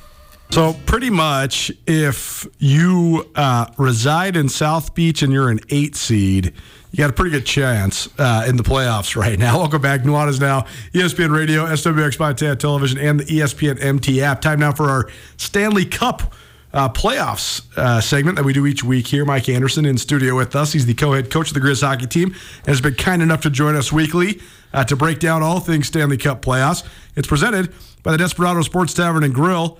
So, 0.51 0.73
pretty 0.85 1.09
much, 1.09 1.71
if 1.87 2.45
you 2.59 3.25
uh, 3.35 3.67
reside 3.77 4.35
in 4.35 4.49
South 4.49 4.93
Beach 4.93 5.21
and 5.21 5.31
you're 5.31 5.49
an 5.49 5.61
eight 5.69 5.95
seed, 5.95 6.53
you 6.91 6.97
got 6.97 7.09
a 7.09 7.13
pretty 7.13 7.31
good 7.31 7.45
chance 7.45 8.09
uh, 8.19 8.43
in 8.45 8.57
the 8.57 8.63
playoffs 8.63 9.15
right 9.15 9.39
now. 9.39 9.57
Welcome 9.59 9.81
back. 9.81 10.01
Nuanez 10.01 10.41
now, 10.41 10.65
ESPN 10.93 11.33
Radio, 11.33 11.65
SWX 11.65 12.19
Montana 12.19 12.57
Television, 12.57 12.97
and 12.97 13.21
the 13.21 13.23
ESPN 13.23 13.81
MT 13.81 14.21
app. 14.21 14.41
Time 14.41 14.59
now 14.59 14.73
for 14.73 14.89
our 14.89 15.09
Stanley 15.37 15.85
Cup 15.85 16.33
uh, 16.73 16.89
playoffs 16.89 17.65
uh, 17.77 18.01
segment 18.01 18.35
that 18.35 18.43
we 18.43 18.51
do 18.51 18.65
each 18.65 18.83
week 18.83 19.07
here. 19.07 19.23
Mike 19.23 19.47
Anderson 19.47 19.85
in 19.85 19.97
studio 19.97 20.35
with 20.35 20.53
us. 20.53 20.73
He's 20.73 20.85
the 20.85 20.93
co-head 20.93 21.31
coach 21.31 21.47
of 21.47 21.53
the 21.53 21.61
Griz 21.61 21.79
hockey 21.79 22.07
team 22.07 22.35
and 22.57 22.67
has 22.67 22.81
been 22.81 22.95
kind 22.95 23.21
enough 23.21 23.39
to 23.43 23.49
join 23.49 23.77
us 23.77 23.93
weekly 23.93 24.41
uh, 24.73 24.83
to 24.83 24.97
break 24.97 25.19
down 25.19 25.43
all 25.43 25.61
things 25.61 25.87
Stanley 25.87 26.17
Cup 26.17 26.41
playoffs. 26.41 26.83
It's 27.15 27.27
presented 27.27 27.73
by 28.03 28.11
the 28.11 28.17
Desperado 28.17 28.61
Sports 28.63 28.93
Tavern 28.93 29.23
and 29.23 29.33
Grill. 29.33 29.79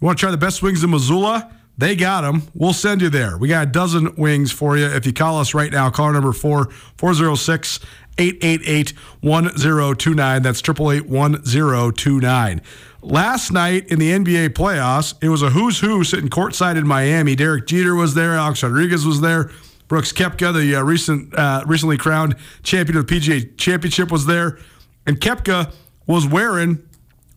You 0.00 0.06
want 0.06 0.18
to 0.18 0.22
try 0.22 0.30
the 0.30 0.38
best 0.38 0.62
wings 0.62 0.82
in 0.82 0.90
Missoula? 0.90 1.54
They 1.76 1.94
got 1.94 2.22
them. 2.22 2.42
We'll 2.54 2.72
send 2.72 3.02
you 3.02 3.10
there. 3.10 3.36
We 3.36 3.48
got 3.48 3.68
a 3.68 3.70
dozen 3.70 4.14
wings 4.16 4.50
for 4.50 4.76
you. 4.76 4.86
If 4.86 5.04
you 5.04 5.12
call 5.12 5.38
us 5.38 5.52
right 5.52 5.70
now, 5.70 5.90
call 5.90 6.12
number 6.12 6.32
four, 6.32 6.70
406 6.96 7.80
888 8.18 8.90
1029. 9.20 10.42
That's 10.42 10.60
888 10.60 11.06
1029. 11.10 12.60
Last 13.02 13.50
night 13.50 13.88
in 13.88 13.98
the 13.98 14.10
NBA 14.10 14.50
playoffs, 14.50 15.14
it 15.22 15.28
was 15.28 15.42
a 15.42 15.50
who's 15.50 15.80
who 15.80 16.02
sitting 16.04 16.28
courtside 16.28 16.76
in 16.76 16.86
Miami. 16.86 17.34
Derek 17.34 17.66
Jeter 17.66 17.94
was 17.94 18.14
there. 18.14 18.34
Alex 18.34 18.62
Rodriguez 18.62 19.06
was 19.06 19.20
there. 19.20 19.50
Brooks 19.88 20.12
Koepka, 20.12 20.54
the 20.54 20.76
uh, 20.76 20.82
recent, 20.82 21.34
uh, 21.34 21.64
recently 21.66 21.96
crowned 21.96 22.36
champion 22.62 22.98
of 22.98 23.06
the 23.06 23.14
PGA 23.14 23.56
Championship, 23.56 24.10
was 24.10 24.26
there. 24.26 24.58
And 25.06 25.20
Koepka 25.20 25.72
was 26.06 26.26
wearing 26.26 26.86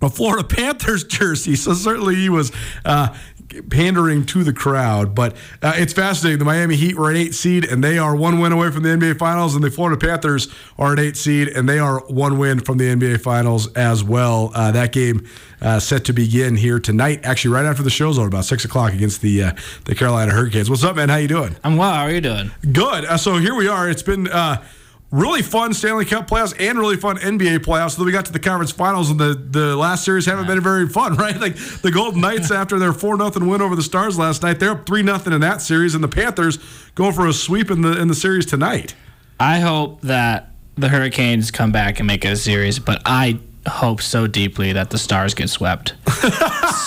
a 0.04 0.10
Florida 0.10 0.48
Panthers 0.48 1.04
jersey. 1.04 1.56
So 1.56 1.74
certainly 1.74 2.16
he 2.16 2.30
was 2.30 2.52
uh, 2.86 3.16
pandering 3.70 4.26
to 4.28 4.44
the 4.44 4.54
crowd. 4.54 5.16
But 5.16 5.36
uh, 5.62 5.74
it's 5.76 5.94
fascinating. 5.94 6.40
The 6.40 6.46
Miami 6.46 6.76
Heat 6.76 6.96
were 6.96 7.10
an 7.10 7.16
eight 7.16 7.34
seed, 7.34 7.66
and 7.66 7.84
they 7.84 7.98
are 7.98 8.16
one 8.16 8.40
win 8.40 8.52
away 8.52 8.72
from 8.72 8.84
the 8.84 8.90
NBA 8.90 9.18
Finals, 9.18 9.56
and 9.56 9.64
the 9.64 9.72
Florida 9.72 9.98
Panthers 9.98 10.48
are 10.78 10.94
an 10.94 11.00
eight 11.00 11.18
seed, 11.18 11.50
and 11.50 11.68
they 11.68 11.80
are 11.80 12.00
one 12.08 12.38
win 12.38 12.60
from 12.60 12.78
the 12.78 12.86
NBA 12.86 13.22
Finals 13.22 13.72
as 13.74 14.04
well. 14.04 14.52
Uh, 14.54 14.72
that 14.72 14.92
game 14.92 15.28
uh, 15.62 15.80
set 15.80 16.06
to 16.06 16.14
begin 16.14 16.56
here 16.56 16.80
tonight, 16.80 17.22
actually 17.24 17.54
right 17.54 17.66
after 17.66 17.84
the 17.84 17.90
show's 17.90 18.18
over, 18.18 18.28
about 18.28 18.46
six 18.46 18.66
o'clock 18.66 18.94
against 18.94 19.22
the 19.22 19.44
uh, 19.44 19.52
the 19.86 19.96
Carolina 19.96 20.32
Hurricanes. 20.32 20.70
What's 20.70 20.84
up, 20.84 20.96
man? 20.96 21.10
How 21.10 21.18
you 21.18 21.28
doing? 21.28 21.56
I'm 21.64 21.78
well. 21.78 21.94
How 21.94 22.04
are 22.04 22.12
you 22.12 22.22
doing? 22.22 22.52
Good. 22.72 23.06
Uh, 23.06 23.18
so 23.18 23.38
here 23.38 23.56
we 23.56 23.68
are. 23.68 23.90
It's 23.90 24.04
been 24.04 24.28
uh, 24.28 24.64
really 25.14 25.44
fun 25.44 25.76
Stanley 25.76 26.06
Cup 26.06 26.28
playoffs 26.28 26.56
and 26.60 26.78
really 26.78 26.98
fun 26.98 27.18
NBA 27.18 27.60
playoffs. 27.60 27.96
Then 27.96 28.08
we 28.08 28.12
got 28.12 28.26
to 28.26 28.34
the 28.34 28.40
conference 28.40 28.72
finals, 28.72 29.12
and 29.12 29.20
the, 29.20 29.36
the 29.36 29.76
last 29.76 30.04
series 30.04 30.26
haven't 30.26 30.48
been 30.48 30.60
very 30.60 30.90
fun, 30.90 31.16
right? 31.18 31.40
Like 31.40 31.56
the 31.56 31.92
Golden 31.92 32.20
Knights 32.20 32.50
after 32.52 32.80
their 32.80 32.94
four 32.94 33.16
nothing 33.16 33.48
win 33.48 33.62
over 33.62 33.76
the 33.76 33.84
Stars 33.84 34.18
last 34.18 34.42
night, 34.42 34.60
they're 34.60 34.72
up 34.72 34.88
three 34.88 35.04
nothing 35.04 35.32
in 35.32 35.42
that 35.42 35.62
series, 35.62 35.94
and 35.94 36.04
the 36.04 36.08
Panthers 36.08 36.58
going 36.96 37.14
for 37.14 37.28
a 37.28 37.34
sweep 37.34 37.70
in 37.70 37.82
the 37.82 38.02
in 38.02 38.08
the 38.08 38.16
series 38.16 38.46
tonight. 38.46 38.96
I 39.40 39.60
hope 39.60 40.02
that 40.02 40.50
the 40.76 40.90
Hurricanes 40.90 41.52
come 41.52 41.72
back 41.72 42.00
and 42.00 42.08
make 42.08 42.26
it 42.26 42.30
a 42.30 42.36
series, 42.36 42.80
but 42.80 43.02
I 43.06 43.40
hope 43.68 44.02
so 44.02 44.28
deeply 44.28 44.74
that 44.74 44.90
the 44.90 44.98
Stars 44.98 45.34
get 45.34 45.50
swept. 45.50 45.94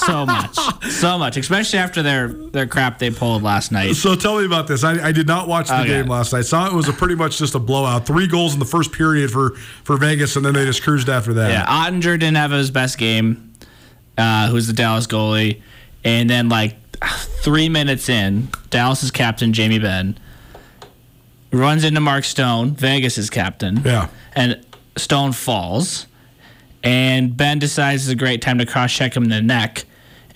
so 0.06 0.24
much, 0.26 0.54
so 0.90 1.18
much, 1.18 1.36
especially 1.36 1.78
after 1.78 2.02
their 2.02 2.28
their 2.28 2.66
crap 2.66 2.98
they 2.98 3.10
pulled 3.10 3.42
last 3.42 3.72
night. 3.72 3.94
So 3.96 4.14
tell 4.14 4.38
me 4.38 4.44
about 4.46 4.66
this. 4.66 4.84
I, 4.84 5.08
I 5.08 5.12
did 5.12 5.26
not 5.26 5.48
watch 5.48 5.68
the 5.68 5.80
Okay. 5.80 5.88
game 5.88 6.06
last 6.06 6.32
night. 6.32 6.44
Saw 6.46 6.66
it 6.66 6.72
was 6.72 6.88
a 6.88 6.92
pretty 6.92 7.14
much 7.14 7.38
just 7.38 7.54
a 7.54 7.58
blowout. 7.58 8.06
Three 8.06 8.26
goals 8.26 8.52
in 8.54 8.58
the 8.60 8.66
first 8.66 8.92
period 8.92 9.30
for 9.30 9.50
for 9.84 9.96
Vegas, 9.96 10.36
and 10.36 10.44
then 10.44 10.54
they 10.54 10.64
just 10.64 10.82
cruised 10.82 11.08
after 11.08 11.32
that. 11.34 11.50
Yeah, 11.50 11.66
Oettinger 11.66 12.18
didn't 12.18 12.36
have 12.36 12.50
his 12.50 12.70
best 12.70 12.98
game. 12.98 13.52
Uh, 14.18 14.48
who's 14.48 14.66
the 14.66 14.72
Dallas 14.72 15.06
goalie? 15.06 15.62
And 16.04 16.30
then 16.30 16.48
like 16.48 16.76
three 17.42 17.68
minutes 17.68 18.08
in, 18.08 18.48
Dallas's 18.70 19.10
captain 19.10 19.52
Jamie 19.52 19.78
Benn 19.78 20.18
runs 21.52 21.84
into 21.84 22.00
Mark 22.00 22.24
Stone, 22.24 22.72
Vegas's 22.72 23.30
captain. 23.30 23.82
Yeah. 23.84 24.08
and 24.34 24.64
Stone 24.96 25.32
falls, 25.32 26.06
and 26.86 27.36
Benn 27.36 27.58
decides 27.58 28.04
it's 28.04 28.12
a 28.12 28.16
great 28.16 28.40
time 28.42 28.58
to 28.58 28.66
cross 28.66 28.92
check 28.92 29.16
him 29.16 29.24
in 29.24 29.30
the 29.30 29.42
neck, 29.42 29.84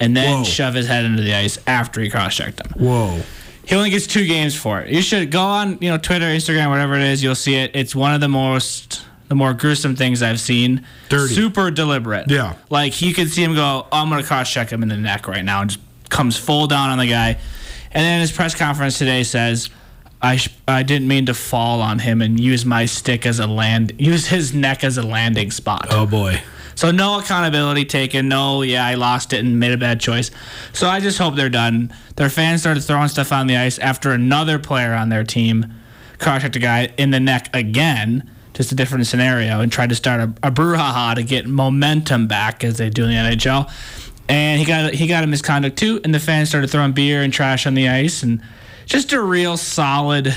and 0.01 0.16
then 0.16 0.38
Whoa. 0.38 0.44
shove 0.44 0.74
his 0.74 0.88
head 0.88 1.05
into 1.05 1.22
the 1.22 1.34
ice 1.34 1.59
after 1.66 2.01
he 2.01 2.11
cross 2.11 2.34
checked 2.34 2.61
him. 2.61 2.72
Whoa. 2.72 3.20
He 3.64 3.76
only 3.76 3.90
gets 3.90 4.09
two 4.09 4.26
games 4.26 4.57
for 4.57 4.80
it. 4.80 4.92
You 4.92 5.01
should 5.01 5.30
go 5.30 5.42
on, 5.42 5.78
you 5.80 5.90
know, 5.90 5.98
Twitter, 5.98 6.24
Instagram, 6.24 6.70
whatever 6.70 6.96
it 6.96 7.03
is. 7.03 7.22
You'll 7.22 7.36
see 7.36 7.55
it. 7.55 7.70
It's 7.74 7.94
one 7.94 8.12
of 8.12 8.20
the 8.20 8.28
most, 8.28 9.05
the 9.28 9.36
more 9.36 9.55
gruesome 9.55 9.94
things 9.94 10.22
I've 10.22 10.40
seen. 10.40 10.84
Dirty. 11.09 11.34
Super 11.34 11.70
deliberate. 11.70 12.28
Yeah. 12.28 12.57
Like 12.68 13.01
you 13.01 13.14
could 13.14 13.30
see 13.30 13.44
him 13.44 13.55
go, 13.55 13.86
oh, 13.86 13.88
I'm 13.92 14.09
gonna 14.09 14.24
cross 14.24 14.53
check 14.53 14.70
him 14.70 14.82
in 14.82 14.88
the 14.88 14.96
neck 14.96 15.28
right 15.28 15.44
now, 15.44 15.61
and 15.61 15.70
just 15.70 15.82
comes 16.09 16.36
full 16.36 16.66
down 16.66 16.90
on 16.90 16.98
the 16.98 17.07
guy. 17.07 17.38
And 17.92 18.05
then 18.05 18.20
his 18.20 18.32
press 18.32 18.57
conference 18.57 18.98
today 18.98 19.22
says, 19.22 19.70
I 20.22 20.36
sh- 20.36 20.54
I 20.68 20.82
didn't 20.82 21.08
mean 21.08 21.26
to 21.26 21.34
fall 21.34 21.80
on 21.80 21.98
him 21.98 22.20
and 22.20 22.38
use 22.38 22.64
my 22.66 22.84
stick 22.86 23.26
as 23.26 23.38
a 23.38 23.46
land, 23.46 23.92
use 23.98 24.26
his 24.26 24.52
neck 24.54 24.84
as 24.84 24.98
a 24.98 25.02
landing 25.02 25.50
spot. 25.50 25.88
Oh 25.90 26.06
boy. 26.06 26.42
So 26.74 26.90
no 26.90 27.18
accountability 27.18 27.84
taken. 27.84 28.28
No, 28.28 28.62
yeah, 28.62 28.86
I 28.86 28.94
lost 28.94 29.32
it 29.32 29.40
and 29.40 29.60
made 29.60 29.72
a 29.72 29.76
bad 29.76 30.00
choice. 30.00 30.30
So 30.72 30.88
I 30.88 31.00
just 31.00 31.18
hope 31.18 31.36
they're 31.36 31.50
done. 31.50 31.92
Their 32.16 32.30
fans 32.30 32.62
started 32.62 32.82
throwing 32.82 33.08
stuff 33.08 33.32
on 33.32 33.46
the 33.46 33.56
ice 33.56 33.78
after 33.78 34.12
another 34.12 34.58
player 34.58 34.94
on 34.94 35.08
their 35.10 35.24
team 35.24 35.74
cross-checked 36.20 36.56
a 36.56 36.60
guy 36.60 36.92
in 36.96 37.10
the 37.10 37.20
neck 37.20 37.48
again, 37.54 38.30
just 38.54 38.70
a 38.70 38.74
different 38.74 39.06
scenario, 39.06 39.60
and 39.60 39.72
tried 39.72 39.88
to 39.88 39.94
start 39.94 40.20
a, 40.20 40.48
a 40.48 40.50
brouhaha 40.50 41.14
to 41.14 41.22
get 41.22 41.46
momentum 41.46 42.26
back 42.26 42.62
as 42.62 42.76
they 42.76 42.90
do 42.90 43.04
in 43.04 43.10
the 43.10 43.16
NHL. 43.36 43.70
And 44.28 44.60
he 44.60 44.64
got 44.64 44.94
he 44.94 45.08
got 45.08 45.24
a 45.24 45.26
misconduct 45.26 45.76
too, 45.76 46.00
and 46.04 46.14
the 46.14 46.20
fans 46.20 46.50
started 46.50 46.70
throwing 46.70 46.92
beer 46.92 47.22
and 47.22 47.32
trash 47.32 47.66
on 47.66 47.74
the 47.74 47.88
ice, 47.88 48.22
and 48.22 48.40
just 48.87 49.12
a 49.12 49.20
real 49.22 49.57
solid 49.57 50.35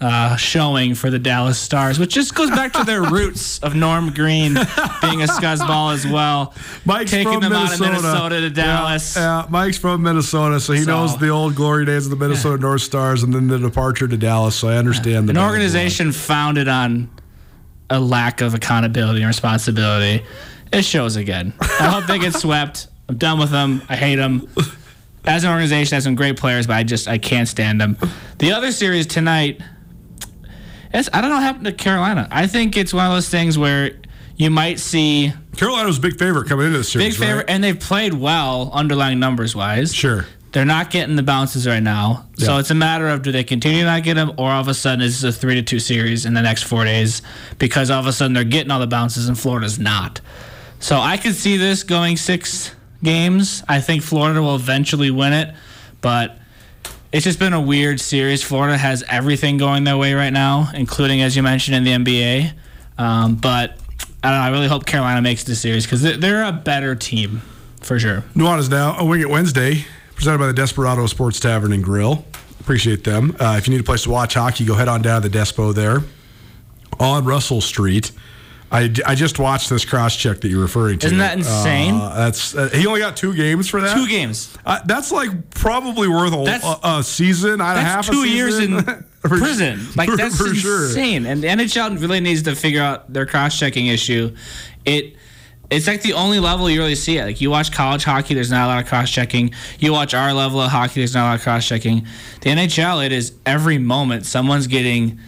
uh, 0.00 0.34
showing 0.36 0.94
for 0.96 1.10
the 1.10 1.18
Dallas 1.18 1.58
Stars, 1.58 1.98
which 1.98 2.12
just 2.12 2.34
goes 2.34 2.50
back 2.50 2.72
to 2.72 2.82
their 2.84 3.02
roots 3.10 3.60
of 3.60 3.74
Norm 3.76 4.12
Green 4.12 4.54
being 4.54 5.22
a 5.22 5.26
scuzzball 5.26 5.94
as 5.94 6.04
well. 6.04 6.54
Mike's 6.84 7.12
taking 7.12 7.32
from 7.34 7.42
them 7.42 7.52
Minnesota. 7.52 7.84
out 7.84 7.94
of 7.96 8.02
Minnesota 8.02 8.40
to 8.40 8.50
Dallas. 8.50 9.14
Yeah, 9.16 9.42
yeah, 9.42 9.46
Mike's 9.48 9.78
from 9.78 10.02
Minnesota, 10.02 10.58
so 10.58 10.72
he 10.72 10.80
So- 10.82 10.86
knows 10.90 11.16
the 11.18 11.28
old 11.28 11.54
glory 11.54 11.84
days 11.84 12.06
of 12.06 12.10
the 12.10 12.16
Minnesota 12.16 12.60
North 12.60 12.82
Stars 12.82 13.22
and 13.22 13.32
then 13.32 13.46
the 13.46 13.58
departure 13.60 14.08
to 14.08 14.16
Dallas. 14.16 14.56
So 14.56 14.68
I 14.68 14.76
understand 14.76 15.28
the 15.28 15.32
An 15.32 15.38
organization 15.38 16.10
founded 16.10 16.66
on 16.66 17.08
a 17.88 18.00
lack 18.00 18.40
of 18.40 18.54
accountability 18.54 19.20
and 19.20 19.28
responsibility. 19.28 20.24
It 20.72 20.84
shows 20.84 21.14
again. 21.14 21.52
I 21.60 21.88
hope 21.90 22.06
they 22.06 22.18
get 22.18 22.32
swept. 22.40 22.88
I'm 23.08 23.18
done 23.18 23.38
with 23.38 23.50
them. 23.50 23.82
I 23.88 23.94
hate 23.94 24.16
them. 24.16 24.48
As 25.24 25.44
an 25.44 25.50
organization, 25.50 25.94
has 25.94 26.04
some 26.04 26.14
great 26.16 26.36
players, 26.36 26.66
but 26.66 26.74
I 26.74 26.82
just 26.82 27.06
I 27.06 27.18
can't 27.18 27.46
stand 27.48 27.80
them. 27.80 27.96
The 28.38 28.52
other 28.52 28.72
series 28.72 29.06
tonight, 29.06 29.60
it's, 30.92 31.08
I 31.12 31.20
don't 31.20 31.30
know 31.30 31.36
what 31.36 31.44
happened 31.44 31.66
to 31.66 31.72
Carolina. 31.72 32.26
I 32.30 32.46
think 32.46 32.76
it's 32.76 32.92
one 32.92 33.06
of 33.06 33.12
those 33.12 33.28
things 33.28 33.56
where 33.56 33.92
you 34.36 34.50
might 34.50 34.80
see 34.80 35.32
Carolina 35.56 35.86
was 35.86 35.98
a 35.98 36.00
big 36.00 36.18
favorite 36.18 36.48
coming 36.48 36.66
into 36.66 36.78
the 36.78 36.84
series. 36.84 37.10
big 37.10 37.18
favorite, 37.18 37.36
right? 37.42 37.50
and 37.50 37.62
they've 37.62 37.78
played 37.78 38.14
well 38.14 38.70
underlying 38.72 39.20
numbers 39.20 39.54
wise. 39.54 39.94
Sure. 39.94 40.26
They're 40.50 40.64
not 40.66 40.90
getting 40.90 41.16
the 41.16 41.22
bounces 41.22 41.66
right 41.66 41.82
now, 41.82 42.28
so 42.36 42.58
it's 42.58 42.70
a 42.70 42.74
matter 42.74 43.08
of 43.08 43.22
do 43.22 43.32
they 43.32 43.42
continue 43.42 43.80
to 43.80 43.86
not 43.86 44.02
get 44.02 44.14
them, 44.14 44.32
or 44.36 44.50
all 44.50 44.60
of 44.60 44.68
a 44.68 44.74
sudden 44.74 45.00
is 45.00 45.22
this 45.22 45.34
a 45.34 45.38
three 45.40 45.54
to 45.54 45.62
two 45.62 45.78
series 45.78 46.26
in 46.26 46.34
the 46.34 46.42
next 46.42 46.64
four 46.64 46.84
days 46.84 47.22
because 47.58 47.90
all 47.90 48.00
of 48.00 48.06
a 48.06 48.12
sudden 48.12 48.34
they're 48.34 48.44
getting 48.44 48.70
all 48.70 48.78
the 48.78 48.86
bounces 48.86 49.28
and 49.28 49.38
Florida's 49.38 49.78
not. 49.78 50.20
So 50.78 50.98
I 50.98 51.16
could 51.16 51.34
see 51.34 51.56
this 51.56 51.84
going 51.84 52.18
six 52.18 52.74
games. 53.02 53.62
I 53.68 53.80
think 53.80 54.02
Florida 54.02 54.40
will 54.42 54.56
eventually 54.56 55.10
win 55.10 55.32
it, 55.32 55.54
but 56.00 56.38
it's 57.12 57.24
just 57.24 57.38
been 57.38 57.52
a 57.52 57.60
weird 57.60 58.00
series. 58.00 58.42
Florida 58.42 58.76
has 58.76 59.04
everything 59.08 59.58
going 59.58 59.84
their 59.84 59.96
way 59.96 60.14
right 60.14 60.32
now, 60.32 60.70
including 60.74 61.20
as 61.20 61.36
you 61.36 61.42
mentioned 61.42 61.76
in 61.76 61.84
the 61.84 61.92
NBA. 61.92 62.52
Um, 62.98 63.36
but 63.36 63.78
I 64.22 64.30
don't 64.30 64.38
know. 64.38 64.44
I 64.44 64.50
really 64.50 64.68
hope 64.68 64.86
Carolina 64.86 65.20
makes 65.20 65.44
the 65.44 65.54
series 65.54 65.84
because 65.84 66.02
they're, 66.02 66.44
a 66.44 66.52
better 66.52 66.94
team 66.94 67.42
for 67.80 67.98
sure. 67.98 68.22
Nuanez 68.34 68.70
now 68.70 68.98
a 68.98 69.04
Wing 69.04 69.20
It 69.20 69.28
Wednesday, 69.28 69.84
presented 70.14 70.38
by 70.38 70.46
the 70.46 70.52
Desperado 70.52 71.06
Sports 71.06 71.40
Tavern 71.40 71.72
and 71.72 71.84
Grill. 71.84 72.24
Appreciate 72.60 73.04
them. 73.04 73.36
Uh, 73.40 73.56
if 73.58 73.66
you 73.66 73.72
need 73.72 73.80
a 73.80 73.84
place 73.84 74.04
to 74.04 74.10
watch 74.10 74.34
hockey, 74.34 74.64
go 74.64 74.74
head 74.74 74.88
on 74.88 75.02
down 75.02 75.22
to 75.22 75.28
the 75.28 75.38
Despo 75.38 75.74
there 75.74 76.02
on 77.00 77.24
Russell 77.24 77.60
Street. 77.60 78.12
I, 78.72 78.90
I 79.06 79.14
just 79.14 79.38
watched 79.38 79.68
this 79.68 79.84
cross 79.84 80.16
check 80.16 80.40
that 80.40 80.48
you're 80.48 80.62
referring 80.62 80.98
to. 81.00 81.06
Isn't 81.06 81.18
that 81.18 81.36
insane? 81.36 81.94
Uh, 81.94 82.14
that's 82.14 82.54
uh, 82.56 82.70
he 82.72 82.86
only 82.86 83.00
got 83.00 83.16
two 83.16 83.34
games 83.34 83.68
for 83.68 83.80
that. 83.82 83.94
Two 83.94 84.08
games. 84.08 84.56
Uh, 84.64 84.80
that's 84.86 85.12
like 85.12 85.50
probably 85.50 86.08
worth 86.08 86.32
a, 86.32 86.38
a, 86.82 86.98
a 86.98 87.02
season, 87.04 87.60
a 87.60 87.64
half. 87.64 88.06
Two 88.06 88.26
years 88.26 88.58
in 88.58 88.82
prison. 89.22 89.80
Like 89.94 90.08
for- 90.08 90.16
that's 90.16 90.38
for 90.38 90.54
sure. 90.54 90.86
insane. 90.86 91.26
And 91.26 91.42
the 91.42 91.48
NHL 91.48 92.00
really 92.00 92.20
needs 92.20 92.42
to 92.42 92.54
figure 92.56 92.82
out 92.82 93.12
their 93.12 93.26
cross-checking 93.26 93.86
issue. 93.86 94.34
It 94.86 95.16
it's 95.70 95.86
like 95.86 96.02
the 96.02 96.12
only 96.14 96.38
level 96.40 96.68
you 96.68 96.80
really 96.80 96.94
see 96.94 97.18
it. 97.18 97.24
Like 97.24 97.40
you 97.40 97.50
watch 97.50 97.72
college 97.72 98.04
hockey, 98.04 98.34
there's 98.34 98.50
not 98.50 98.64
a 98.64 98.68
lot 98.68 98.82
of 98.82 98.88
cross-checking. 98.88 99.52
You 99.78 99.92
watch 99.92 100.12
our 100.14 100.32
level 100.32 100.60
of 100.60 100.70
hockey, 100.70 101.00
there's 101.00 101.14
not 101.14 101.24
a 101.24 101.28
lot 101.28 101.34
of 101.36 101.42
cross-checking. 101.42 102.06
The 102.40 102.50
NHL, 102.50 103.04
it 103.04 103.12
is 103.12 103.32
every 103.46 103.78
moment 103.78 104.26
someone's 104.26 104.66
getting 104.66 105.18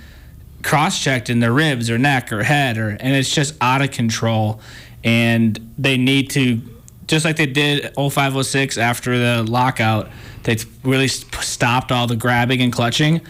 cross-checked 0.64 1.30
in 1.30 1.38
their 1.38 1.52
ribs 1.52 1.88
or 1.90 1.98
neck 1.98 2.32
or 2.32 2.42
head, 2.42 2.76
or 2.78 2.88
and 2.90 3.14
it's 3.14 3.32
just 3.32 3.54
out 3.60 3.82
of 3.82 3.90
control. 3.92 4.60
And 5.04 5.72
they 5.78 5.96
need 5.96 6.30
to 6.30 6.60
just 7.06 7.24
like 7.24 7.36
they 7.36 7.46
did 7.46 7.92
0506 7.94 8.78
after 8.78 9.18
the 9.18 9.42
lockout, 9.50 10.08
they 10.44 10.56
really 10.82 11.08
stopped 11.08 11.92
all 11.92 12.06
the 12.06 12.16
grabbing 12.16 12.62
and 12.62 12.72
clutching. 12.72 13.20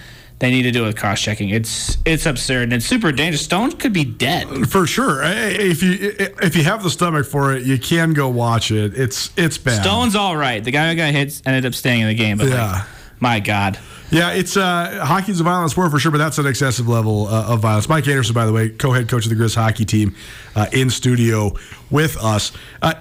They 0.41 0.51
need 0.51 0.63
to 0.65 0.73
do 0.73 0.85
it 0.85 0.89
with 0.89 0.97
cross 0.99 1.21
checking. 1.21 1.49
It's 1.51 1.97
it's 2.05 2.27
absurd 2.27 2.65
and 2.65 2.75
it's 2.75 2.87
super 2.87 3.13
dangerous. 3.13 3.43
Stones 3.43 3.75
could 3.75 3.93
be 3.93 4.05
dead. 4.05 4.69
For 4.69 4.87
sure. 4.87 5.23
If 5.25 5.83
you 5.83 5.97
if 6.43 6.55
you 6.57 6.65
have 6.65 6.83
the 6.83 6.91
stomach 6.91 7.25
for 7.27 7.55
it, 7.55 7.65
you 7.65 7.79
can 7.79 8.13
go 8.15 8.29
watch 8.29 8.71
it. 8.71 8.97
It's 8.99 9.31
it's 9.37 9.59
bad. 9.59 9.83
Stone's 9.83 10.15
all 10.17 10.37
right. 10.37 10.63
The 10.63 10.71
guy 10.73 10.91
who 10.91 10.97
got 10.97 11.13
hit 11.13 11.41
ended 11.47 11.65
up 11.67 11.75
staying 11.75 12.03
in 12.03 12.09
the 12.09 12.15
game, 12.15 12.37
but 12.39 12.49
Yeah. 12.49 12.73
like, 12.73 12.83
my 13.21 13.41
God. 13.41 13.79
Yeah, 14.11 14.33
it's 14.33 14.57
uh, 14.57 15.05
hockey's 15.05 15.41
a 15.41 15.45
violent 15.45 15.71
sport 15.71 15.91
for 15.91 15.99
sure, 15.99 16.13
but 16.13 16.19
that's 16.19 16.39
an 16.39 16.47
excessive 16.47 16.89
level 16.89 17.27
uh, 17.27 17.53
of 17.53 17.61
violence. 17.61 17.89
Mike 17.89 18.07
Anderson, 18.07 18.35
by 18.35 18.47
the 18.47 18.53
way, 18.53 18.69
co-head 18.69 19.09
coach 19.09 19.25
of 19.25 19.31
the 19.31 19.35
Griz 19.35 19.55
hockey 19.55 19.85
team, 19.85 20.15
uh, 20.55 20.67
in 20.73 20.91
studio 20.91 21.53
with 21.91 22.17
us. 22.23 22.53
Uh, 22.83 22.95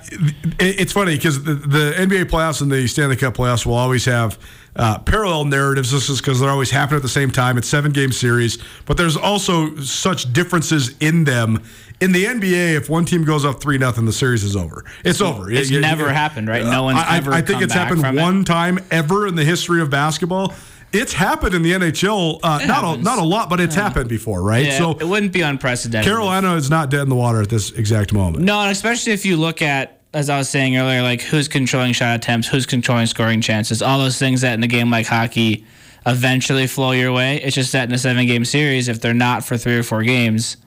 it, 0.60 0.80
it's 0.80 0.92
funny 0.92 1.16
because 1.16 1.44
the, 1.44 1.54
the 1.54 1.94
NBA 1.98 2.26
playoffs 2.26 2.62
and 2.62 2.72
the 2.72 2.88
Stanley 2.88 3.16
Cup 3.16 3.36
playoffs 3.36 3.66
will 3.66 3.76
always 3.76 4.06
have 4.06 4.40
uh, 4.76 4.98
parallel 5.00 5.46
narratives. 5.46 5.92
This 5.92 6.10
is 6.10 6.20
because 6.20 6.40
they're 6.40 6.50
always 6.50 6.72
happening 6.72 6.98
at 6.98 7.04
the 7.04 7.10
same 7.10 7.30
time. 7.30 7.58
It's 7.58 7.68
seven 7.68 7.92
game 7.92 8.12
series, 8.12 8.58
but 8.86 8.98
there's 8.98 9.18
also 9.18 9.76
such 9.78 10.32
differences 10.34 10.96
in 11.00 11.26
them. 11.26 11.62
In 12.04 12.12
the 12.12 12.26
NBA, 12.26 12.76
if 12.76 12.90
one 12.90 13.06
team 13.06 13.24
goes 13.24 13.46
up 13.46 13.62
three 13.62 13.78
nothing, 13.78 14.04
the 14.04 14.12
series 14.12 14.44
is 14.44 14.58
over. 14.58 14.84
It's 15.06 15.22
over. 15.22 15.50
It's 15.50 15.70
you- 15.70 15.80
never 15.80 16.12
happened, 16.12 16.50
right? 16.50 16.66
No 16.66 16.84
one's 16.84 17.00
I, 17.00 17.18
ever 17.18 17.32
I 17.32 17.42
think 17.42 17.62
it's 17.62 17.74
happened 17.74 18.02
from 18.02 18.18
it. 18.18 18.22
one 18.22 18.44
time 18.44 18.80
ever 18.92 19.26
in 19.26 19.36
the 19.36 19.46
history 19.46 19.82
of 19.82 19.90
basketball. 19.90 20.54
It's 20.92 21.14
happened 21.14 21.56
in 21.56 21.62
the 21.62 21.72
NHL, 21.72 22.42
uh, 22.44 22.60
It 22.62 22.68
not 22.68 22.84
a, 22.84 23.02
not 23.02 23.20
a 23.20 23.24
lot, 23.24 23.50
but 23.50 23.62
it's 23.62 23.74
happened 23.74 24.10
before, 24.10 24.44
right? 24.44 24.66
Yeah, 24.66 24.78
so 24.78 24.92
it 24.92 25.08
wouldn't 25.08 25.32
be 25.32 25.42
unprecedented. 25.42 26.06
Carolina 26.06 26.56
is 26.56 26.70
not 26.70 26.90
dead 26.92 27.04
in 27.04 27.10
the 27.10 27.16
water 27.16 27.42
at 27.42 27.48
this 27.50 27.72
exact 27.72 28.12
moment. 28.12 28.44
No, 28.44 28.60
and 28.60 28.70
especially 28.70 29.14
if 29.14 29.26
you 29.26 29.38
look 29.38 29.62
at, 29.62 30.02
as 30.14 30.30
I 30.30 30.38
was 30.38 30.50
saying 30.50 30.76
earlier, 30.76 31.02
like 31.02 31.22
who's 31.22 31.48
controlling 31.48 31.94
shot 31.94 32.18
attempts, 32.18 32.50
who's 32.50 32.66
controlling 32.66 33.06
scoring 33.06 33.40
chances, 33.40 33.82
all 33.82 33.98
those 33.98 34.20
things 34.20 34.42
that 34.42 34.56
in 34.56 34.62
a 34.62 34.68
game 34.68 34.92
like 34.92 35.08
hockey 35.08 35.66
eventually 36.06 36.68
flow 36.68 36.92
your 36.92 37.14
way. 37.14 37.38
It's 37.42 37.56
just 37.56 37.72
that 37.72 37.88
in 37.88 37.96
a 37.96 37.98
seven 37.98 38.28
game 38.28 38.44
series, 38.44 38.90
if 38.90 39.00
they're 39.00 39.14
not 39.14 39.46
for 39.46 39.58
three 39.58 39.78
or 39.78 39.84
four 39.84 40.04
games, 40.04 40.58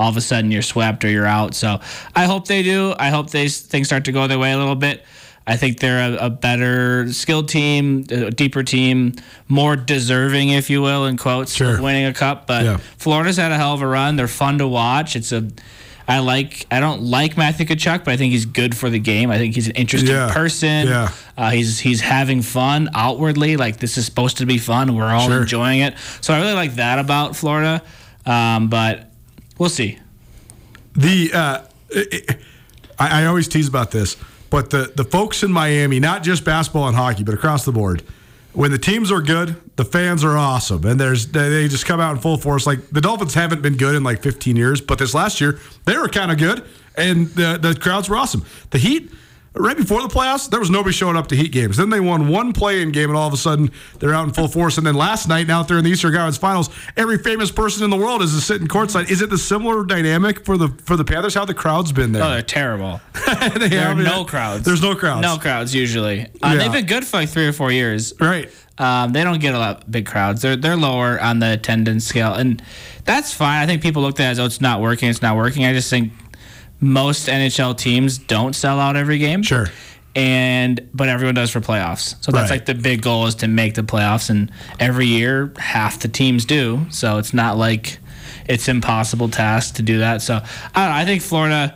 all 0.00 0.08
of 0.08 0.16
a 0.16 0.20
sudden 0.20 0.50
you're 0.50 0.62
swept 0.62 1.04
or 1.04 1.08
you're 1.10 1.26
out. 1.26 1.54
So 1.54 1.78
I 2.16 2.24
hope 2.24 2.46
they 2.48 2.62
do. 2.62 2.94
I 2.98 3.10
hope 3.10 3.30
they 3.30 3.48
things 3.48 3.86
start 3.88 4.04
to 4.06 4.12
go 4.12 4.26
their 4.26 4.38
way 4.38 4.52
a 4.52 4.58
little 4.58 4.74
bit. 4.74 5.04
I 5.46 5.56
think 5.56 5.80
they're 5.80 6.12
a, 6.14 6.26
a 6.26 6.30
better 6.30 7.12
skilled 7.12 7.48
team, 7.48 8.06
a 8.10 8.30
deeper 8.30 8.62
team, 8.62 9.14
more 9.48 9.74
deserving, 9.76 10.50
if 10.50 10.70
you 10.70 10.80
will, 10.80 11.06
in 11.06 11.16
quotes, 11.16 11.54
Sure. 11.54 11.74
of 11.74 11.80
winning 11.80 12.04
a 12.06 12.14
cup. 12.14 12.46
But 12.46 12.64
Yeah. 12.64 12.76
Florida's 12.98 13.36
had 13.36 13.52
a 13.52 13.56
hell 13.56 13.74
of 13.74 13.82
a 13.82 13.86
run. 13.86 14.16
They're 14.16 14.28
fun 14.28 14.58
to 14.58 14.66
watch. 14.68 15.16
It's 15.16 15.32
a 15.32 15.48
I 16.08 16.18
like 16.20 16.66
I 16.70 16.80
don't 16.80 17.02
like 17.02 17.36
Matthew 17.36 17.66
Tkachuk, 17.66 18.04
but 18.04 18.12
I 18.12 18.16
think 18.16 18.32
he's 18.32 18.44
good 18.46 18.76
for 18.76 18.90
the 18.90 18.98
game. 18.98 19.30
I 19.30 19.38
think 19.38 19.54
he's 19.54 19.68
an 19.68 19.76
interesting 19.76 20.10
Yeah. 20.14 20.32
person. 20.32 20.88
Yeah. 20.88 21.10
Uh, 21.36 21.50
he's 21.50 21.78
he's 21.78 22.00
having 22.00 22.42
fun 22.42 22.88
outwardly. 22.94 23.56
Like 23.56 23.76
this 23.78 23.96
is 23.98 24.06
supposed 24.06 24.38
to 24.38 24.46
be 24.46 24.58
fun. 24.58 24.94
We're 24.96 25.04
all 25.12 25.28
Sure. 25.28 25.42
enjoying 25.42 25.80
it. 25.80 25.94
So 26.20 26.32
I 26.34 26.40
really 26.40 26.54
like 26.54 26.74
that 26.76 26.98
about 26.98 27.36
Florida. 27.36 27.82
Um, 28.26 28.68
but 28.68 29.09
we'll 29.60 29.68
see. 29.68 29.98
The 30.94 31.30
uh, 31.32 31.62
I, 32.98 33.22
I 33.22 33.26
always 33.26 33.46
tease 33.46 33.68
about 33.68 33.92
this, 33.92 34.16
but 34.48 34.70
the 34.70 34.92
the 34.96 35.04
folks 35.04 35.44
in 35.44 35.52
Miami, 35.52 36.00
not 36.00 36.24
just 36.24 36.44
basketball 36.44 36.88
and 36.88 36.96
hockey, 36.96 37.22
but 37.22 37.34
across 37.34 37.64
the 37.64 37.70
board, 37.70 38.02
when 38.52 38.72
the 38.72 38.78
teams 38.78 39.12
are 39.12 39.20
good, 39.20 39.54
the 39.76 39.84
fans 39.84 40.24
are 40.24 40.36
awesome, 40.36 40.84
and 40.84 40.98
there's 40.98 41.28
they 41.28 41.48
they 41.48 41.68
just 41.68 41.86
come 41.86 42.00
out 42.00 42.16
in 42.16 42.20
full 42.20 42.38
force. 42.38 42.66
Like 42.66 42.90
the 42.90 43.00
Dolphins 43.00 43.34
haven't 43.34 43.62
been 43.62 43.76
good 43.76 43.94
in 43.94 44.02
like 44.02 44.22
15 44.22 44.56
years, 44.56 44.80
but 44.80 44.98
this 44.98 45.14
last 45.14 45.40
year 45.40 45.60
they 45.84 45.96
were 45.96 46.08
kind 46.08 46.32
of 46.32 46.38
good, 46.38 46.64
and 46.96 47.28
the 47.28 47.56
the 47.60 47.76
crowds 47.76 48.08
were 48.08 48.16
awesome. 48.16 48.44
The 48.70 48.78
Heat. 48.78 49.12
Right 49.52 49.76
before 49.76 50.00
the 50.00 50.08
playoffs, 50.08 50.48
there 50.48 50.60
was 50.60 50.70
nobody 50.70 50.92
showing 50.92 51.16
up 51.16 51.26
to 51.28 51.36
Heat 51.36 51.50
games. 51.50 51.76
Then 51.76 51.90
they 51.90 51.98
won 51.98 52.28
one 52.28 52.52
play-in 52.52 52.92
game, 52.92 53.08
and 53.10 53.18
all 53.18 53.26
of 53.26 53.34
a 53.34 53.36
sudden 53.36 53.72
they're 53.98 54.14
out 54.14 54.26
in 54.28 54.32
full 54.32 54.46
force. 54.46 54.78
And 54.78 54.86
then 54.86 54.94
last 54.94 55.28
night, 55.28 55.48
now 55.48 55.62
that 55.62 55.68
they're 55.68 55.78
in 55.78 55.84
the 55.84 55.90
Eastern 55.90 56.12
Conference 56.12 56.36
Finals, 56.36 56.70
every 56.96 57.18
famous 57.18 57.50
person 57.50 57.82
in 57.82 57.90
the 57.90 57.96
world 57.96 58.22
is 58.22 58.44
sitting 58.44 58.68
courtside. 58.68 59.10
Is 59.10 59.22
it 59.22 59.28
the 59.28 59.38
similar 59.38 59.84
dynamic 59.84 60.44
for 60.44 60.56
the 60.56 60.68
for 60.84 60.96
the 60.96 61.04
Panthers? 61.04 61.34
How 61.34 61.44
the 61.44 61.54
crowd's 61.54 61.90
been 61.90 62.12
there? 62.12 62.22
Oh, 62.22 62.30
they're 62.30 62.42
terrible. 62.42 63.00
They 63.58 63.68
There 63.68 63.88
are 63.88 63.94
no 63.94 64.24
crowds. 64.24 64.64
There's 64.64 64.82
no 64.82 64.94
crowds. 64.94 65.22
No 65.22 65.36
crowds 65.36 65.74
usually. 65.74 66.22
Uh, 66.22 66.26
Yeah. 66.42 66.54
They've 66.56 66.72
been 66.72 66.86
good 66.86 67.04
for 67.04 67.18
like 67.18 67.28
three 67.28 67.46
or 67.46 67.52
four 67.52 67.70
years. 67.72 68.12
Right. 68.20 68.50
Um, 68.78 69.12
they 69.12 69.22
don't 69.24 69.40
get 69.40 69.54
a 69.54 69.58
lot 69.58 69.82
of 69.82 69.90
big 69.90 70.06
crowds. 70.06 70.42
They're 70.42 70.56
they're 70.56 70.76
lower 70.76 71.20
on 71.20 71.38
the 71.40 71.52
attendance 71.52 72.06
scale, 72.06 72.34
and 72.34 72.62
that's 73.04 73.34
fine. 73.34 73.62
I 73.62 73.66
think 73.66 73.82
people 73.82 74.02
looked 74.02 74.20
at 74.20 74.28
it 74.28 74.30
as 74.30 74.38
oh, 74.40 74.46
it's 74.46 74.60
not 74.60 74.80
working. 74.80 75.08
It's 75.08 75.22
not 75.22 75.36
working. 75.36 75.64
I 75.64 75.72
just 75.72 75.90
think 75.90 76.12
most 76.80 77.28
NHL 77.28 77.76
teams 77.76 78.18
don't 78.18 78.54
sell 78.54 78.80
out 78.80 78.96
every 78.96 79.18
game. 79.18 79.42
Sure. 79.42 79.66
And 80.16 80.88
but 80.92 81.08
everyone 81.08 81.34
does 81.36 81.50
for 81.50 81.60
playoffs. 81.60 82.16
So 82.24 82.32
that's 82.32 82.50
Right. 82.50 82.56
like 82.58 82.66
the 82.66 82.74
big 82.74 83.02
goal 83.02 83.26
is 83.26 83.36
to 83.36 83.48
make 83.48 83.74
the 83.74 83.82
playoffs, 83.82 84.28
and 84.28 84.50
every 84.80 85.06
year 85.06 85.52
half 85.56 86.00
the 86.00 86.08
teams 86.08 86.44
do. 86.44 86.86
So 86.90 87.18
it's 87.18 87.32
not 87.32 87.56
like 87.58 87.98
it's 88.48 88.66
impossible 88.68 89.28
task 89.28 89.74
to 89.76 89.82
do 89.82 90.00
that. 90.00 90.20
So 90.22 90.34
I 90.74 90.84
don't 90.84 90.90
know. 90.94 90.96
I 91.00 91.04
think 91.04 91.22
Florida. 91.22 91.74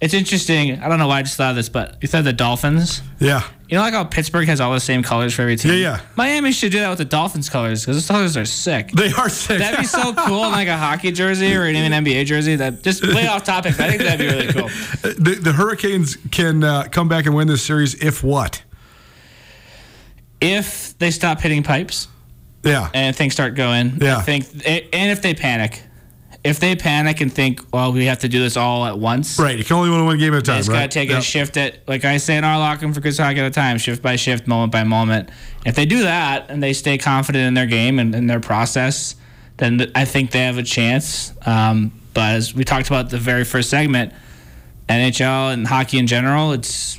It's 0.00 0.12
interesting. 0.12 0.78
I 0.80 0.88
don't 0.88 0.98
know 0.98 1.08
why 1.08 1.20
I 1.20 1.22
just 1.22 1.36
thought 1.38 1.50
of 1.50 1.56
this, 1.56 1.70
but 1.70 1.96
you 2.02 2.08
said 2.08 2.22
the 2.24 2.32
Dolphins. 2.34 3.00
Yeah. 3.18 3.42
You 3.68 3.76
know, 3.76 3.80
like 3.82 3.94
how 3.94 4.04
Pittsburgh 4.04 4.46
has 4.46 4.60
all 4.60 4.72
the 4.74 4.78
same 4.78 5.02
colors 5.02 5.32
for 5.34 5.42
every 5.42 5.56
team. 5.56 5.72
Yeah, 5.72 5.78
yeah. 5.78 6.00
Miami 6.16 6.52
should 6.52 6.70
do 6.70 6.80
that 6.80 6.90
with 6.90 6.98
the 6.98 7.04
Dolphins 7.06 7.48
colors 7.48 7.82
because 7.84 8.06
the 8.06 8.12
colors 8.12 8.36
are 8.36 8.44
sick. 8.44 8.90
They 8.92 9.10
are 9.12 9.28
sick. 9.30 9.58
That'd 9.58 9.80
be 9.80 9.86
so 9.86 10.12
cool 10.26 10.44
in 10.44 10.52
like 10.52 10.68
a 10.68 10.76
hockey 10.76 11.12
jersey 11.12 11.54
or 11.56 11.66
even 11.66 11.90
an 11.92 12.04
NBA 12.04 12.26
jersey. 12.26 12.56
That 12.56 12.82
just 12.82 13.02
way 13.06 13.26
off 13.26 13.44
topic. 13.44 13.80
I 13.80 13.88
think 13.88 14.02
that'd 14.02 14.18
be 14.20 14.26
really 14.26 14.52
cool. 14.52 14.68
the, 15.18 15.38
the 15.42 15.52
Hurricanes 15.52 16.16
can 16.30 16.62
uh, 16.62 16.88
come 16.90 17.08
back 17.08 17.24
and 17.24 17.34
win 17.34 17.48
this 17.48 17.62
series 17.64 17.94
if 17.94 18.22
what? 18.22 18.62
If 20.40 20.96
they 20.98 21.10
stop 21.10 21.40
hitting 21.40 21.62
pipes 21.62 22.08
Yeah. 22.62 22.90
and 22.92 23.16
things 23.16 23.32
start 23.32 23.54
going, 23.54 23.96
Yeah. 24.00 24.18
I 24.18 24.22
think, 24.22 24.44
and 24.66 25.10
if 25.10 25.22
they 25.22 25.34
panic, 25.34 25.82
if 26.46 26.60
they 26.60 26.76
panic 26.76 27.20
and 27.20 27.32
think, 27.32 27.60
well, 27.72 27.92
we 27.92 28.06
have 28.06 28.20
to 28.20 28.28
do 28.28 28.38
this 28.40 28.56
all 28.56 28.84
at 28.86 28.98
once. 28.98 29.38
right. 29.38 29.58
You 29.58 29.64
can 29.64 29.76
only 29.76 29.90
win 29.90 30.04
one 30.06 30.18
game 30.18 30.32
at 30.32 30.38
a 30.38 30.40
They 30.40 30.46
time, 30.46 30.56
just 30.58 30.68
right? 30.68 30.74
gotta 30.76 30.88
take 30.88 31.08
Yep. 31.10 31.18
a 31.18 31.22
shift 31.22 31.56
at, 31.56 31.88
like 31.88 32.04
I 32.04 32.16
say 32.18 32.36
in 32.36 32.44
our 32.44 32.58
locker 32.58 32.82
room 32.82 32.94
for 32.94 33.00
Griz 33.00 33.18
Hockey 33.18 33.40
at 33.40 33.46
a 33.46 33.50
time, 33.50 33.78
shift 33.78 34.02
by 34.02 34.16
shift, 34.16 34.46
moment 34.46 34.72
by 34.72 34.84
moment. 34.84 35.28
If 35.64 35.74
they 35.74 35.86
do 35.86 36.02
that 36.02 36.46
and 36.48 36.62
they 36.62 36.72
stay 36.72 36.98
confident 36.98 37.44
in 37.46 37.54
their 37.54 37.66
game 37.66 37.98
and 37.98 38.14
in 38.14 38.26
their 38.26 38.40
process, 38.40 39.16
then 39.58 39.90
I 39.94 40.04
think 40.04 40.30
they 40.30 40.40
have 40.44 40.58
a 40.58 40.62
chance. 40.62 41.32
Um, 41.44 41.92
but 42.14 42.34
as 42.36 42.54
we 42.54 42.64
talked 42.64 42.86
about 42.88 43.10
the 43.10 43.18
very 43.18 43.44
first 43.44 43.68
segment, 43.70 44.12
NHL 44.88 45.52
and 45.52 45.66
hockey 45.66 45.98
in 45.98 46.06
general, 46.06 46.52
it's 46.52 46.98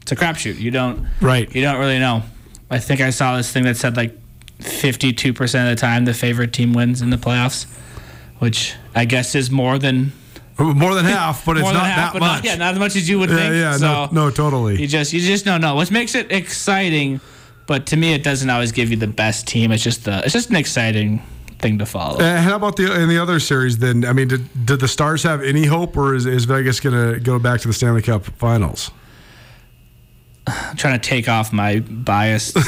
it's 0.00 0.12
a 0.12 0.16
crapshoot. 0.16 0.58
You 0.58 0.70
don't 0.70 1.06
Right. 1.20 1.54
You 1.54 1.62
don't 1.62 1.78
really 1.78 1.98
know. 1.98 2.22
I 2.70 2.78
think 2.78 3.00
I 3.00 3.10
saw 3.10 3.36
this 3.36 3.52
thing 3.52 3.64
that 3.64 3.76
said 3.76 3.96
like 3.96 4.16
52% 4.60 5.40
of 5.40 5.48
the 5.68 5.76
time 5.80 6.04
the 6.04 6.14
favorite 6.14 6.52
team 6.52 6.72
wins 6.72 7.02
in 7.02 7.10
the 7.10 7.16
playoffs, 7.16 7.66
which 8.42 8.74
I 8.92 9.04
guess 9.04 9.36
is 9.36 9.52
more 9.52 9.78
than 9.78 10.12
More 10.58 10.94
than 10.94 11.04
half, 11.04 11.46
but 11.46 11.56
it's 11.56 11.64
not 11.64 11.86
half, 11.86 12.12
that 12.12 12.20
much. 12.20 12.42
Not, 12.42 12.44
yeah, 12.44 12.56
not 12.56 12.74
as 12.74 12.78
much 12.80 12.96
as 12.96 13.08
you 13.08 13.18
would 13.20 13.30
yeah, 13.30 13.36
think. 13.36 13.54
yeah, 13.54 13.76
so 13.76 13.86
no, 13.86 14.08
no, 14.26 14.30
totally. 14.30 14.80
You 14.80 14.88
just 14.88 15.12
you 15.12 15.20
just 15.20 15.44
don't 15.44 15.60
know, 15.60 15.76
which 15.76 15.90
makes 15.92 16.14
it 16.16 16.30
exciting. 16.32 17.20
But 17.66 17.86
to 17.86 17.96
me, 17.96 18.12
it 18.12 18.24
doesn't 18.24 18.50
always 18.50 18.72
give 18.72 18.90
you 18.90 18.96
the 18.96 19.06
best 19.06 19.46
team. 19.46 19.70
It's 19.70 19.82
just 19.82 20.04
the 20.04 20.22
it's 20.24 20.32
just 20.32 20.50
an 20.50 20.56
exciting 20.56 21.22
thing 21.60 21.78
to 21.78 21.86
follow. 21.86 22.18
Uh, 22.18 22.40
how 22.40 22.56
about 22.56 22.76
the 22.76 22.92
in 23.00 23.08
the 23.08 23.18
other 23.18 23.38
series 23.38 23.78
then? 23.78 24.04
I 24.04 24.12
mean, 24.12 24.28
did, 24.28 24.66
did 24.66 24.80
the 24.80 24.88
Stars 24.88 25.22
have 25.22 25.42
any 25.42 25.64
hope, 25.64 25.96
or 25.96 26.14
is, 26.14 26.26
is 26.26 26.44
Vegas 26.44 26.80
going 26.80 27.14
to 27.14 27.20
go 27.20 27.38
back 27.38 27.60
to 27.60 27.68
the 27.68 27.74
Stanley 27.74 28.02
Cup 28.02 28.24
Finals? 28.24 28.90
I'm 30.46 30.76
trying 30.76 31.00
to 31.00 31.08
take 31.08 31.28
off 31.28 31.52
my 31.52 31.78
bias. 31.78 32.52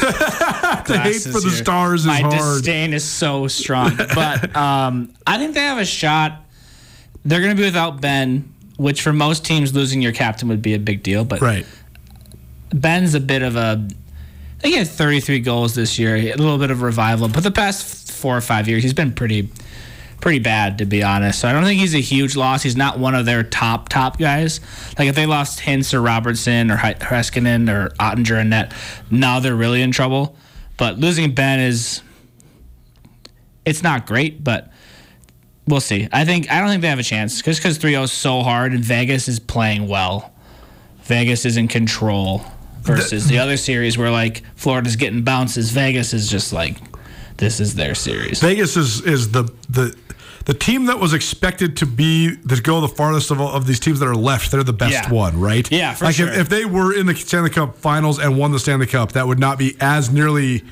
The 0.86 0.98
hate 0.98 1.20
for 1.22 1.40
the 1.40 1.50
Stars 1.50 2.00
is 2.02 2.06
my 2.06 2.20
hard. 2.20 2.32
disdain 2.32 2.92
is 2.92 3.04
so 3.04 3.48
strong. 3.48 3.96
But 3.96 4.54
um, 4.56 5.12
I 5.26 5.38
think 5.38 5.54
they 5.54 5.60
have 5.60 5.78
a 5.78 5.84
shot. 5.84 6.40
They're 7.24 7.40
going 7.40 7.56
to 7.56 7.60
be 7.60 7.66
without 7.66 8.00
Benn, 8.00 8.52
which 8.76 9.02
for 9.02 9.12
most 9.12 9.44
teams, 9.44 9.74
losing 9.74 10.02
your 10.02 10.12
captain 10.12 10.48
would 10.48 10.62
be 10.62 10.74
a 10.74 10.78
big 10.78 11.02
deal. 11.02 11.24
But 11.24 11.40
Right. 11.40 11.66
Benn's 12.70 13.14
a 13.14 13.20
bit 13.20 13.42
of 13.42 13.56
a. 13.56 13.86
I 14.58 14.60
think 14.60 14.72
he 14.74 14.78
had 14.78 14.88
33 14.88 15.40
goals 15.40 15.74
this 15.74 15.98
year, 15.98 16.16
a 16.16 16.34
little 16.34 16.58
bit 16.58 16.70
of 16.70 16.82
revival. 16.82 17.28
But 17.28 17.42
the 17.44 17.50
past 17.50 18.10
four 18.12 18.36
or 18.36 18.40
five 18.40 18.66
years, 18.66 18.82
he's 18.82 18.94
been 18.94 19.12
pretty, 19.12 19.50
pretty 20.20 20.38
bad 20.38 20.78
to 20.78 20.86
be 20.86 21.02
honest. 21.02 21.40
So 21.40 21.48
I 21.48 21.52
don't 21.52 21.64
think 21.64 21.80
he's 21.80 21.94
a 21.94 22.00
huge 22.00 22.34
loss. 22.34 22.62
He's 22.62 22.76
not 22.76 22.98
one 22.98 23.14
of 23.14 23.26
their 23.26 23.42
top 23.42 23.90
top 23.90 24.18
guys. 24.18 24.60
Like 24.98 25.08
if 25.08 25.14
they 25.14 25.26
lost 25.26 25.60
Hintz 25.60 25.92
or 25.92 26.00
Robertson 26.00 26.70
or 26.70 26.78
He- 26.78 26.94
Heiskanen 26.94 27.70
or 27.70 27.90
Oettinger 28.00 28.40
and 28.40 28.50
net, 28.50 28.72
now 29.10 29.38
they're 29.40 29.54
really 29.54 29.82
in 29.82 29.92
trouble. 29.92 30.36
But 30.76 30.98
losing 30.98 31.34
Benn 31.34 31.60
is, 31.60 32.02
it's 33.64 33.82
not 33.82 34.06
great, 34.06 34.42
but 34.42 34.72
we'll 35.66 35.80
see. 35.80 36.08
I 36.12 36.24
think 36.24 36.50
I 36.50 36.60
don't 36.60 36.68
think 36.68 36.82
they 36.82 36.88
have 36.88 36.98
a 36.98 37.04
chance 37.04 37.40
just 37.40 37.60
because 37.60 37.78
3-0 37.78 38.04
is 38.04 38.12
so 38.12 38.42
hard 38.42 38.72
and 38.72 38.84
Vegas 38.84 39.28
is 39.28 39.38
playing 39.38 39.88
well. 39.88 40.32
Vegas 41.02 41.44
is 41.44 41.56
in 41.56 41.68
control 41.68 42.42
versus 42.80 43.26
the, 43.26 43.38
other 43.38 43.56
series 43.56 43.96
where 43.96 44.10
like 44.10 44.42
Florida's 44.56 44.96
getting 44.96 45.22
bounces. 45.22 45.70
Vegas 45.70 46.12
is 46.12 46.28
just 46.28 46.52
like 46.52 46.76
this 47.36 47.60
is 47.60 47.74
their 47.74 47.94
series. 47.94 48.40
Vegas 48.40 48.76
is 48.76 49.00
is 49.02 49.30
the 49.32 49.44
the 49.68 49.96
the 50.46 50.54
team 50.54 50.86
that 50.86 50.98
was 51.00 51.12
expected 51.14 51.76
to 51.78 51.86
be 51.86 52.36
to 52.48 52.60
go 52.60 52.80
the 52.80 52.88
farthest 52.88 53.30
of 53.30 53.40
all 53.40 53.52
of 53.52 53.66
these 53.66 53.80
teams 53.80 53.98
that 54.00 54.06
are 54.08 54.14
left. 54.16 54.50
They're 54.50 54.62
the 54.62 54.72
best 54.72 54.92
Yeah. 54.92 55.10
one, 55.10 55.40
right? 55.40 55.70
Yeah, 55.72 55.94
for 55.94 56.04
like 56.06 56.16
sure. 56.16 56.28
if, 56.28 56.36
if 56.38 56.48
they 56.48 56.64
were 56.64 56.94
in 56.94 57.06
the 57.06 57.14
Stanley 57.14 57.50
Cup 57.50 57.76
Finals 57.78 58.18
and 58.18 58.36
won 58.36 58.52
the 58.52 58.58
Stanley 58.58 58.86
Cup, 58.86 59.12
that 59.12 59.26
would 59.26 59.38
not 59.38 59.58
be 59.58 59.76
as 59.80 60.10
nearly 60.10 60.62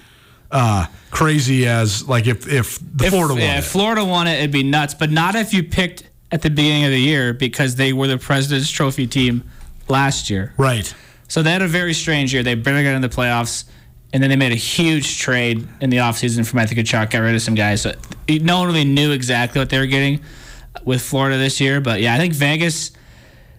uh, 0.51 0.87
crazy 1.11 1.67
as 1.67 2.07
like 2.07 2.27
if 2.27 2.47
if 2.47 2.79
the 2.81 3.07
if, 3.07 3.11
Florida 3.11 3.35
won. 3.35 3.43
yeah, 3.43 3.55
it. 3.55 3.59
if 3.61 3.67
Florida 3.67 4.05
won 4.05 4.27
it, 4.27 4.39
it'd 4.39 4.51
be 4.53 4.63
nuts. 4.63 4.93
But 4.95 5.11
not 5.11 5.35
if 5.35 5.55
you 5.55 5.63
picked 5.63 6.05
at 6.31 6.43
the 6.43 6.51
beginning 6.51 6.85
of 6.85 6.91
the 6.91 7.01
year 7.01 7.33
because 7.33 7.77
they 7.77 7.93
were 7.93 8.07
the 8.07 8.19
President's 8.19 8.71
Trophy 8.71 9.07
team 9.07 9.43
last 9.89 10.29
year. 10.31 10.53
right. 10.59 10.95
So 11.29 11.43
they 11.43 11.51
had 11.51 11.63
a 11.63 11.69
very 11.69 11.95
strange 11.95 12.35
year. 12.35 12.43
They 12.43 12.55
barely 12.55 12.85
got 12.85 12.95
in 12.95 13.01
the 13.01 13.09
playoffs, 13.09 13.65
and 14.13 14.23
then 14.23 14.29
they 14.31 14.37
made 14.37 14.53
a 14.53 14.57
huge 14.57 15.19
trade 15.19 15.67
in 15.81 15.91
the 15.91 15.97
offseason 15.99 16.47
for 16.47 16.57
Matthew 16.57 16.83
Tkachuk, 16.83 17.11
got 17.11 17.19
rid 17.21 17.35
of 17.35 17.43
some 17.43 17.55
guys. 17.55 17.83
So 17.83 17.95
no 18.29 18.59
one 18.59 18.67
really 18.69 18.85
knew 18.85 19.13
exactly 19.13 19.59
what 19.61 19.71
they 19.71 19.79
were 19.79 19.87
getting 19.87 20.21
with 20.85 21.01
Florida 21.03 21.39
this 21.39 21.61
year. 21.61 21.81
But 21.81 22.01
yeah, 22.01 22.15
I 22.15 22.19
think 22.19 22.35
Vegas 22.35 22.93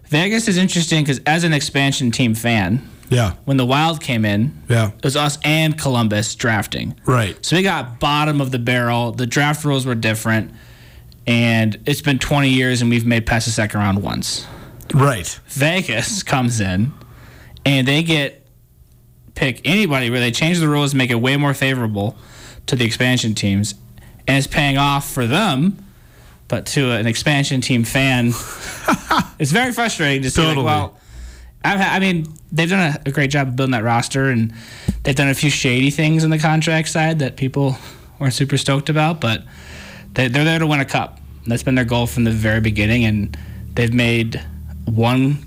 Vegas 0.08 0.46
is 0.48 0.56
interesting 0.58 1.02
because 1.02 1.20
as 1.26 1.42
an 1.44 1.52
expansion 1.52 2.10
team 2.10 2.34
fan, 2.34 2.88
Yeah. 3.08 3.32
when 3.46 3.56
the 3.56 3.66
Wild 3.66 4.00
came 4.00 4.24
in, 4.24 4.52
Yeah. 4.68 4.88
it 4.88 5.02
was 5.04 5.16
us 5.16 5.38
and 5.44 5.76
Columbus 5.78 6.34
drafting. 6.34 6.94
Right. 7.04 7.36
So 7.44 7.56
we 7.56 7.62
got 7.62 7.98
bottom 8.00 8.40
of 8.40 8.50
the 8.50 8.58
barrel. 8.58 9.12
The 9.12 9.26
draft 9.26 9.64
rules 9.64 9.86
were 9.86 9.94
different. 9.94 10.52
And 11.26 11.78
it's 11.86 12.02
been 12.02 12.18
20 12.18 12.50
years 12.50 12.80
and 12.82 12.90
we've 12.90 13.06
made 13.06 13.24
past 13.26 13.46
the 13.46 13.52
second 13.52 13.80
round 13.80 14.02
once. 14.02 14.46
Right. 14.92 15.38
Vegas 15.48 16.22
comes 16.22 16.60
in 16.60 16.92
and 17.64 17.88
they 17.88 18.02
get 18.02 18.43
pick 19.34 19.60
anybody 19.64 20.10
where 20.10 20.20
they 20.20 20.30
change 20.30 20.58
the 20.58 20.68
rules, 20.68 20.92
and 20.92 20.98
make 20.98 21.10
it 21.10 21.16
way 21.16 21.36
more 21.36 21.54
favorable 21.54 22.16
to 22.66 22.76
the 22.76 22.84
expansion 22.84 23.34
teams, 23.34 23.74
and 24.26 24.38
it's 24.38 24.46
paying 24.46 24.78
off 24.78 25.10
for 25.10 25.26
them. 25.26 25.78
But 26.46 26.66
to 26.66 26.92
an 26.92 27.06
expansion 27.06 27.60
team 27.60 27.84
fan, 27.84 28.28
it's 29.38 29.50
very 29.50 29.72
frustrating 29.72 30.22
to 30.22 30.30
see. 30.30 30.42
Totally. 30.42 30.66
Like, 30.66 30.76
well, 30.76 30.98
I've 31.64 31.80
ha- 31.80 31.94
I 31.94 31.98
mean, 31.98 32.26
they've 32.52 32.68
done 32.68 32.94
a, 32.94 33.08
a 33.08 33.12
great 33.12 33.30
job 33.30 33.48
of 33.48 33.56
building 33.56 33.72
that 33.72 33.82
roster, 33.82 34.28
and 34.28 34.52
they've 35.02 35.16
done 35.16 35.28
a 35.28 35.34
few 35.34 35.50
shady 35.50 35.90
things 35.90 36.22
on 36.22 36.30
the 36.30 36.38
contract 36.38 36.88
side 36.88 37.18
that 37.20 37.36
people 37.36 37.76
weren't 38.18 38.34
super 38.34 38.58
stoked 38.58 38.90
about. 38.90 39.20
But 39.20 39.42
they, 40.12 40.28
they're 40.28 40.44
there 40.44 40.58
to 40.58 40.66
win 40.66 40.80
a 40.80 40.84
cup. 40.84 41.18
That's 41.46 41.62
been 41.62 41.74
their 41.74 41.84
goal 41.84 42.06
from 42.06 42.24
the 42.24 42.30
very 42.30 42.60
beginning, 42.60 43.04
and 43.04 43.36
they've 43.74 43.92
made 43.92 44.42
one 44.84 45.38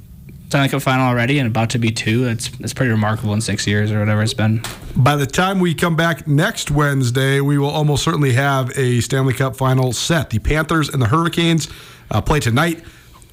Stanley 0.47 0.69
Cup 0.69 0.81
final 0.81 1.05
already, 1.05 1.39
and 1.39 1.47
about 1.47 1.69
to 1.71 1.77
be 1.77 1.91
two. 1.91 2.25
It's 2.25 2.47
that's 2.57 2.73
pretty 2.73 2.91
remarkable 2.91 3.33
in 3.33 3.41
six 3.41 3.67
years 3.67 3.91
or 3.91 3.99
whatever 3.99 4.23
it's 4.23 4.33
been. 4.33 4.61
By 4.95 5.17
the 5.17 5.25
time 5.25 5.59
we 5.59 5.75
come 5.75 5.97
back 5.97 6.25
next 6.25 6.71
Wednesday, 6.71 7.41
we 7.41 7.57
will 7.57 7.69
almost 7.69 8.03
certainly 8.03 8.31
have 8.33 8.71
a 8.77 9.01
Stanley 9.01 9.33
Cup 9.33 9.57
final 9.57 9.91
set. 9.91 10.29
The 10.29 10.39
Panthers 10.39 10.87
and 10.87 11.01
the 11.01 11.07
Hurricanes 11.07 11.67
uh, 12.11 12.21
play 12.21 12.39
tonight. 12.39 12.81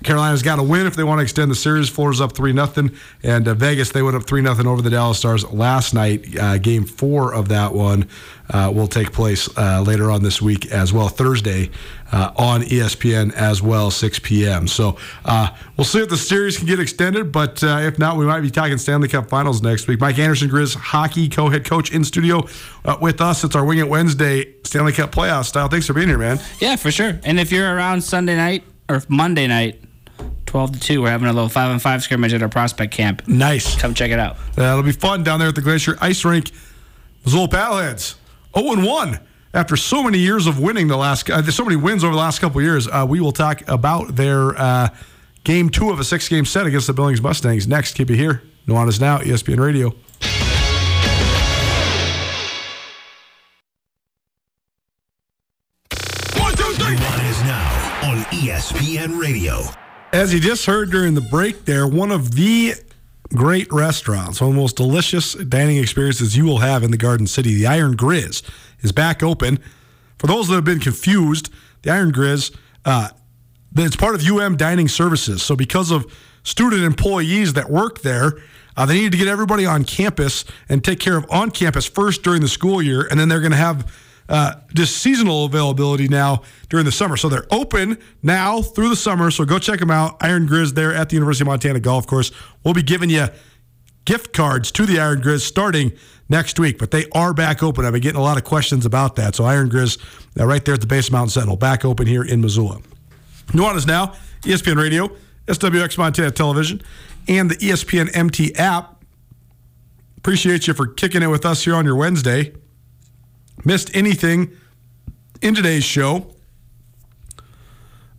Carolina's 0.04 0.42
got 0.42 0.56
to 0.56 0.62
win 0.62 0.86
if 0.86 0.94
they 0.94 1.02
want 1.02 1.18
to 1.18 1.22
extend 1.22 1.50
the 1.50 1.54
series. 1.56 1.88
Florida's 1.88 2.20
up 2.20 2.36
3 2.36 2.52
0. 2.52 2.90
And 3.22 3.48
uh, 3.48 3.54
Vegas, 3.54 3.90
they 3.90 4.02
went 4.02 4.16
up 4.16 4.24
3 4.24 4.42
0 4.42 4.70
over 4.70 4.82
the 4.82 4.90
Dallas 4.90 5.18
Stars 5.18 5.50
last 5.50 5.94
night. 5.94 6.38
Uh, 6.38 6.58
game 6.58 6.84
four 6.84 7.32
of 7.34 7.48
that 7.48 7.72
one 7.72 8.08
uh, 8.50 8.70
will 8.74 8.86
take 8.86 9.12
place 9.12 9.48
uh, 9.56 9.82
later 9.82 10.10
on 10.10 10.22
this 10.22 10.42
week 10.42 10.70
as 10.70 10.92
well, 10.92 11.08
Thursday 11.08 11.70
uh, 12.12 12.32
on 12.36 12.62
ESPN 12.62 13.32
as 13.32 13.62
well, 13.62 13.90
6 13.90 14.18
p.m. 14.18 14.68
So 14.68 14.98
uh, 15.24 15.48
we'll 15.76 15.86
see 15.86 16.00
if 16.00 16.10
the 16.10 16.18
series 16.18 16.58
can 16.58 16.66
get 16.66 16.78
extended, 16.78 17.32
but 17.32 17.62
if 17.62 17.98
not, 17.98 18.18
we 18.18 18.26
might 18.26 18.42
be 18.42 18.50
talking 18.50 18.76
Stanley 18.76 19.08
Cup 19.08 19.30
Finals 19.30 19.62
next 19.62 19.88
week. 19.88 20.00
Mike 20.00 20.18
Anderson, 20.18 20.48
Griz 20.48 20.74
hockey 20.74 21.28
co 21.28 21.48
head 21.48 21.64
coach 21.64 21.90
in 21.90 22.04
studio 22.04 22.46
with 23.00 23.20
us. 23.22 23.42
It's 23.42 23.56
our 23.56 23.64
Wing 23.64 23.78
It 23.78 23.88
Wednesday 23.88 24.54
Stanley 24.64 24.92
Cup 24.92 25.12
playoff 25.12 25.46
style. 25.46 25.68
Thanks 25.68 25.86
for 25.86 25.94
being 25.94 26.08
here, 26.08 26.18
man. 26.18 26.38
Yeah, 26.60 26.76
for 26.76 26.90
sure. 26.90 27.18
And 27.24 27.40
if 27.40 27.50
you're 27.50 27.74
around 27.74 28.02
Sunday 28.02 28.36
night 28.36 28.64
or 28.88 29.02
Monday 29.08 29.46
night, 29.46 29.80
twelve 30.54 30.70
to 30.70 30.78
two, 30.78 31.02
we're 31.02 31.10
having 31.10 31.26
a 31.26 31.32
little 31.32 31.48
five 31.48 31.72
on 31.72 31.80
five 31.80 32.00
scrimmage 32.00 32.32
at 32.32 32.40
our 32.40 32.48
prospect 32.48 32.94
camp. 32.94 33.26
Nice. 33.26 33.74
Come 33.76 33.92
check 33.92 34.12
it 34.12 34.20
out. 34.20 34.36
Uh, 34.56 34.62
it'll 34.62 34.84
be 34.84 34.92
fun 34.92 35.24
down 35.24 35.40
there 35.40 35.48
at 35.48 35.56
the 35.56 35.60
Glacier 35.60 35.98
Ice 36.00 36.24
Rink. 36.24 36.52
Missoula 37.24 37.48
Paddleheads, 37.48 38.14
0 38.56 38.86
1 38.86 39.20
after 39.52 39.74
so 39.74 40.04
many 40.04 40.18
years 40.18 40.46
of 40.46 40.60
winning 40.60 40.86
the 40.86 40.96
last, 40.96 41.28
uh, 41.28 41.42
so 41.50 41.64
many 41.64 41.74
wins 41.74 42.04
over 42.04 42.12
the 42.12 42.20
last 42.20 42.38
couple 42.38 42.60
of 42.60 42.64
years. 42.64 42.86
Uh, 42.86 43.04
we 43.08 43.18
will 43.18 43.32
talk 43.32 43.66
about 43.66 44.14
their 44.14 44.56
uh, 44.56 44.90
game 45.42 45.70
two 45.70 45.90
of 45.90 45.98
a 45.98 46.04
six 46.04 46.28
game 46.28 46.44
set 46.44 46.66
against 46.66 46.86
the 46.86 46.92
Billings 46.92 47.20
Mustangs 47.20 47.66
next. 47.66 47.94
Keep 47.94 48.12
it 48.12 48.16
here. 48.16 48.44
Nuanez 48.68 49.00
Now, 49.00 49.18
ESPN 49.18 49.58
Radio. 49.58 49.90
Nuanez 55.90 57.44
Now 57.44 58.08
on 58.08 58.18
ESPN 58.26 59.18
Radio. 59.20 59.64
As 60.14 60.32
you 60.32 60.38
just 60.38 60.66
heard 60.66 60.92
during 60.92 61.14
the 61.14 61.20
break 61.20 61.64
there, 61.64 61.88
one 61.88 62.12
of 62.12 62.36
the 62.36 62.74
great 63.34 63.66
restaurants, 63.72 64.40
one 64.40 64.50
of 64.50 64.54
the 64.54 64.60
most 64.60 64.76
delicious 64.76 65.34
dining 65.34 65.78
experiences 65.78 66.36
you 66.36 66.44
will 66.44 66.58
have 66.58 66.84
in 66.84 66.92
the 66.92 66.96
Garden 66.96 67.26
City, 67.26 67.52
the 67.56 67.66
Iron 67.66 67.96
Griz, 67.96 68.40
is 68.82 68.92
back 68.92 69.24
open. 69.24 69.58
For 70.18 70.28
those 70.28 70.46
that 70.46 70.54
have 70.54 70.64
been 70.64 70.78
confused, 70.78 71.52
the 71.82 71.90
Iron 71.90 72.12
Griz, 72.12 72.52
uh, 72.84 73.08
it's 73.74 73.96
part 73.96 74.14
of 74.14 74.24
UM 74.24 74.56
Dining 74.56 74.86
Services. 74.86 75.42
So 75.42 75.56
because 75.56 75.90
of 75.90 76.06
student 76.44 76.84
employees 76.84 77.54
that 77.54 77.68
work 77.68 78.02
there, 78.02 78.34
uh, 78.76 78.86
they 78.86 79.00
need 79.00 79.10
to 79.10 79.18
get 79.18 79.26
everybody 79.26 79.66
on 79.66 79.82
campus 79.82 80.44
and 80.68 80.84
take 80.84 81.00
care 81.00 81.16
of 81.16 81.26
on 81.28 81.50
campus 81.50 81.86
first 81.86 82.22
during 82.22 82.40
the 82.40 82.46
school 82.46 82.80
year, 82.80 83.04
and 83.10 83.18
then 83.18 83.28
they're 83.28 83.40
going 83.40 83.50
to 83.50 83.56
have 83.56 83.92
uh, 84.28 84.54
just 84.74 84.98
seasonal 84.98 85.44
availability 85.44 86.08
now 86.08 86.42
during 86.68 86.86
the 86.86 86.92
summer. 86.92 87.16
So 87.16 87.28
they're 87.28 87.46
open 87.50 87.98
now 88.22 88.62
through 88.62 88.88
the 88.88 88.96
summer. 88.96 89.30
So 89.30 89.44
go 89.44 89.58
check 89.58 89.80
them 89.80 89.90
out. 89.90 90.16
Iron 90.20 90.46
Griz 90.46 90.72
there 90.72 90.94
at 90.94 91.08
the 91.08 91.14
University 91.16 91.42
of 91.42 91.48
Montana 91.48 91.80
Golf 91.80 92.06
Course. 92.06 92.30
We'll 92.64 92.74
be 92.74 92.82
giving 92.82 93.10
you 93.10 93.28
gift 94.04 94.32
cards 94.32 94.70
to 94.72 94.86
the 94.86 94.98
Iron 94.98 95.20
Griz 95.20 95.44
starting 95.44 95.92
next 96.28 96.58
week, 96.58 96.78
but 96.78 96.90
they 96.90 97.06
are 97.12 97.34
back 97.34 97.62
open. 97.62 97.84
I've 97.84 97.92
been 97.92 98.02
getting 98.02 98.20
a 98.20 98.22
lot 98.24 98.36
of 98.36 98.44
questions 98.44 98.86
about 98.86 99.16
that. 99.16 99.34
So 99.34 99.44
Iron 99.44 99.68
Griz, 99.68 99.98
uh, 100.38 100.46
right 100.46 100.64
there 100.64 100.74
at 100.74 100.80
the 100.80 100.86
base 100.86 101.08
of 101.08 101.12
Mountain 101.12 101.30
Sentinel, 101.30 101.56
back 101.56 101.84
open 101.84 102.06
here 102.06 102.22
in 102.22 102.40
Missoula. 102.40 102.80
Nuanez 103.48 103.86
Now, 103.86 104.14
ESPN 104.42 104.76
Radio, 104.76 105.10
SWX 105.46 105.98
Montana 105.98 106.30
Television, 106.30 106.80
and 107.28 107.50
the 107.50 107.56
ESPN 107.56 108.14
MT 108.16 108.54
app. 108.56 109.02
Appreciate 110.16 110.66
you 110.66 110.74
for 110.74 110.86
kicking 110.86 111.22
it 111.22 111.26
with 111.26 111.44
us 111.44 111.64
here 111.64 111.74
on 111.74 111.84
your 111.84 111.96
Wednesday. 111.96 112.54
Missed 113.62 113.94
anything 113.94 114.56
in 115.42 115.54
today's 115.54 115.84
show? 115.84 116.34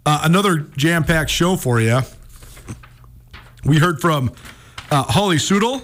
Uh, 0.05 0.21
another 0.23 0.59
jam 0.59 1.03
packed 1.03 1.31
show 1.31 1.55
for 1.55 1.81
you. 1.81 2.01
We 3.63 3.79
heard 3.79 3.99
from 3.99 4.31
uh, 4.91 5.03
Holly 5.03 5.37
Sudel, 5.37 5.83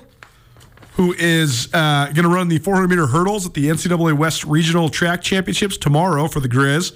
who 0.93 1.13
is 1.13 1.67
uh, 1.73 2.05
going 2.13 2.23
to 2.23 2.29
run 2.29 2.47
the 2.47 2.59
400 2.59 2.87
meter 2.87 3.07
hurdles 3.07 3.47
at 3.47 3.55
the 3.55 3.65
NCAA 3.67 4.15
West 4.15 4.45
Regional 4.45 4.89
Track 4.89 5.21
Championships 5.21 5.77
tomorrow 5.77 6.27
for 6.27 6.39
the 6.39 6.47
Griz. 6.47 6.93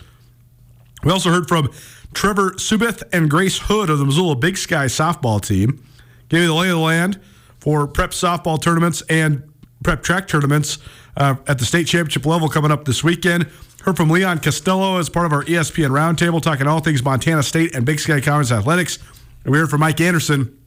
We 1.03 1.11
also 1.11 1.31
heard 1.31 1.47
from 1.47 1.71
Trevor 2.13 2.51
Subith 2.51 3.03
and 3.11 3.29
Grace 3.29 3.57
Hood 3.59 3.89
of 3.89 3.99
the 3.99 4.05
Missoula 4.05 4.35
Big 4.35 4.57
Sky 4.57 4.85
softball 4.85 5.41
team. 5.41 5.83
Gave 6.29 6.41
you 6.41 6.47
the 6.47 6.53
lay 6.53 6.69
of 6.69 6.77
the 6.77 6.81
land 6.81 7.19
for 7.59 7.87
prep 7.87 8.11
softball 8.11 8.61
tournaments 8.61 9.01
and 9.09 9.51
prep 9.83 10.03
track 10.03 10.27
tournaments 10.27 10.77
uh, 11.18 11.36
at 11.47 11.59
the 11.59 11.66
state 11.66 11.88
championship 11.88 12.26
level 12.26 12.49
coming 12.49 12.72
up 12.72 12.86
this 12.86 13.03
weekend. 13.03 13.47
Heard 13.84 13.97
from 13.97 14.09
Leon 14.09 14.39
Costello 14.39 14.97
as 14.97 15.09
part 15.09 15.26
of 15.26 15.34
our 15.34 15.43
ESPN 15.43 15.89
roundtable, 15.89 16.41
talking 16.41 16.66
all 16.68 16.80
things 16.80 17.03
Montana 17.03 17.43
State 17.43 17.76
and 17.76 17.86
Big 17.86 17.99
Sky 17.99 18.20
Conference 18.20 18.51
athletics. 18.51 18.97
And 19.43 19.51
we 19.51 19.59
heard 19.59 19.70
from 19.70 19.82
Mike 19.82 20.01
Anderson, 20.01 20.57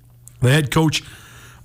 the 0.41 0.51
head 0.51 0.71
coach 0.71 1.03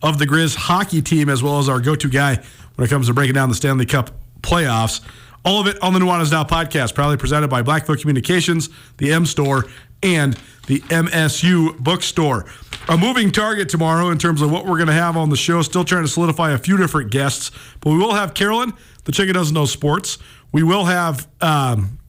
of 0.02 0.18
the 0.18 0.26
Griz 0.26 0.56
hockey 0.56 1.02
team, 1.02 1.30
as 1.30 1.44
well 1.44 1.60
as 1.60 1.70
our 1.70 1.80
go 1.80 1.96
to 1.96 2.10
guy 2.10 2.40
when 2.76 2.86
it 2.86 2.90
comes 2.90 3.08
to 3.08 3.14
breaking 3.14 3.36
down 3.36 3.50
the 3.50 3.56
Stanley 3.56 3.86
Cup 3.86 4.10
playoffs. 4.42 5.02
All 5.46 5.62
of 5.62 5.68
it 5.68 5.82
on 5.84 5.94
the 5.94 6.00
Nuanez 6.00 6.32
Now 6.32 6.44
podcast, 6.44 6.96
proudly 6.96 7.18
presented 7.18 7.50
by 7.50 7.62
Blackfoot 7.62 8.00
Communications, 8.00 8.70
the 8.98 9.12
M 9.12 9.26
Store, 9.26 9.66
and 10.04 10.38
the 10.68 10.80
MSU 10.82 11.78
Bookstore. 11.80 12.46
A 12.90 12.98
moving 12.98 13.32
target 13.32 13.70
tomorrow 13.70 14.10
in 14.10 14.18
terms 14.18 14.42
of 14.42 14.52
what 14.52 14.66
we're 14.66 14.78
going 14.78 14.88
to 14.88 14.94
have 14.94 15.16
on 15.16 15.30
the 15.30 15.38
show. 15.38 15.62
Still 15.62 15.86
trying 15.86 16.04
to 16.04 16.10
solidify 16.10 16.52
a 16.52 16.58
few 16.58 16.78
different 16.78 17.12
guests, 17.12 17.52
but 17.80 17.92
we 17.92 17.98
will 17.98 18.14
have 18.14 18.34
Carolyn, 18.34 18.74
the 19.06 19.12
chicken 19.12 19.34
doesn't 19.34 19.54
know 19.54 19.66
sports. 19.66 20.18
We 20.52 20.64
will 20.64 20.86
have 20.86 21.28
um, 21.42 22.00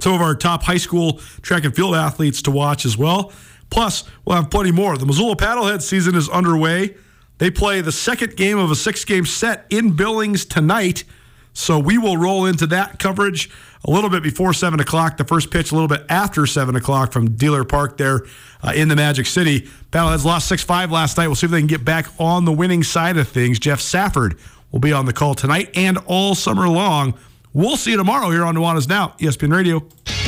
some 0.00 0.14
of 0.14 0.20
our 0.20 0.34
top 0.34 0.62
high 0.62 0.76
school 0.76 1.14
track 1.42 1.64
and 1.64 1.74
field 1.74 1.94
athletes 1.94 2.42
to 2.42 2.50
watch 2.50 2.84
as 2.84 2.96
well. 2.96 3.32
Plus, 3.70 4.04
we'll 4.24 4.36
have 4.36 4.50
plenty 4.50 4.72
more. 4.72 4.96
The 4.96 5.06
Missoula 5.06 5.36
Paddlehead 5.36 5.82
season 5.82 6.14
is 6.14 6.28
underway. 6.28 6.96
They 7.38 7.50
play 7.50 7.80
the 7.80 7.92
second 7.92 8.36
game 8.36 8.58
of 8.58 8.70
a 8.70 8.76
six 8.76 9.04
game 9.04 9.26
set 9.26 9.66
in 9.70 9.92
Billings 9.92 10.44
tonight. 10.44 11.04
So 11.52 11.78
we 11.78 11.98
will 11.98 12.16
roll 12.16 12.46
into 12.46 12.66
that 12.68 12.98
coverage 12.98 13.50
a 13.84 13.90
little 13.90 14.10
bit 14.10 14.22
before 14.22 14.52
7 14.52 14.80
o'clock. 14.80 15.16
The 15.16 15.24
first 15.24 15.50
pitch 15.50 15.70
a 15.72 15.74
little 15.74 15.88
bit 15.88 16.04
after 16.08 16.46
7 16.46 16.74
o'clock 16.76 17.12
from 17.12 17.30
Dehler 17.30 17.68
Park 17.68 17.96
there 17.96 18.22
uh, 18.62 18.72
in 18.74 18.88
the 18.88 18.96
Magic 18.96 19.26
City. 19.26 19.68
Paddleheads 19.90 20.24
lost 20.24 20.48
6 20.48 20.62
5 20.62 20.90
last 20.90 21.16
night. 21.16 21.28
We'll 21.28 21.36
see 21.36 21.46
if 21.46 21.52
they 21.52 21.60
can 21.60 21.66
get 21.66 21.84
back 21.84 22.06
on 22.18 22.44
the 22.44 22.52
winning 22.52 22.82
side 22.82 23.16
of 23.16 23.28
things. 23.28 23.58
Jeff 23.58 23.80
Safford 23.80 24.36
will 24.72 24.80
be 24.80 24.92
on 24.92 25.06
the 25.06 25.12
call 25.12 25.34
tonight 25.34 25.70
and 25.74 25.98
all 26.06 26.34
summer 26.34 26.68
long. 26.68 27.14
We'll 27.52 27.76
see 27.76 27.92
you 27.92 27.96
tomorrow 27.96 28.30
here 28.30 28.44
on 28.44 28.54
Nuanez 28.54 28.88
Now, 28.88 29.14
ESPN 29.18 29.52
Radio. 29.52 30.27